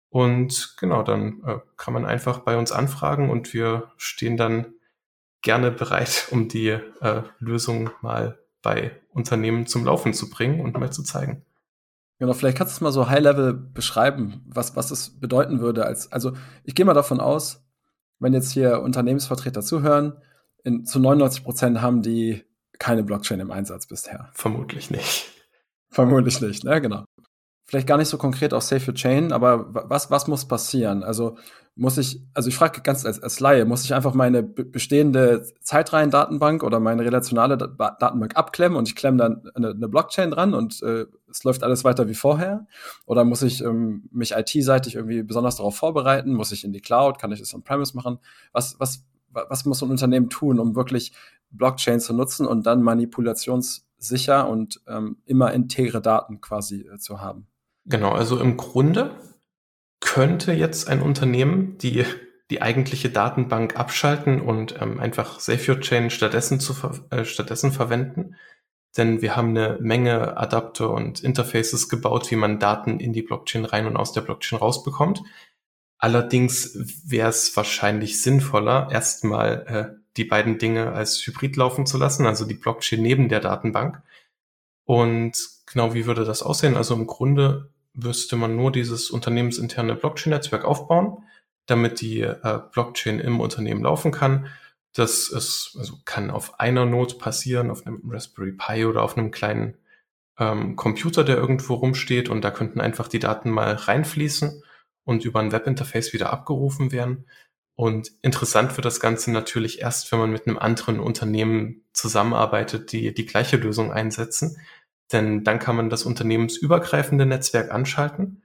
Und 0.10 0.76
genau, 0.80 1.04
dann 1.04 1.42
äh, 1.46 1.58
kann 1.76 1.94
man 1.94 2.06
einfach 2.06 2.40
bei 2.40 2.58
uns 2.58 2.72
anfragen 2.72 3.30
und 3.30 3.54
wir 3.54 3.92
stehen 3.98 4.38
dann 4.38 4.74
gerne 5.42 5.72
bereit, 5.72 6.28
um 6.32 6.48
die 6.48 6.70
äh, 6.70 7.24
Lösung 7.40 7.90
mal 8.02 8.40
bei 8.62 8.92
Unternehmen 9.10 9.68
zum 9.68 9.86
Laufen 9.86 10.14
zu 10.14 10.30
bringen 10.30 10.62
und 10.62 10.78
mal 10.78 10.92
zu 10.92 11.04
zeigen. 11.04 11.46
Genau, 12.20 12.34
vielleicht 12.34 12.58
kannst 12.58 12.74
du 12.74 12.78
es 12.78 12.82
mal 12.82 12.92
so 12.92 13.10
High-Level 13.10 13.54
beschreiben, 13.54 14.44
was, 14.48 14.76
was 14.76 14.90
es 14.92 15.20
bedeuten 15.20 15.60
würde. 15.60 15.86
Als, 15.86 16.12
also 16.12 16.34
ich 16.64 16.74
gehe 16.74 16.86
mal 16.86 16.94
davon 16.94 17.20
aus, 17.20 17.64
wenn 18.20 18.34
jetzt 18.34 18.52
hier 18.52 18.82
Unternehmensvertreter 18.82 19.62
zuhören, 19.62 20.14
in, 20.64 20.86
zu 20.86 21.00
99 21.00 21.44
Prozent 21.44 21.82
haben 21.82 22.02
die 22.02 22.44
keine 22.80 23.04
Blockchain 23.04 23.40
im 23.40 23.52
Einsatz 23.52 23.88
bisher. 23.88 24.30
Vermutlich 24.34 24.90
nicht. 24.90 25.32
Vermutlich 25.90 26.42
nicht, 26.42 26.64
ne, 26.64 26.82
genau. 26.82 27.06
Vielleicht 27.70 27.88
gar 27.88 27.98
nicht 27.98 28.08
so 28.08 28.18
konkret 28.18 28.54
auf 28.54 28.64
Safe 28.64 28.86
Your 28.88 28.96
Chain, 28.96 29.34
aber 29.34 29.68
was, 29.90 30.10
was 30.10 30.28
muss 30.28 30.48
passieren? 30.48 31.04
Also 31.04 31.38
muss 31.76 31.98
ich, 31.98 32.22
also 32.34 32.48
ich 32.48 32.56
frage 32.56 32.82
ganz 32.82 33.06
als, 33.06 33.22
als 33.22 33.42
Laie, 33.42 33.66
muss 33.66 33.84
ich 33.84 33.94
einfach 33.94 34.14
meine 34.14 34.42
bestehende 34.42 35.46
Zeitreihen-Datenbank 35.62 36.64
oder 36.64 36.80
meine 36.80 37.04
relationale 37.04 37.58
Datenbank 37.58 38.38
abklemmen 38.38 38.78
und 38.78 38.88
ich 38.88 38.96
klemme 38.96 39.18
dann 39.18 39.52
eine, 39.54 39.72
eine 39.72 39.90
Blockchain 39.90 40.32
dran 40.32 40.54
und 40.54 40.82
äh, 40.82 41.08
es 41.30 41.44
läuft 41.44 41.62
alles 41.62 41.84
weiter 41.84 42.08
wie 42.08 42.16
vorher? 42.16 42.68
Oder 43.06 43.26
muss 43.26 43.42
ich 43.42 43.62
ähm, 43.62 44.10
mich 44.12 44.32
IT-seitig 44.32 44.96
irgendwie 44.96 45.22
besonders 45.22 45.58
darauf 45.58 45.76
vorbereiten? 45.76 46.34
Muss 46.34 46.54
ich 46.54 46.64
in 46.64 46.72
die 46.72 46.82
Cloud? 46.82 47.20
Kann 47.20 47.34
ich 47.34 47.40
das 47.40 47.54
on-premise 47.54 47.98
machen? 47.98 48.20
Was, 48.54 48.80
was, 48.80 49.04
was 49.30 49.66
muss 49.66 49.84
ein 49.84 49.92
Unternehmen 49.92 50.30
tun, 50.30 50.60
um 50.60 50.76
wirklich 50.76 51.12
Blockchain 51.52 52.00
zu 52.00 52.14
nutzen 52.14 52.48
und 52.48 52.66
dann 52.66 52.82
manipulationssicher 52.82 54.50
und 54.50 54.82
ähm, 54.88 55.18
immer 55.26 55.54
integre 55.54 56.02
Daten 56.02 56.40
quasi 56.40 56.88
äh, 56.88 56.98
zu 56.98 57.20
haben? 57.22 57.46
Genau, 57.88 58.12
also 58.12 58.40
im 58.40 58.58
Grunde 58.58 59.16
könnte 60.00 60.52
jetzt 60.52 60.90
ein 60.90 61.02
Unternehmen 61.02 61.78
die, 61.78 62.06
die 62.50 62.62
eigentliche 62.62 63.10
Datenbank 63.10 63.78
abschalten 63.78 64.42
und 64.42 64.80
ähm, 64.82 65.00
einfach 65.00 65.40
Your 65.48 65.80
Chain 65.80 66.10
stattdessen, 66.10 66.60
zu 66.60 66.76
äh, 67.10 67.24
stattdessen 67.24 67.72
verwenden. 67.72 68.36
Denn 68.98 69.22
wir 69.22 69.36
haben 69.36 69.50
eine 69.50 69.78
Menge 69.80 70.38
Adapter 70.38 70.90
und 70.90 71.24
Interfaces 71.24 71.88
gebaut, 71.88 72.30
wie 72.32 72.36
man 72.36 72.60
Daten 72.60 73.00
in 73.00 73.14
die 73.14 73.22
Blockchain 73.22 73.64
rein 73.64 73.86
und 73.86 73.96
aus 73.96 74.12
der 74.12 74.22
Blockchain 74.22 74.60
rausbekommt. 74.60 75.24
Allerdings 75.98 76.78
wäre 77.06 77.30
es 77.30 77.56
wahrscheinlich 77.56 78.22
sinnvoller, 78.22 78.90
erstmal 78.92 79.66
äh, 79.68 80.02
die 80.18 80.26
beiden 80.26 80.58
Dinge 80.58 80.92
als 80.92 81.26
Hybrid 81.26 81.56
laufen 81.56 81.86
zu 81.86 81.98
lassen, 81.98 82.26
also 82.26 82.46
die 82.46 82.54
Blockchain 82.54 83.02
neben 83.02 83.30
der 83.30 83.40
Datenbank. 83.40 84.02
Und 84.84 85.38
genau 85.66 85.94
wie 85.94 86.06
würde 86.06 86.26
das 86.26 86.44
aussehen? 86.44 86.76
Also 86.76 86.96
im 86.96 87.08
Grunde 87.08 87.72
müsste 87.98 88.36
man 88.36 88.56
nur 88.56 88.72
dieses 88.72 89.10
unternehmensinterne 89.10 89.96
Blockchain-Netzwerk 89.96 90.64
aufbauen, 90.64 91.24
damit 91.66 92.00
die 92.00 92.22
äh, 92.22 92.60
Blockchain 92.72 93.20
im 93.20 93.40
Unternehmen 93.40 93.84
laufen 93.84 94.12
kann. 94.12 94.48
Das 94.94 95.30
ist, 95.30 95.76
also 95.78 95.96
kann 96.06 96.32
auf 96.32 96.60
einer 96.60 96.86
Node 96.86 97.16
passieren, 97.16 97.70
auf 97.72 97.86
einem 97.86 98.02
Raspberry 98.08 98.54
Pi 98.54 98.86
oder 98.86 99.04
auf 99.04 99.18
einem 99.18 99.32
kleinen 99.32 99.78
ähm, 100.40 100.76
Computer, 100.76 101.24
der 101.24 101.38
irgendwo 101.38 101.74
rumsteht 101.74 102.30
und 102.30 102.44
da 102.44 102.52
könnten 102.52 102.80
einfach 102.80 103.08
die 103.08 103.20
Daten 103.20 103.50
mal 103.50 103.74
reinfließen 103.74 104.64
und 105.04 105.26
über 105.26 105.40
ein 105.40 105.52
Webinterface 105.52 106.14
wieder 106.14 106.32
abgerufen 106.32 106.92
werden. 106.92 107.26
Und 107.76 108.12
interessant 108.22 108.76
wird 108.76 108.86
das 108.86 109.00
Ganze 109.00 109.32
natürlich 109.32 109.82
erst, 109.82 110.12
wenn 110.12 110.20
man 110.20 110.32
mit 110.32 110.48
einem 110.48 110.58
anderen 110.58 111.00
Unternehmen 111.00 111.84
zusammenarbeitet, 111.94 112.92
die 112.92 113.14
die 113.14 113.26
gleiche 113.26 113.58
Lösung 113.58 113.92
einsetzen. 113.92 114.58
Denn 115.12 115.44
dann 115.44 115.60
kann 115.60 115.76
man 115.76 115.90
das 115.90 116.04
unternehmensübergreifende 116.04 117.26
Netzwerk 117.26 117.72
anschalten 117.72 118.44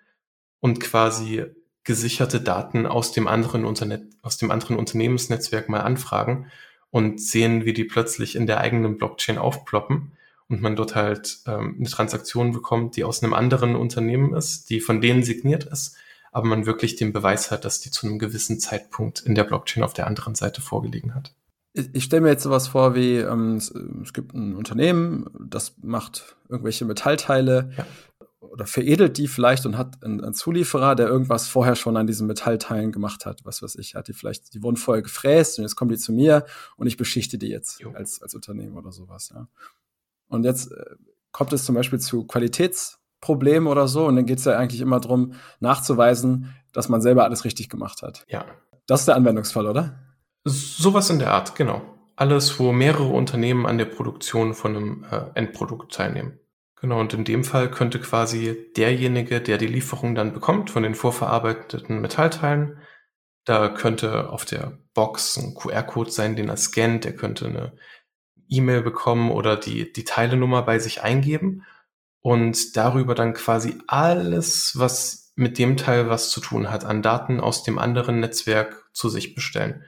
und 0.60 0.80
quasi 0.80 1.44
gesicherte 1.84 2.40
Daten 2.40 2.86
aus 2.86 3.12
dem 3.12 3.26
anderen 3.26 3.64
Unterne 3.64 4.08
aus 4.22 4.36
dem 4.36 4.52
anderen 4.52 4.76
Unternehmensnetzwerk 4.76 5.68
mal 5.68 5.80
anfragen 5.80 6.46
und 6.90 7.20
sehen, 7.20 7.64
wie 7.64 7.72
die 7.72 7.84
plötzlich 7.84 8.36
in 8.36 8.46
der 8.46 8.60
eigenen 8.60 8.98
Blockchain 8.98 9.38
aufploppen 9.38 10.12
und 10.48 10.62
man 10.62 10.76
dort 10.76 10.94
halt 10.94 11.40
ähm, 11.46 11.76
eine 11.78 11.88
Transaktion 11.88 12.52
bekommt, 12.52 12.94
die 12.96 13.02
aus 13.02 13.22
einem 13.22 13.34
anderen 13.34 13.74
Unternehmen 13.74 14.32
ist, 14.34 14.70
die 14.70 14.80
von 14.80 15.00
denen 15.00 15.24
signiert 15.24 15.64
ist, 15.64 15.96
aber 16.30 16.46
man 16.46 16.66
wirklich 16.66 16.94
den 16.94 17.12
Beweis 17.12 17.50
hat, 17.50 17.64
dass 17.64 17.80
die 17.80 17.90
zu 17.90 18.06
einem 18.06 18.20
gewissen 18.20 18.60
Zeitpunkt 18.60 19.20
in 19.20 19.34
der 19.34 19.44
Blockchain 19.44 19.82
auf 19.82 19.92
der 19.92 20.06
anderen 20.06 20.36
Seite 20.36 20.60
vorgelegen 20.60 21.16
hat 21.16 21.34
ich 21.74 22.04
stelle 22.04 22.22
mir 22.22 22.28
jetzt 22.28 22.42
sowas 22.42 22.68
vor 22.68 22.94
wie, 22.94 23.16
ähm, 23.16 23.56
es, 23.56 23.70
es, 23.70 24.12
gibt 24.12 24.34
ein 24.34 24.54
Unternehmen, 24.56 25.26
das 25.40 25.74
macht 25.80 26.36
irgendwelche 26.48 26.84
Metallteile 26.84 27.70
ja. 27.76 27.86
oder 28.40 28.66
veredelt 28.66 29.16
die 29.16 29.26
vielleicht 29.26 29.64
und 29.64 29.78
hat 29.78 30.04
einen, 30.04 30.22
einen, 30.22 30.34
Zulieferer, 30.34 30.94
der 30.94 31.08
irgendwas 31.08 31.48
vorher 31.48 31.74
schon 31.74 31.96
an 31.96 32.06
diesen 32.06 32.26
Metallteilen 32.26 32.92
gemacht 32.92 33.24
hat. 33.24 33.44
Was 33.44 33.62
weiß 33.62 33.76
ich, 33.76 33.94
hat 33.94 34.08
die 34.08 34.12
vielleicht, 34.12 34.52
die 34.52 34.62
wurden 34.62 34.76
vorher 34.76 35.02
gefräst 35.02 35.58
und 35.58 35.64
jetzt 35.64 35.76
kommen 35.76 35.90
die 35.90 35.96
zu 35.96 36.12
mir 36.12 36.44
und 36.76 36.86
ich 36.86 36.98
beschichte 36.98 37.38
die 37.38 37.48
jetzt 37.48 37.82
als, 37.94 38.20
als 38.20 38.34
Unternehmen 38.34 38.76
oder 38.76 38.92
sowas. 38.92 39.32
Ja. 39.34 39.48
Und 40.28 40.44
jetzt 40.44 40.72
äh, 40.72 40.84
kommt 41.30 41.54
es 41.54 41.64
zum 41.64 41.74
Beispiel 41.74 42.00
zu 42.00 42.26
Qualitätsproblemen 42.26 43.66
oder 43.66 43.88
so 43.88 44.06
und 44.06 44.16
dann 44.16 44.26
geht 44.26 44.40
es 44.40 44.44
ja 44.44 44.58
eigentlich 44.58 44.82
immer 44.82 45.00
darum, 45.00 45.32
nachzuweisen, 45.60 46.54
dass 46.74 46.90
man 46.90 47.00
selber 47.00 47.24
alles 47.24 47.46
richtig 47.46 47.70
gemacht 47.70 48.02
hat. 48.02 48.26
Ja. 48.28 48.44
Das 48.86 49.00
ist 49.00 49.08
der 49.08 49.16
Anwendungsfall, 49.16 49.66
oder? 49.66 50.11
Sowas 50.44 51.10
in 51.10 51.18
der 51.18 51.32
Art, 51.32 51.54
genau. 51.54 51.82
Alles, 52.16 52.58
wo 52.58 52.72
mehrere 52.72 53.08
Unternehmen 53.08 53.66
an 53.66 53.78
der 53.78 53.86
Produktion 53.86 54.54
von 54.54 54.76
einem 54.76 55.06
äh, 55.10 55.24
Endprodukt 55.34 55.92
teilnehmen. 55.92 56.38
Genau, 56.80 56.98
und 56.98 57.14
in 57.14 57.24
dem 57.24 57.44
Fall 57.44 57.70
könnte 57.70 58.00
quasi 58.00 58.72
derjenige, 58.76 59.40
der 59.40 59.56
die 59.56 59.68
Lieferung 59.68 60.16
dann 60.16 60.32
bekommt 60.32 60.70
von 60.70 60.82
den 60.82 60.96
vorverarbeiteten 60.96 62.00
Metallteilen, 62.00 62.78
da 63.44 63.68
könnte 63.68 64.30
auf 64.30 64.44
der 64.44 64.78
Box 64.94 65.36
ein 65.36 65.54
QR-Code 65.54 66.10
sein, 66.10 66.36
den 66.36 66.48
er 66.48 66.56
scannt, 66.56 67.04
der 67.04 67.14
könnte 67.14 67.46
eine 67.46 67.72
E-Mail 68.48 68.82
bekommen 68.82 69.30
oder 69.30 69.56
die, 69.56 69.92
die 69.92 70.04
Teilenummer 70.04 70.62
bei 70.62 70.78
sich 70.78 71.02
eingeben 71.02 71.64
und 72.20 72.76
darüber 72.76 73.14
dann 73.14 73.32
quasi 73.32 73.78
alles, 73.86 74.74
was 74.76 75.32
mit 75.34 75.58
dem 75.58 75.76
Teil 75.76 76.08
was 76.08 76.30
zu 76.30 76.40
tun 76.40 76.70
hat, 76.70 76.84
an 76.84 77.02
Daten 77.02 77.40
aus 77.40 77.62
dem 77.62 77.78
anderen 77.78 78.20
Netzwerk 78.20 78.88
zu 78.92 79.08
sich 79.08 79.34
bestellen. 79.34 79.84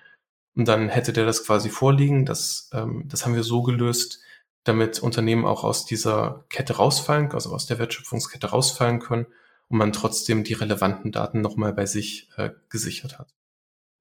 Und 0.56 0.68
dann 0.68 0.88
hätte 0.88 1.12
der 1.12 1.26
das 1.26 1.44
quasi 1.44 1.68
vorliegen. 1.68 2.24
Das, 2.24 2.70
ähm, 2.72 3.04
das 3.06 3.24
haben 3.24 3.34
wir 3.34 3.42
so 3.42 3.62
gelöst, 3.62 4.20
damit 4.62 5.00
Unternehmen 5.00 5.44
auch 5.44 5.64
aus 5.64 5.84
dieser 5.84 6.44
Kette 6.48 6.76
rausfallen, 6.76 7.30
also 7.32 7.52
aus 7.52 7.66
der 7.66 7.78
Wertschöpfungskette 7.78 8.48
rausfallen 8.48 9.00
können 9.00 9.26
und 9.68 9.78
man 9.78 9.92
trotzdem 9.92 10.44
die 10.44 10.54
relevanten 10.54 11.12
Daten 11.12 11.40
nochmal 11.40 11.72
bei 11.72 11.86
sich 11.86 12.28
äh, 12.36 12.50
gesichert 12.68 13.18
hat. 13.18 13.34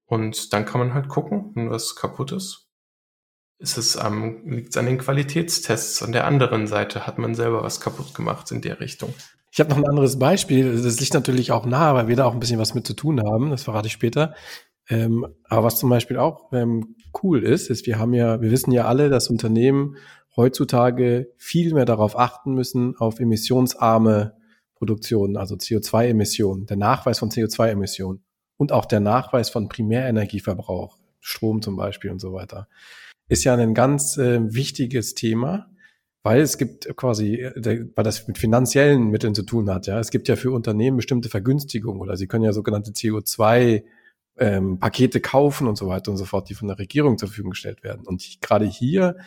Und 0.06 0.54
dann 0.54 0.66
kann 0.66 0.80
man 0.80 0.94
halt 0.94 1.08
gucken, 1.08 1.52
wenn 1.56 1.70
was 1.70 1.96
kaputt 1.96 2.32
ist. 2.32 2.68
Ist 3.60 3.78
es 3.78 3.98
am, 3.98 4.46
liegt 4.46 4.70
es 4.70 4.78
an 4.78 4.86
den 4.86 4.98
Qualitätstests? 4.98 6.04
An 6.04 6.12
der 6.12 6.28
anderen 6.28 6.68
Seite 6.68 7.08
hat 7.08 7.18
man 7.18 7.34
selber 7.34 7.64
was 7.64 7.80
kaputt 7.80 8.14
gemacht 8.14 8.52
in 8.52 8.62
der 8.62 8.80
Richtung. 8.80 9.14
Ich 9.52 9.60
habe 9.60 9.70
noch 9.70 9.78
ein 9.78 9.88
anderes 9.88 10.20
Beispiel. 10.20 10.82
Das 10.82 11.00
liegt 11.00 11.14
natürlich 11.14 11.52
auch 11.52 11.66
nahe, 11.66 11.94
weil 11.94 12.08
wir 12.08 12.16
da 12.16 12.26
auch 12.26 12.34
ein 12.34 12.40
bisschen 12.40 12.60
was 12.60 12.74
mit 12.74 12.88
zu 12.88 12.94
tun 12.94 13.22
haben. 13.22 13.52
Das 13.52 13.64
verrate 13.64 13.88
ich 13.88 13.94
später. 13.94 14.34
Ähm, 14.90 15.26
aber 15.46 15.64
was 15.64 15.80
zum 15.80 15.90
Beispiel 15.90 16.18
auch 16.18 16.52
ähm, 16.52 16.96
cool 17.22 17.44
ist, 17.44 17.70
ist, 17.70 17.86
wir 17.86 18.00
haben 18.00 18.14
ja, 18.14 18.42
wir 18.42 18.52
wissen 18.52 18.72
ja 18.72 18.86
alle, 18.86 19.10
dass 19.10 19.30
Unternehmen 19.30 19.96
heutzutage 20.36 21.32
viel 21.38 21.74
mehr 21.74 21.86
darauf 21.86 22.18
achten 22.18 22.54
müssen, 22.54 22.96
auf 22.98 23.20
emissionsarme 23.20 24.34
Produktionen, 24.76 25.38
also 25.38 25.56
CO2-Emissionen, 25.56 26.66
der 26.66 26.78
Nachweis 26.78 27.20
von 27.20 27.30
CO2-Emissionen 27.30 28.24
und 28.58 28.72
auch 28.72 28.86
der 28.86 29.00
Nachweis 29.00 29.50
von 29.50 29.70
Primärenergieverbrauch, 29.70 30.98
Strom 31.22 31.62
zum 31.62 31.78
Beispiel 31.78 32.12
und 32.12 32.20
so 32.20 32.34
weiter, 32.34 32.68
ist 33.30 33.46
ja 33.46 33.56
ein 33.56 33.74
ganz 33.74 34.18
äh, 34.18 34.54
wichtiges 34.54 35.14
Thema, 35.14 35.68
weil 36.24 36.42
es 36.42 36.58
gibt 36.58 36.94
quasi, 36.98 37.36
äh, 37.36 37.88
weil 37.96 38.04
das 38.04 38.28
mit 38.28 38.38
finanziellen 38.38 39.10
Mitteln 39.10 39.36
zu 39.36 39.44
tun 39.44 39.70
hat, 39.70 39.88
ja. 39.88 40.00
Es 40.00 40.12
gibt 40.12 40.28
ja 40.28 40.36
für 40.36 40.52
Unternehmen 40.52 40.98
bestimmte 40.98 41.30
Vergünstigungen 41.30 42.02
oder 42.02 42.18
sie 42.18 42.28
können 42.28 42.44
ja 42.44 42.52
sogenannte 42.52 42.92
CO2 42.92 43.84
ähm, 44.38 44.80
Pakete 44.80 45.22
kaufen 45.22 45.68
und 45.68 45.78
so 45.78 45.88
weiter 45.88 46.12
und 46.12 46.18
so 46.18 46.26
fort, 46.26 46.50
die 46.50 46.56
von 46.56 46.68
der 46.68 46.80
Regierung 46.80 47.18
zur 47.18 47.28
Verfügung 47.28 47.52
gestellt 47.52 47.84
werden. 47.84 48.06
Und 48.06 48.42
gerade 48.42 48.66
hier 48.66 49.18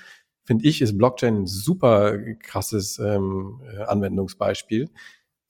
finde 0.45 0.67
ich, 0.67 0.81
ist 0.81 0.97
Blockchain 0.97 1.43
ein 1.43 1.47
super 1.47 2.19
krasses 2.41 2.99
ähm, 2.99 3.61
äh, 3.73 3.83
Anwendungsbeispiel, 3.83 4.89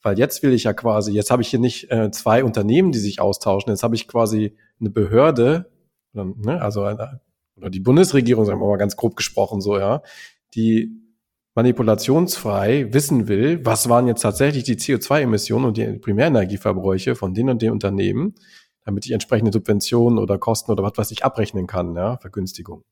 weil 0.02 0.18
jetzt 0.18 0.42
will 0.42 0.52
ich 0.52 0.64
ja 0.64 0.72
quasi, 0.72 1.12
jetzt 1.12 1.30
habe 1.30 1.42
ich 1.42 1.48
hier 1.48 1.58
nicht 1.58 1.90
äh, 1.90 2.10
zwei 2.10 2.44
Unternehmen, 2.44 2.92
die 2.92 2.98
sich 2.98 3.20
austauschen, 3.20 3.70
jetzt 3.70 3.82
habe 3.82 3.94
ich 3.94 4.08
quasi 4.08 4.56
eine 4.80 4.90
Behörde, 4.90 5.70
ne, 6.12 6.60
also 6.60 6.84
eine, 6.84 7.20
oder 7.56 7.70
die 7.70 7.80
Bundesregierung, 7.80 8.44
sagen 8.44 8.60
wir 8.60 8.66
mal 8.66 8.76
ganz 8.76 8.96
grob 8.96 9.16
gesprochen 9.16 9.60
so, 9.60 9.78
ja, 9.78 10.02
die 10.54 10.90
manipulationsfrei 11.54 12.92
wissen 12.92 13.28
will, 13.28 13.64
was 13.64 13.88
waren 13.88 14.06
jetzt 14.06 14.20
tatsächlich 14.20 14.64
die 14.64 14.76
CO2-Emissionen 14.76 15.64
und 15.64 15.76
die 15.78 15.86
Primärenergieverbräuche 15.98 17.14
von 17.14 17.32
den 17.32 17.48
und 17.48 17.62
den 17.62 17.72
Unternehmen, 17.72 18.34
damit 18.86 19.04
ich 19.04 19.12
entsprechende 19.12 19.52
Subventionen 19.52 20.18
oder 20.18 20.38
Kosten 20.38 20.70
oder 20.70 20.82
was 20.82 20.92
was 20.96 21.10
ich 21.10 21.24
abrechnen 21.24 21.66
kann, 21.66 21.94
ja, 21.94 22.16
Vergünstigung. 22.18 22.84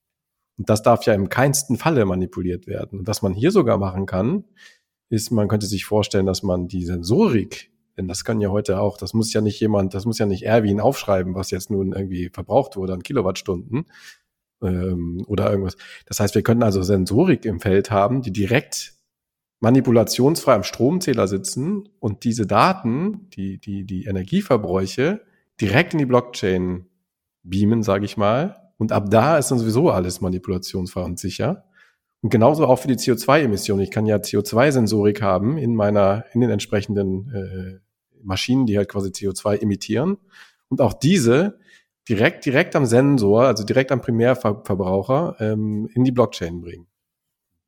Und 0.59 0.69
das 0.69 0.83
darf 0.83 1.05
ja 1.07 1.15
im 1.15 1.29
keinsten 1.29 1.77
Falle 1.79 2.05
manipuliert 2.05 2.67
werden. 2.67 3.01
Und 3.01 3.09
was 3.09 3.23
man 3.23 3.33
hier 3.33 3.51
sogar 3.51 3.79
machen 3.79 4.05
kann, 4.05 4.45
ist, 5.09 5.31
man 5.31 5.49
könnte 5.49 5.67
sich 5.67 5.85
vorstellen, 5.85 6.27
dass 6.27 6.43
man 6.43 6.69
die 6.69 6.85
Sensorik, 6.85 7.71
denn 7.97 8.09
das 8.09 8.25
kann 8.25 8.41
ja 8.41 8.51
heute 8.51 8.81
auch, 8.81 8.99
das 8.99 9.15
muss 9.15 9.33
ja 9.33 9.41
nicht 9.41 9.61
jemand, 9.61 9.95
das 9.95 10.05
muss 10.05 10.19
ja 10.19 10.27
nicht 10.27 10.45
Erwin 10.45 10.81
aufschreiben, 10.81 11.35
was 11.35 11.51
jetzt 11.51 11.71
nun 11.71 11.93
irgendwie 11.93 12.29
verbraucht 12.29 12.77
wurde 12.77 12.93
an 12.93 13.03
Kilowattstunden, 13.03 13.87
ähm, 14.63 15.25
oder 15.29 15.51
irgendwas. 15.51 15.77
Das 16.07 16.19
heißt, 16.19 16.35
wir 16.35 16.43
könnten 16.43 16.65
also 16.65 16.83
Sensorik 16.83 17.45
im 17.45 17.61
Feld 17.61 17.93
haben, 17.93 18.23
die 18.23 18.33
direkt 18.33 18.95
manipulationsfrei 19.61 20.55
am 20.55 20.65
Stromzähler 20.65 21.29
sitzen 21.29 21.89
und 22.01 22.25
diese 22.25 22.47
Daten, 22.47 23.31
die, 23.31 23.59
die, 23.59 23.85
die 23.85 24.05
Energieverbräuche 24.05 25.21
direkt 25.61 25.93
in 25.93 25.99
die 25.99 26.07
Blockchain 26.07 26.87
beamen, 27.43 27.83
sage 27.83 28.05
ich 28.05 28.17
mal. 28.17 28.73
Und 28.79 28.93
ab 28.93 29.11
da 29.11 29.39
ist 29.39 29.51
dann 29.51 29.59
sowieso 29.59 29.91
alles 29.91 30.21
manipulationsfrei 30.21 31.03
und 31.03 31.19
sicher. 31.19 31.65
Und 32.23 32.31
genauso 32.31 32.67
auch 32.67 32.79
für 32.79 32.89
die 32.89 32.97
CO2-Emissionen. 32.97 33.83
Ich 33.83 33.91
kann 33.91 34.07
ja 34.07 34.17
CO2-Sensorik 34.17 35.21
haben 35.21 35.59
in 35.59 35.75
meiner, 35.75 36.25
in 36.33 36.41
den 36.41 36.51
entsprechenden 36.51 37.33
äh, 37.35 37.81
Maschinen, 38.23 38.67
die 38.67 38.79
halt 38.79 38.89
quasi 38.89 39.11
CO2 39.11 39.61
emittieren. 39.61 40.17
Und 40.69 40.81
auch 40.81 40.95
diese 40.95 41.59
direkt, 42.09 42.45
direkt 42.47 42.77
am 42.77 42.87
Sensor, 42.87 43.43
also 43.43 43.65
direkt 43.65 43.93
am 43.93 44.01
Primärverbraucher, 44.01 45.37
ähm, 45.39 45.89
in 45.95 46.05
die 46.05 46.13
Blockchain 46.13 46.61
bringen. 46.61 46.87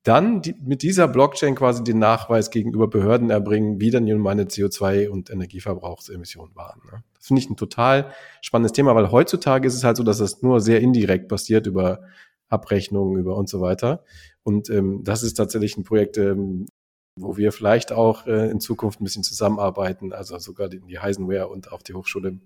Dann 0.02 0.40
die, 0.40 0.54
mit 0.64 0.82
dieser 0.82 1.08
Blockchain 1.08 1.54
quasi 1.54 1.82
den 1.82 1.98
Nachweis 1.98 2.50
gegenüber 2.50 2.88
Behörden 2.88 3.30
erbringen, 3.30 3.80
wie 3.80 3.90
denn 3.90 4.04
nun 4.04 4.20
meine 4.20 4.44
CO2 4.44 5.08
und 5.08 5.30
Energieverbrauchsemissionen 5.30 6.54
waren. 6.54 6.80
Ne? 6.90 7.02
Finde 7.26 7.42
ich 7.42 7.50
ein 7.50 7.56
total 7.56 8.12
spannendes 8.40 8.72
Thema, 8.72 8.94
weil 8.94 9.10
heutzutage 9.10 9.66
ist 9.66 9.74
es 9.74 9.84
halt 9.84 9.96
so, 9.96 10.02
dass 10.02 10.18
das 10.18 10.42
nur 10.42 10.60
sehr 10.60 10.80
indirekt 10.80 11.28
passiert 11.28 11.66
über 11.66 12.02
Abrechnungen, 12.48 13.18
über 13.18 13.36
und 13.36 13.48
so 13.48 13.60
weiter. 13.60 14.04
Und 14.42 14.70
ähm, 14.70 15.02
das 15.02 15.22
ist 15.22 15.34
tatsächlich 15.34 15.76
ein 15.76 15.82
Projekt, 15.82 16.18
ähm, 16.18 16.66
wo 17.18 17.36
wir 17.36 17.50
vielleicht 17.50 17.92
auch 17.92 18.26
äh, 18.26 18.50
in 18.50 18.60
Zukunft 18.60 19.00
ein 19.00 19.04
bisschen 19.04 19.24
zusammenarbeiten, 19.24 20.12
also 20.12 20.38
sogar 20.38 20.68
die, 20.68 20.80
die 20.80 20.98
Heisenware 20.98 21.48
und 21.48 21.72
auch 21.72 21.82
die 21.82 21.94
Hochschule 21.94 22.38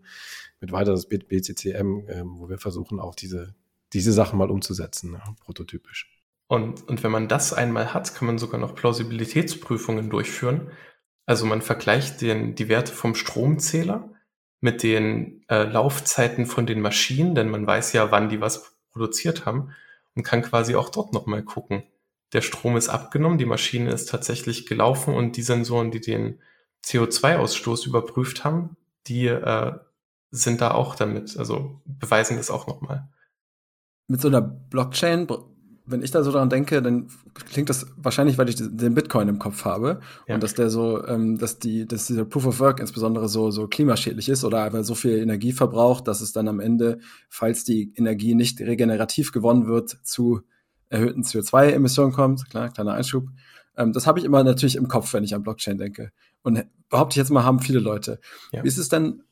mit 0.60 0.72
weiter 0.72 0.92
das 0.92 1.06
BCCM, 1.06 2.06
äh, 2.06 2.22
wo 2.24 2.48
wir 2.48 2.58
versuchen 2.58 3.00
auch 3.00 3.14
diese, 3.14 3.54
diese 3.92 4.12
Sachen 4.12 4.38
mal 4.38 4.50
umzusetzen, 4.50 5.12
ne, 5.12 5.22
prototypisch. 5.40 6.08
Und, 6.48 6.88
und 6.88 7.02
wenn 7.02 7.12
man 7.12 7.28
das 7.28 7.52
einmal 7.52 7.92
hat, 7.94 8.14
kann 8.14 8.26
man 8.26 8.38
sogar 8.38 8.60
noch 8.60 8.74
Plausibilitätsprüfungen 8.74 10.10
durchführen. 10.10 10.70
Also 11.26 11.46
man 11.46 11.62
vergleicht 11.62 12.22
den, 12.22 12.54
die 12.54 12.68
Werte 12.68 12.92
vom 12.92 13.14
Stromzähler 13.14 14.10
mit 14.60 14.82
den 14.82 15.42
äh, 15.48 15.64
Laufzeiten 15.64 16.46
von 16.46 16.66
den 16.66 16.80
Maschinen, 16.80 17.34
denn 17.34 17.48
man 17.48 17.66
weiß 17.66 17.92
ja, 17.92 18.10
wann 18.10 18.28
die 18.28 18.40
was 18.40 18.76
produziert 18.92 19.46
haben 19.46 19.74
und 20.14 20.22
kann 20.22 20.42
quasi 20.42 20.74
auch 20.74 20.90
dort 20.90 21.12
nochmal 21.12 21.42
gucken. 21.42 21.82
Der 22.32 22.42
Strom 22.42 22.76
ist 22.76 22.88
abgenommen, 22.88 23.38
die 23.38 23.46
Maschine 23.46 23.90
ist 23.90 24.08
tatsächlich 24.08 24.66
gelaufen 24.66 25.14
und 25.14 25.36
die 25.36 25.42
Sensoren, 25.42 25.90
die 25.90 26.00
den 26.00 26.40
CO2-Ausstoß 26.84 27.86
überprüft 27.86 28.44
haben, 28.44 28.76
die 29.06 29.26
äh, 29.26 29.72
sind 30.30 30.60
da 30.60 30.72
auch 30.72 30.94
damit, 30.94 31.36
also 31.36 31.80
beweisen 31.84 32.36
das 32.36 32.50
auch 32.50 32.66
nochmal. 32.66 33.08
Mit 34.06 34.20
so 34.20 34.28
einer 34.28 34.40
Blockchain, 34.40 35.26
wenn 35.90 36.02
ich 36.02 36.10
da 36.10 36.22
so 36.22 36.32
dran 36.32 36.48
denke, 36.48 36.82
dann 36.82 37.08
klingt 37.50 37.68
das 37.68 37.86
wahrscheinlich, 37.96 38.38
weil 38.38 38.48
ich 38.48 38.56
den 38.56 38.94
Bitcoin 38.94 39.28
im 39.28 39.38
Kopf 39.38 39.64
habe 39.64 40.00
ja. 40.26 40.34
und 40.34 40.42
dass 40.42 40.54
der 40.54 40.70
so, 40.70 41.04
ähm, 41.06 41.38
dass 41.38 41.58
die, 41.58 41.86
dass 41.86 42.06
dieser 42.06 42.24
Proof 42.24 42.46
of 42.46 42.60
Work 42.60 42.80
insbesondere 42.80 43.28
so 43.28 43.50
so 43.50 43.66
klimaschädlich 43.66 44.28
ist 44.28 44.44
oder 44.44 44.62
einfach 44.62 44.84
so 44.84 44.94
viel 44.94 45.18
Energie 45.18 45.52
verbraucht, 45.52 46.08
dass 46.08 46.20
es 46.20 46.32
dann 46.32 46.48
am 46.48 46.60
Ende, 46.60 47.00
falls 47.28 47.64
die 47.64 47.92
Energie 47.96 48.34
nicht 48.34 48.60
regenerativ 48.60 49.32
gewonnen 49.32 49.66
wird, 49.66 49.90
zu 50.02 50.42
erhöhten 50.88 51.22
CO2-Emissionen 51.22 52.12
kommt. 52.12 52.48
Klar, 52.50 52.70
kleiner 52.70 52.94
Einschub. 52.94 53.28
Ähm, 53.76 53.92
das 53.92 54.06
habe 54.06 54.18
ich 54.18 54.24
immer 54.24 54.44
natürlich 54.44 54.76
im 54.76 54.88
Kopf, 54.88 55.12
wenn 55.14 55.24
ich 55.24 55.34
an 55.34 55.42
Blockchain 55.42 55.78
denke. 55.78 56.12
Und 56.42 56.64
behaupte 56.88 57.14
ich 57.14 57.16
jetzt 57.16 57.30
mal, 57.30 57.44
haben 57.44 57.60
viele 57.60 57.80
Leute. 57.80 58.20
Ja. 58.52 58.62
Wie 58.62 58.68
ist 58.68 58.78
es 58.78 58.88
denn 58.88 59.22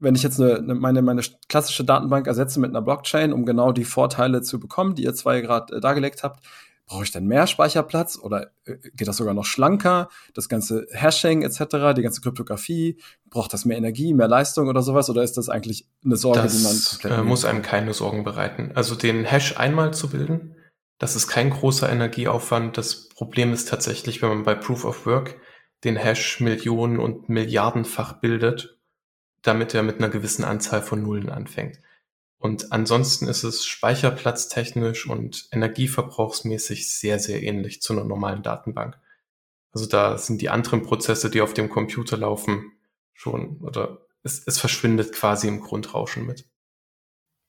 wenn 0.00 0.14
ich 0.14 0.22
jetzt 0.22 0.40
eine, 0.40 0.56
eine, 0.56 0.74
meine, 0.74 1.02
meine 1.02 1.22
klassische 1.48 1.84
Datenbank 1.84 2.26
ersetze 2.26 2.58
mit 2.58 2.70
einer 2.70 2.82
Blockchain, 2.82 3.32
um 3.32 3.44
genau 3.44 3.70
die 3.72 3.84
Vorteile 3.84 4.42
zu 4.42 4.58
bekommen, 4.58 4.94
die 4.94 5.04
ihr 5.04 5.14
zwei 5.14 5.40
gerade 5.40 5.76
äh, 5.76 5.80
dargelegt 5.80 6.22
habt, 6.22 6.44
brauche 6.86 7.04
ich 7.04 7.12
dann 7.12 7.26
mehr 7.26 7.46
Speicherplatz 7.46 8.18
oder 8.20 8.50
äh, 8.64 8.76
geht 8.94 9.06
das 9.06 9.18
sogar 9.18 9.34
noch 9.34 9.44
schlanker? 9.44 10.08
Das 10.34 10.48
ganze 10.48 10.86
Hashing 10.90 11.42
etc., 11.42 11.94
die 11.96 12.02
ganze 12.02 12.20
Kryptographie, 12.20 12.98
braucht 13.28 13.52
das 13.52 13.64
mehr 13.64 13.76
Energie, 13.76 14.12
mehr 14.14 14.26
Leistung 14.26 14.68
oder 14.68 14.82
sowas? 14.82 15.08
Oder 15.10 15.22
ist 15.22 15.36
das 15.36 15.48
eigentlich 15.48 15.86
eine 16.04 16.16
Sorge, 16.16 16.42
das, 16.42 16.56
die 16.56 16.64
man 16.64 16.76
komplett 17.02 17.18
äh, 17.18 17.22
muss 17.28 17.44
einem 17.44 17.62
keine 17.62 17.92
Sorgen 17.92 18.24
bereiten. 18.24 18.72
Also 18.74 18.96
den 18.96 19.24
Hash 19.24 19.56
einmal 19.58 19.94
zu 19.94 20.08
bilden, 20.08 20.56
das 20.98 21.14
ist 21.14 21.28
kein 21.28 21.50
großer 21.50 21.90
Energieaufwand. 21.90 22.76
Das 22.76 23.08
Problem 23.10 23.52
ist 23.52 23.68
tatsächlich, 23.68 24.20
wenn 24.20 24.30
man 24.30 24.42
bei 24.42 24.54
Proof 24.54 24.84
of 24.84 25.06
Work 25.06 25.36
den 25.84 25.96
Hash 25.96 26.40
Millionen 26.40 26.98
und 26.98 27.28
Milliardenfach 27.28 28.20
bildet 28.20 28.79
damit 29.42 29.74
er 29.74 29.82
mit 29.82 29.98
einer 29.98 30.08
gewissen 30.08 30.44
Anzahl 30.44 30.82
von 30.82 31.02
Nullen 31.02 31.30
anfängt. 31.30 31.80
Und 32.38 32.72
ansonsten 32.72 33.28
ist 33.28 33.44
es 33.44 33.66
speicherplatztechnisch 33.66 35.06
und 35.06 35.48
energieverbrauchsmäßig 35.52 36.90
sehr, 36.90 37.18
sehr 37.18 37.42
ähnlich 37.42 37.82
zu 37.82 37.92
einer 37.92 38.04
normalen 38.04 38.42
Datenbank. 38.42 38.98
Also 39.72 39.86
da 39.86 40.16
sind 40.16 40.40
die 40.40 40.48
anderen 40.48 40.82
Prozesse, 40.82 41.30
die 41.30 41.42
auf 41.42 41.52
dem 41.52 41.68
Computer 41.68 42.16
laufen, 42.16 42.72
schon, 43.12 43.58
oder 43.60 44.06
es, 44.22 44.42
es 44.46 44.58
verschwindet 44.58 45.12
quasi 45.12 45.48
im 45.48 45.60
Grundrauschen 45.60 46.26
mit. 46.26 46.46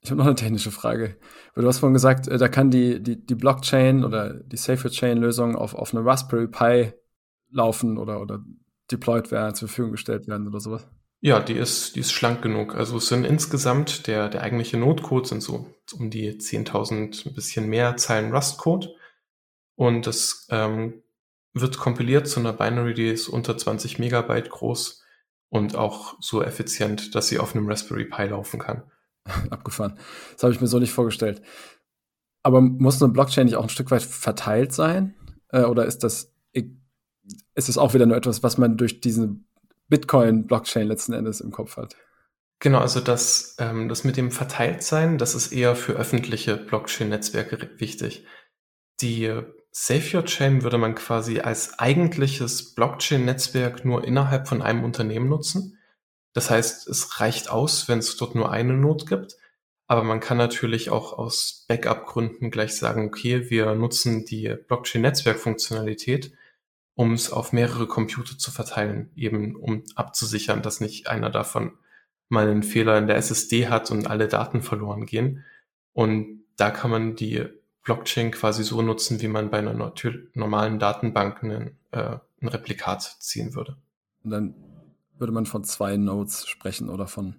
Ich 0.01 0.09
habe 0.09 0.17
noch 0.19 0.25
eine 0.25 0.35
technische 0.35 0.71
Frage. 0.71 1.17
Du 1.55 1.65
hast 1.65 1.79
vorhin 1.79 1.93
gesagt, 1.93 2.27
äh, 2.27 2.37
da 2.37 2.47
kann 2.47 2.71
die, 2.71 3.01
die, 3.01 3.23
die 3.23 3.35
Blockchain 3.35 4.03
oder 4.03 4.33
die 4.33 4.57
Safer 4.57 4.89
Chain 4.89 5.19
Lösung 5.19 5.55
auf, 5.55 5.75
auf 5.75 5.93
eine 5.93 6.03
Raspberry 6.03 6.47
Pi 6.47 6.93
laufen 7.49 7.97
oder, 7.97 8.19
oder 8.19 8.43
deployed 8.91 9.31
werden, 9.31 9.55
zur 9.55 9.67
Verfügung 9.67 9.91
gestellt 9.91 10.27
werden 10.27 10.47
oder 10.47 10.59
sowas. 10.59 10.87
Ja, 11.23 11.39
die 11.39 11.53
ist, 11.53 11.95
die 11.95 11.99
ist 11.99 12.11
schlank 12.11 12.41
genug. 12.41 12.75
Also 12.75 12.97
es 12.97 13.07
sind 13.07 13.25
insgesamt, 13.25 14.07
der, 14.07 14.27
der 14.27 14.41
eigentliche 14.41 14.77
Notecode 14.77 15.27
sind 15.27 15.43
so 15.43 15.67
um 15.93 16.09
die 16.09 16.31
10.000, 16.31 17.27
ein 17.27 17.33
bisschen 17.35 17.69
mehr 17.69 17.95
Zeilen 17.95 18.33
Rust-Code. 18.33 18.95
Und 19.75 20.07
das 20.07 20.47
ähm, 20.49 21.03
wird 21.53 21.77
kompiliert 21.77 22.27
zu 22.27 22.39
einer 22.39 22.53
Binary, 22.53 22.95
die 22.95 23.09
ist 23.09 23.27
unter 23.27 23.55
20 23.55 23.99
Megabyte 23.99 24.49
groß 24.49 25.03
und 25.49 25.75
auch 25.75 26.15
so 26.19 26.41
effizient, 26.41 27.13
dass 27.13 27.27
sie 27.27 27.37
auf 27.37 27.55
einem 27.55 27.69
Raspberry 27.69 28.05
Pi 28.05 28.23
laufen 28.23 28.59
kann. 28.59 28.83
Abgefahren. 29.51 29.99
Das 30.33 30.41
habe 30.43 30.53
ich 30.53 30.61
mir 30.61 30.67
so 30.67 30.79
nicht 30.79 30.93
vorgestellt. 30.93 31.43
Aber 32.41 32.61
muss 32.61 33.01
eine 33.01 33.13
Blockchain 33.13 33.45
nicht 33.45 33.57
auch 33.57 33.63
ein 33.63 33.69
Stück 33.69 33.91
weit 33.91 34.01
verteilt 34.01 34.73
sein? 34.73 35.13
Äh, 35.49 35.65
oder 35.65 35.85
ist 35.85 35.99
das, 35.99 36.33
ist 36.51 37.69
es 37.69 37.77
auch 37.77 37.93
wieder 37.93 38.07
nur 38.07 38.17
etwas, 38.17 38.41
was 38.41 38.57
man 38.57 38.77
durch 38.77 39.01
diesen 39.01 39.47
Bitcoin-Blockchain 39.91 40.87
letzten 40.87 41.13
Endes 41.13 41.41
im 41.41 41.51
Kopf 41.51 41.77
hat. 41.77 41.95
Genau, 42.59 42.79
also 42.79 42.99
das, 42.99 43.55
ähm, 43.59 43.89
das 43.89 44.03
mit 44.03 44.17
dem 44.17 44.31
Verteiltsein, 44.31 45.17
das 45.17 45.35
ist 45.35 45.51
eher 45.51 45.75
für 45.75 45.93
öffentliche 45.93 46.57
Blockchain-Netzwerke 46.57 47.69
wichtig. 47.77 48.25
Die 49.01 49.31
Safe 49.71 50.17
Your 50.17 50.25
Chain 50.25 50.63
würde 50.63 50.77
man 50.77 50.95
quasi 50.95 51.39
als 51.39 51.79
eigentliches 51.79 52.73
Blockchain-Netzwerk 52.75 53.83
nur 53.83 54.03
innerhalb 54.03 54.47
von 54.47 54.61
einem 54.61 54.83
Unternehmen 54.83 55.29
nutzen. 55.29 55.77
Das 56.33 56.49
heißt, 56.49 56.87
es 56.87 57.19
reicht 57.19 57.49
aus, 57.49 57.87
wenn 57.89 57.99
es 57.99 58.15
dort 58.15 58.35
nur 58.35 58.51
eine 58.51 58.73
Not 58.73 59.07
gibt. 59.07 59.37
Aber 59.87 60.03
man 60.03 60.21
kann 60.21 60.37
natürlich 60.37 60.89
auch 60.89 61.17
aus 61.17 61.65
Backup-Gründen 61.67 62.49
gleich 62.49 62.75
sagen, 62.75 63.07
okay, 63.07 63.49
wir 63.49 63.75
nutzen 63.75 64.23
die 64.23 64.55
Blockchain-Netzwerk-Funktionalität 64.67 66.31
um 66.95 67.13
es 67.13 67.31
auf 67.31 67.53
mehrere 67.53 67.87
Computer 67.87 68.37
zu 68.37 68.51
verteilen, 68.51 69.11
eben 69.15 69.55
um 69.55 69.83
abzusichern, 69.95 70.61
dass 70.61 70.81
nicht 70.81 71.07
einer 71.07 71.29
davon 71.29 71.73
mal 72.29 72.49
einen 72.49 72.63
Fehler 72.63 72.97
in 72.97 73.07
der 73.07 73.17
SSD 73.17 73.67
hat 73.67 73.91
und 73.91 74.07
alle 74.07 74.27
Daten 74.27 74.61
verloren 74.61 75.05
gehen. 75.05 75.43
Und 75.93 76.45
da 76.55 76.71
kann 76.71 76.91
man 76.91 77.15
die 77.15 77.45
Blockchain 77.83 78.31
quasi 78.31 78.63
so 78.63 78.81
nutzen, 78.81 79.21
wie 79.21 79.27
man 79.27 79.49
bei 79.49 79.59
einer 79.59 79.73
normalen 80.33 80.79
Datenbank 80.79 81.43
einen, 81.43 81.77
äh, 81.91 82.17
ein 82.41 82.47
Replikat 82.47 83.01
ziehen 83.19 83.55
würde. 83.55 83.77
Und 84.23 84.31
dann 84.31 84.55
würde 85.17 85.33
man 85.33 85.45
von 85.45 85.63
zwei 85.63 85.97
Nodes 85.97 86.47
sprechen 86.47 86.89
oder 86.89 87.07
von 87.07 87.35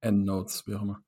N-Nodes, 0.00 0.66
wie 0.66 0.74
auch 0.74 0.82
immer. 0.82 1.02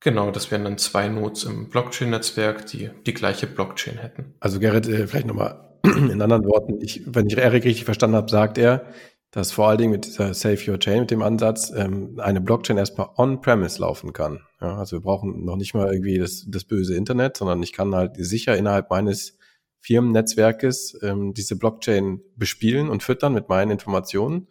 Genau, 0.00 0.30
das 0.30 0.50
wären 0.50 0.64
dann 0.64 0.78
zwei 0.78 1.08
Nodes 1.08 1.44
im 1.44 1.70
Blockchain-Netzwerk, 1.70 2.66
die 2.66 2.90
die 3.06 3.14
gleiche 3.14 3.46
Blockchain 3.46 3.96
hätten. 3.98 4.34
Also 4.40 4.60
Gerrit, 4.60 4.86
äh, 4.86 5.06
vielleicht 5.06 5.26
nochmal 5.26 5.73
in 6.10 6.22
anderen 6.22 6.44
Worten, 6.44 6.80
ich, 6.80 7.02
wenn 7.06 7.26
ich 7.26 7.36
Erik 7.36 7.64
richtig 7.64 7.84
verstanden 7.84 8.16
habe, 8.16 8.30
sagt 8.30 8.58
er, 8.58 8.86
dass 9.30 9.50
vor 9.50 9.68
allen 9.68 9.78
Dingen 9.78 9.90
mit 9.90 10.06
dieser 10.06 10.32
Save 10.32 10.58
Your 10.70 10.78
Chain, 10.78 11.00
mit 11.00 11.10
dem 11.10 11.20
Ansatz, 11.20 11.72
ähm, 11.74 12.20
eine 12.20 12.40
Blockchain 12.40 12.78
erstmal 12.78 13.08
on-premise 13.16 13.80
laufen 13.80 14.12
kann. 14.12 14.40
Ja, 14.60 14.76
also 14.76 14.96
wir 14.96 15.02
brauchen 15.02 15.44
noch 15.44 15.56
nicht 15.56 15.74
mal 15.74 15.92
irgendwie 15.92 16.18
das, 16.18 16.46
das 16.48 16.64
böse 16.64 16.94
Internet, 16.94 17.36
sondern 17.36 17.62
ich 17.62 17.72
kann 17.72 17.94
halt 17.94 18.12
sicher 18.16 18.56
innerhalb 18.56 18.90
meines 18.90 19.36
Firmennetzwerkes 19.80 20.98
ähm, 21.02 21.34
diese 21.34 21.58
Blockchain 21.58 22.22
bespielen 22.36 22.88
und 22.88 23.02
füttern 23.02 23.34
mit 23.34 23.48
meinen 23.48 23.72
Informationen. 23.72 24.46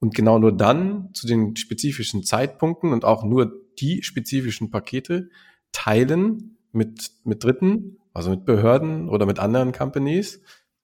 Und 0.00 0.14
genau 0.14 0.38
nur 0.38 0.56
dann 0.56 1.10
zu 1.14 1.26
den 1.26 1.56
spezifischen 1.56 2.24
Zeitpunkten 2.24 2.92
und 2.92 3.04
auch 3.04 3.24
nur 3.24 3.52
die 3.78 4.02
spezifischen 4.02 4.70
Pakete 4.70 5.30
teilen 5.72 6.58
mit, 6.72 7.12
mit 7.24 7.44
Dritten, 7.44 7.98
also 8.12 8.30
mit 8.30 8.44
Behörden 8.44 9.08
oder 9.08 9.26
mit 9.26 9.38
anderen 9.38 9.72
Companies, 9.72 10.40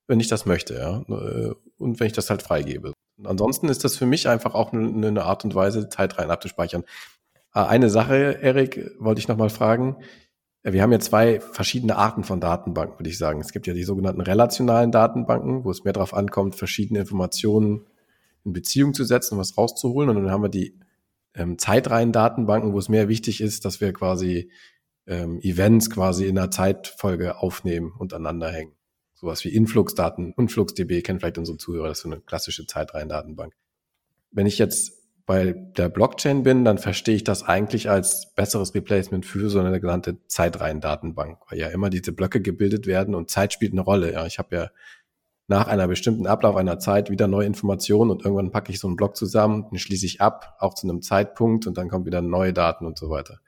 wenn 0.07 0.19
ich 0.19 0.27
das 0.27 0.45
möchte, 0.45 0.75
ja. 0.75 0.97
Und 1.77 1.99
wenn 1.99 2.07
ich 2.07 2.13
das 2.13 2.29
halt 2.29 2.41
freigebe. 2.41 2.93
Und 3.17 3.27
ansonsten 3.27 3.69
ist 3.69 3.83
das 3.83 3.97
für 3.97 4.05
mich 4.05 4.27
einfach 4.27 4.53
auch 4.53 4.73
eine, 4.73 5.07
eine 5.07 5.23
Art 5.23 5.43
und 5.45 5.55
Weise, 5.55 5.89
Zeit 5.89 6.17
rein 6.17 6.31
abzuspeichern. 6.31 6.83
Äh, 7.53 7.59
eine 7.61 7.89
Sache, 7.89 8.39
Erik, 8.41 8.91
wollte 8.99 9.19
ich 9.19 9.27
nochmal 9.27 9.49
fragen. 9.49 9.97
Wir 10.63 10.81
haben 10.81 10.91
ja 10.91 10.99
zwei 10.99 11.39
verschiedene 11.39 11.95
Arten 11.95 12.23
von 12.23 12.39
Datenbanken, 12.39 12.99
würde 12.99 13.09
ich 13.09 13.19
sagen. 13.19 13.39
Es 13.39 13.51
gibt 13.51 13.67
ja 13.67 13.73
die 13.73 13.83
sogenannten 13.83 14.21
relationalen 14.21 14.91
Datenbanken, 14.91 15.63
wo 15.63 15.69
es 15.69 15.83
mehr 15.83 15.93
darauf 15.93 16.13
ankommt, 16.13 16.55
verschiedene 16.55 17.01
Informationen 17.01 17.85
in 18.43 18.53
Beziehung 18.53 18.93
zu 18.93 19.03
setzen, 19.03 19.37
was 19.37 19.57
rauszuholen. 19.57 20.09
Und 20.09 20.15
dann 20.15 20.31
haben 20.31 20.43
wir 20.43 20.49
die 20.49 20.79
ähm, 21.35 21.59
Zeitreihen-Datenbanken, 21.59 22.73
wo 22.73 22.79
es 22.79 22.89
mehr 22.89 23.07
wichtig 23.07 23.41
ist, 23.41 23.63
dass 23.63 23.79
wir 23.79 23.93
quasi 23.93 24.49
ähm, 25.05 25.39
Events 25.41 25.91
quasi 25.91 26.25
in 26.25 26.37
einer 26.37 26.49
Zeitfolge 26.49 27.37
aufnehmen 27.37 27.93
und 27.97 28.13
aneinander 28.13 28.51
hängen. 28.51 28.73
Sowas 29.15 29.43
wie 29.45 29.49
Influx-Daten, 29.49 30.33
InfluxDB 30.37 31.01
kennen 31.01 31.19
vielleicht 31.19 31.37
unsere 31.37 31.57
Zuhörer, 31.57 31.87
das 31.87 31.99
ist 31.99 32.03
so 32.03 32.11
eine 32.11 32.21
klassische 32.21 32.67
Zeitreihen-Datenbank. 32.67 33.53
Wenn 34.31 34.45
ich 34.45 34.57
jetzt 34.57 34.91
bei 35.25 35.53
der 35.53 35.89
Blockchain 35.89 36.43
bin, 36.43 36.65
dann 36.65 36.77
verstehe 36.77 37.15
ich 37.15 37.23
das 37.23 37.43
eigentlich 37.43 37.89
als 37.89 38.33
besseres 38.35 38.75
Replacement 38.75 39.25
für 39.25 39.49
so 39.49 39.59
eine 39.59 39.79
genannte 39.79 40.17
Zeitreihen-Datenbank, 40.27 41.39
weil 41.49 41.59
ja 41.59 41.67
immer 41.69 41.89
diese 41.89 42.11
Blöcke 42.11 42.41
gebildet 42.41 42.85
werden 42.85 43.15
und 43.15 43.31
Zeit 43.31 43.53
spielt 43.53 43.71
eine 43.71 43.81
Rolle. 43.81 44.11
Ja, 44.13 44.25
ich 44.25 44.37
habe 44.37 44.55
ja 44.55 44.69
nach 45.47 45.67
einer 45.67 45.87
bestimmten 45.87 46.27
Ablauf 46.27 46.55
einer 46.55 46.79
Zeit 46.79 47.09
wieder 47.09 47.27
neue 47.27 47.47
Informationen 47.47 48.11
und 48.11 48.23
irgendwann 48.23 48.51
packe 48.51 48.71
ich 48.71 48.79
so 48.79 48.87
einen 48.87 48.95
Block 48.95 49.15
zusammen, 49.15 49.67
den 49.71 49.79
schließe 49.79 50.05
ich 50.05 50.21
ab, 50.21 50.57
auch 50.59 50.73
zu 50.73 50.87
einem 50.87 51.01
Zeitpunkt 51.01 51.65
und 51.67 51.77
dann 51.77 51.89
kommen 51.89 52.05
wieder 52.05 52.21
neue 52.21 52.53
Daten 52.53 52.85
und 52.85 52.97
so 52.97 53.09
weiter. 53.09 53.39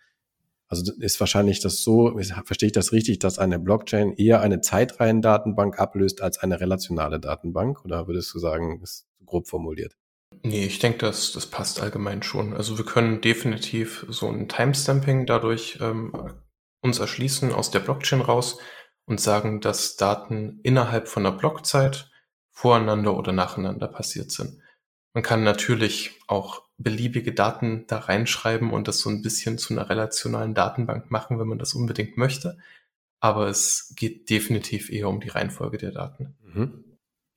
Also 0.69 0.91
ist 0.99 1.19
wahrscheinlich 1.19 1.61
das 1.61 1.81
so, 1.81 2.19
verstehe 2.45 2.67
ich 2.67 2.73
das 2.73 2.91
richtig, 2.91 3.19
dass 3.19 3.39
eine 3.39 3.57
Blockchain 3.57 4.13
eher 4.13 4.41
eine 4.41 4.59
Zeitreihendatenbank 4.59 5.79
ablöst 5.79 6.21
als 6.21 6.39
eine 6.39 6.59
relationale 6.59 7.19
Datenbank? 7.19 7.85
Oder 7.85 8.07
würdest 8.07 8.33
du 8.33 8.39
sagen, 8.39 8.81
ist 8.81 9.07
grob 9.25 9.47
formuliert? 9.47 9.95
Nee, 10.43 10.65
ich 10.65 10.79
denke, 10.79 10.99
das, 10.99 11.31
das 11.31 11.45
passt 11.45 11.81
allgemein 11.81 12.21
schon. 12.21 12.53
Also 12.53 12.77
wir 12.77 12.85
können 12.85 13.21
definitiv 13.21 14.05
so 14.09 14.27
ein 14.27 14.49
Timestamping 14.49 15.25
dadurch 15.25 15.79
ähm, 15.81 16.11
uns 16.81 16.99
erschließen 16.99 17.53
aus 17.53 17.71
der 17.71 17.79
Blockchain 17.79 18.21
raus 18.21 18.59
und 19.05 19.21
sagen, 19.21 19.61
dass 19.61 19.95
Daten 19.95 20.59
innerhalb 20.63 21.07
von 21.07 21.23
der 21.23 21.31
Blockzeit 21.31 22.11
voreinander 22.51 23.15
oder 23.15 23.31
nacheinander 23.31 23.87
passiert 23.87 24.31
sind. 24.31 24.61
Man 25.13 25.23
kann 25.23 25.43
natürlich 25.43 26.19
auch 26.27 26.66
beliebige 26.77 27.33
Daten 27.33 27.85
da 27.87 27.97
reinschreiben 27.97 28.71
und 28.71 28.87
das 28.87 28.99
so 28.99 29.09
ein 29.09 29.21
bisschen 29.21 29.57
zu 29.57 29.73
einer 29.73 29.89
relationalen 29.89 30.53
Datenbank 30.53 31.09
machen, 31.09 31.39
wenn 31.39 31.47
man 31.47 31.59
das 31.59 31.73
unbedingt 31.73 32.17
möchte. 32.17 32.57
Aber 33.19 33.47
es 33.47 33.93
geht 33.95 34.29
definitiv 34.29 34.91
eher 34.91 35.09
um 35.09 35.19
die 35.19 35.29
Reihenfolge 35.29 35.77
der 35.77 35.91
Daten. 35.91 36.35
Mhm. 36.43 36.83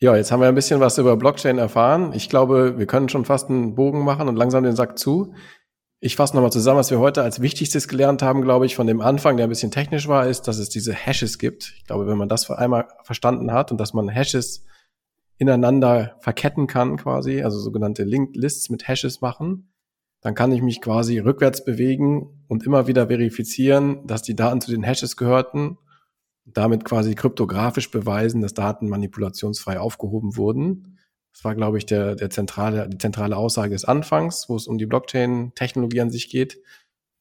Ja, 0.03 0.17
jetzt 0.17 0.33
haben 0.33 0.41
wir 0.41 0.49
ein 0.49 0.55
bisschen 0.55 0.81
was 0.81 0.99
über 0.99 1.17
Blockchain 1.17 1.59
erfahren. 1.59 2.13
Ich 2.15 2.29
glaube, 2.29 2.79
wir 2.79 2.87
können 2.87 3.09
schon 3.09 3.25
fast 3.25 3.51
einen 3.51 3.75
Bogen 3.75 4.03
machen 4.05 4.29
und 4.29 4.37
langsam 4.37 4.65
den 4.65 4.77
Sack 4.77 4.99
zu. 4.99 5.35
Ich 6.03 6.17
fasse 6.17 6.35
nochmal 6.35 6.53
zusammen, 6.53 6.79
was 6.79 6.91
wir 6.91 6.99
heute 6.99 7.23
als 7.23 7.43
Wichtigstes 7.43 7.87
gelernt 7.87 8.23
haben, 8.23 8.41
glaube 8.41 8.65
ich, 8.65 8.75
von 8.75 8.87
dem 8.87 9.03
Anfang, 9.03 9.37
der 9.37 9.47
ein 9.47 9.51
bisschen 9.51 9.71
technisch 9.71 10.09
war, 10.09 10.27
ist, 10.27 10.49
dass 10.49 10.57
es 10.57 10.71
diese 10.71 10.95
Hashes 10.95 11.39
gibt. 11.39 11.75
Ich 11.77 11.85
glaube, 11.85 12.07
wenn 12.07 12.17
man 12.17 12.31
das 12.31 12.51
einmal 12.51 12.89
verstanden 13.03 13.53
hat 13.53 13.71
und 13.71 13.79
dass 13.79 13.93
man 13.93 14.09
Hashes 14.09 14.65
ineinander 15.41 16.17
verketten 16.21 16.67
kann 16.67 16.99
quasi, 16.99 17.43
also 17.43 17.59
sogenannte 17.59 18.05
Linked 18.05 18.37
Lists 18.37 18.69
mit 18.69 18.87
Hashes 18.87 19.23
machen, 19.23 19.73
dann 20.21 20.35
kann 20.35 20.53
ich 20.53 20.61
mich 20.61 20.83
quasi 20.83 21.19
rückwärts 21.19 21.65
bewegen 21.65 22.45
und 22.47 22.65
immer 22.67 22.87
wieder 22.87 23.07
verifizieren, 23.07 24.07
dass 24.07 24.21
die 24.21 24.37
Daten 24.37 24.61
zu 24.61 24.71
den 24.71 24.83
Hashes 24.83 25.17
gehörten, 25.17 25.79
damit 26.45 26.85
quasi 26.85 27.15
kryptografisch 27.15 27.91
beweisen, 27.91 28.43
dass 28.43 28.53
Daten 28.53 28.91
manipulationsfrei 28.91 29.81
aufgehoben 29.81 30.37
wurden. 30.37 30.99
Das 31.33 31.43
war, 31.45 31.55
glaube 31.55 31.79
ich, 31.79 31.87
der, 31.87 32.17
der 32.17 32.29
zentrale, 32.29 32.87
die 32.91 32.99
zentrale 32.99 33.39
Aussage 33.39 33.73
des 33.73 33.87
Anfangs, 33.87 34.47
wo 34.49 34.57
es 34.57 34.67
um 34.67 34.77
die 34.77 34.87
Blockchain-Technologie 34.87 36.03
an 36.03 36.11
sich 36.11 36.29
geht. 36.29 36.61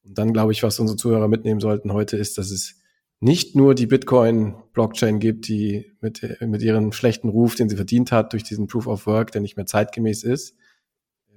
Und 0.03 0.17
dann, 0.17 0.33
glaube 0.33 0.51
ich, 0.51 0.61
was 0.61 0.79
unsere 0.79 0.97
Zuhörer 0.97 1.29
mitnehmen 1.29 1.61
sollten 1.61 1.93
heute, 1.93 2.17
ist, 2.17 2.37
dass 2.37 2.51
es 2.51 2.78
nicht 3.19 3.55
nur 3.55 3.75
die 3.75 3.87
Bitcoin-Blockchain 3.87 5.19
gibt, 5.19 5.47
die 5.47 5.91
mit, 5.99 6.37
mit 6.41 6.61
ihrem 6.61 6.91
schlechten 6.91 7.29
Ruf, 7.29 7.55
den 7.55 7.69
sie 7.69 7.75
verdient 7.75 8.11
hat, 8.11 8.33
durch 8.33 8.43
diesen 8.43 8.67
Proof 8.67 8.87
of 8.87 9.07
Work, 9.07 9.31
der 9.31 9.41
nicht 9.41 9.57
mehr 9.57 9.65
zeitgemäß 9.65 10.23
ist. 10.23 10.55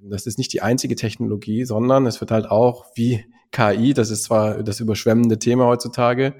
Das 0.02 0.26
ist 0.26 0.38
nicht 0.38 0.52
die 0.52 0.62
einzige 0.62 0.96
Technologie, 0.96 1.64
sondern 1.64 2.06
es 2.06 2.20
wird 2.20 2.30
halt 2.30 2.50
auch 2.50 2.86
wie 2.94 3.24
KI, 3.50 3.94
das 3.94 4.10
ist 4.10 4.24
zwar 4.24 4.62
das 4.62 4.80
überschwemmende 4.80 5.38
Thema 5.38 5.66
heutzutage, 5.66 6.34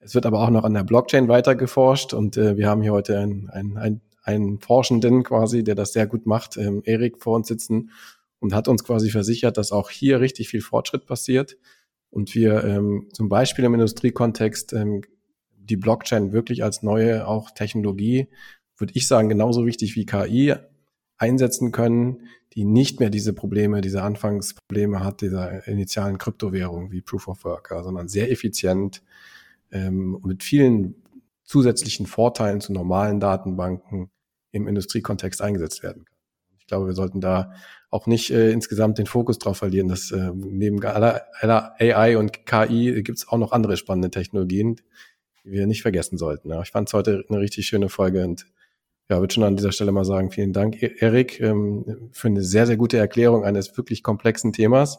es 0.00 0.14
wird 0.14 0.26
aber 0.26 0.40
auch 0.40 0.50
noch 0.50 0.64
an 0.64 0.74
der 0.74 0.84
Blockchain 0.84 1.28
weiter 1.28 1.54
geforscht 1.54 2.14
und 2.14 2.36
äh, 2.36 2.56
wir 2.56 2.68
haben 2.68 2.82
hier 2.82 2.92
heute 2.92 3.18
einen, 3.18 3.50
einen, 3.50 3.76
einen, 3.76 4.00
einen 4.22 4.60
Forschenden 4.60 5.24
quasi, 5.24 5.64
der 5.64 5.74
das 5.74 5.92
sehr 5.92 6.06
gut 6.06 6.24
macht, 6.24 6.56
ähm, 6.56 6.82
Erik 6.84 7.18
vor 7.20 7.36
uns 7.36 7.48
sitzen 7.48 7.90
und 8.38 8.54
hat 8.54 8.68
uns 8.68 8.84
quasi 8.84 9.10
versichert, 9.10 9.58
dass 9.58 9.72
auch 9.72 9.90
hier 9.90 10.20
richtig 10.20 10.48
viel 10.48 10.60
Fortschritt 10.60 11.06
passiert 11.06 11.56
und 12.10 12.34
wir 12.34 12.64
ähm, 12.64 13.08
zum 13.12 13.28
Beispiel 13.28 13.64
im 13.64 13.74
Industriekontext 13.74 14.72
ähm, 14.72 15.02
die 15.56 15.76
Blockchain 15.76 16.32
wirklich 16.32 16.64
als 16.64 16.82
neue 16.82 17.26
auch 17.26 17.50
Technologie, 17.50 18.28
würde 18.76 18.94
ich 18.96 19.06
sagen, 19.06 19.28
genauso 19.28 19.66
wichtig 19.66 19.96
wie 19.96 20.06
KI 20.06 20.54
einsetzen 21.18 21.72
können, 21.72 22.28
die 22.54 22.64
nicht 22.64 23.00
mehr 23.00 23.10
diese 23.10 23.32
Probleme, 23.32 23.80
diese 23.80 24.02
Anfangsprobleme 24.02 25.04
hat, 25.04 25.20
dieser 25.20 25.66
initialen 25.66 26.18
Kryptowährung 26.18 26.90
wie 26.90 27.02
Proof 27.02 27.28
of 27.28 27.44
Work, 27.44 27.74
sondern 27.82 28.08
sehr 28.08 28.30
effizient 28.30 29.02
ähm, 29.70 30.18
mit 30.24 30.42
vielen 30.42 31.02
zusätzlichen 31.44 32.06
Vorteilen 32.06 32.60
zu 32.60 32.72
normalen 32.72 33.20
Datenbanken 33.20 34.10
im 34.52 34.68
Industriekontext 34.68 35.42
eingesetzt 35.42 35.82
werden 35.82 36.04
kann. 36.04 36.17
Ich 36.68 36.70
glaube, 36.70 36.86
wir 36.86 36.94
sollten 36.94 37.22
da 37.22 37.52
auch 37.88 38.06
nicht 38.06 38.30
äh, 38.30 38.50
insgesamt 38.50 38.98
den 38.98 39.06
Fokus 39.06 39.38
drauf 39.38 39.56
verlieren, 39.56 39.88
dass 39.88 40.10
äh, 40.10 40.30
neben 40.34 40.84
aller, 40.84 41.22
aller 41.40 41.72
AI 41.80 42.18
und 42.18 42.44
KI 42.44 43.02
gibt 43.02 43.16
es 43.16 43.26
auch 43.26 43.38
noch 43.38 43.52
andere 43.52 43.78
spannende 43.78 44.10
Technologien, 44.10 44.76
die 45.44 45.52
wir 45.52 45.66
nicht 45.66 45.80
vergessen 45.80 46.18
sollten. 46.18 46.50
Ja. 46.50 46.60
Ich 46.60 46.70
fand 46.70 46.88
es 46.88 46.92
heute 46.92 47.24
eine 47.30 47.40
richtig 47.40 47.66
schöne 47.66 47.88
Folge 47.88 48.22
und 48.22 48.44
ja, 49.08 49.18
würde 49.18 49.32
schon 49.32 49.44
an 49.44 49.56
dieser 49.56 49.72
Stelle 49.72 49.92
mal 49.92 50.04
sagen, 50.04 50.30
vielen 50.30 50.52
Dank, 50.52 50.82
e-, 50.82 50.94
Erik, 50.98 51.40
ähm, 51.40 52.10
für 52.12 52.28
eine 52.28 52.42
sehr, 52.42 52.66
sehr 52.66 52.76
gute 52.76 52.98
Erklärung 52.98 53.44
eines 53.44 53.74
wirklich 53.78 54.02
komplexen 54.02 54.52
Themas. 54.52 54.98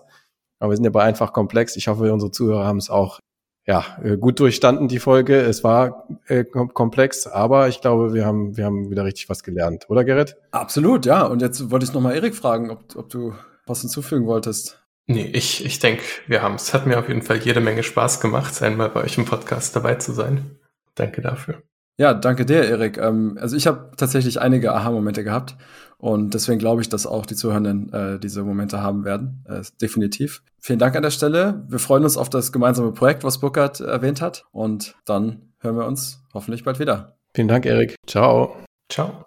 Aber 0.58 0.72
wir 0.72 0.76
sind 0.76 0.86
ja 0.86 0.90
bei 0.90 1.04
einfach 1.04 1.34
komplex. 1.34 1.76
Ich 1.76 1.88
hoffe, 1.88 2.12
unsere 2.12 2.32
Zuhörer 2.32 2.66
haben 2.66 2.80
es 2.80 2.90
auch 2.90 3.20
ja, 3.66 3.86
äh, 4.04 4.18
gut 4.18 4.40
durchstanden, 4.40 4.88
die 4.88 5.00
Folge. 5.00 5.40
Es 5.40 5.64
war 5.64 6.08
äh, 6.28 6.44
komplex, 6.44 7.28
aber 7.28 7.68
ich 7.68 7.82
glaube, 7.82 8.14
wir 8.14 8.26
haben, 8.26 8.58
wir 8.58 8.66
haben 8.66 8.90
wieder 8.90 9.06
richtig 9.06 9.30
was 9.30 9.44
gelernt, 9.44 9.86
oder 9.90 10.04
Gerrit? 10.04 10.38
Absolut, 10.52 11.06
ja. 11.06 11.24
Und 11.24 11.42
jetzt 11.42 11.70
wollte 11.70 11.86
ich 11.86 11.94
nochmal 11.94 12.16
Erik 12.16 12.36
fragen, 12.36 12.72
ob, 12.72 12.96
ob 12.96 13.10
du 13.10 13.34
was 13.66 13.82
hinzufügen 13.82 14.26
wolltest. 14.26 14.82
Nee, 15.06 15.30
ich, 15.34 15.66
ich 15.66 15.80
denke, 15.80 16.04
wir 16.28 16.42
haben 16.42 16.56
es. 16.56 16.74
Hat 16.74 16.86
mir 16.86 17.00
auf 17.00 17.08
jeden 17.08 17.22
Fall 17.22 17.38
jede 17.38 17.62
Menge 17.62 17.84
Spaß 17.84 18.20
gemacht, 18.20 18.62
einmal 18.62 18.90
bei 18.90 19.04
euch 19.04 19.18
im 19.18 19.26
Podcast 19.26 19.76
dabei 19.76 19.96
zu 19.96 20.14
sein. 20.14 20.60
Danke 20.96 21.22
dafür. 21.22 21.64
Ja, 21.98 22.14
danke 22.14 22.46
dir, 22.46 22.64
Erik. 22.64 22.98
Ähm, 22.98 23.38
also 23.42 23.56
ich 23.56 23.68
habe 23.68 23.92
tatsächlich 23.98 24.40
einige 24.40 24.74
Aha-Momente 24.74 25.24
gehabt 25.24 25.58
und 26.00 26.34
deswegen 26.34 26.60
glaube 26.60 26.82
ich, 26.82 26.90
dass 26.90 27.06
auch 27.06 27.26
die 27.26 27.36
Zuhörenden 27.36 27.92
äh, 27.94 28.20
diese 28.20 28.44
Momente 28.44 28.82
haben 28.82 29.04
werden. 29.04 29.44
Äh, 29.48 29.62
definitiv. 29.82 30.42
Vielen 30.60 30.80
Dank 30.80 30.96
an 30.96 31.04
der 31.04 31.12
Stelle. 31.12 31.66
Wir 31.68 31.80
freuen 31.80 32.04
uns 32.04 32.18
auf 32.18 32.30
das 32.30 32.52
gemeinsame 32.52 32.94
Projekt, 32.94 33.24
was 33.24 33.40
Burkhard 33.40 33.82
erwähnt 33.82 34.22
hat 34.22 34.46
und 34.52 34.96
dann 35.06 35.54
hören 35.60 35.78
wir 35.78 35.86
uns 35.86 36.24
hoffentlich 36.34 36.64
bald 36.64 36.80
wieder. 36.80 37.18
Vielen 37.36 37.50
Dank, 37.50 37.66
Erik. 37.66 37.96
Ciao. 38.08 38.56
Ciao. 38.90 39.26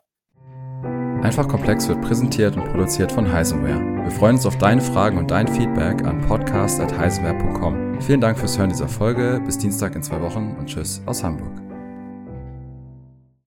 Einfach 1.23 1.47
Komplex 1.47 1.89
wird 1.89 2.03
präsentiert 2.03 2.57
und 2.57 2.65
produziert 2.65 3.13
von 3.13 3.31
Heisenware. 3.31 3.81
Wir 4.03 4.11
freuen 4.11 4.37
uns 4.37 4.47
auf 4.47 4.59
deine 4.59 4.81
Fragen 4.81 5.19
und 5.19 5.31
dein 5.31 5.47
Feedback 5.47 6.03
an 6.05 6.21
podcast.heisenware.com. 6.23 8.01
Vielen 8.01 8.21
Dank 8.21 8.39
fürs 8.39 8.59
Hören 8.59 8.71
dieser 8.71 8.89
Folge. 8.89 9.41
Bis 9.45 9.57
Dienstag 9.57 9.95
in 9.95 10.03
zwei 10.03 10.21
Wochen 10.21 10.57
und 10.59 10.67
tschüss 10.67 11.01
aus 11.07 11.23
Hamburg. 11.23 11.72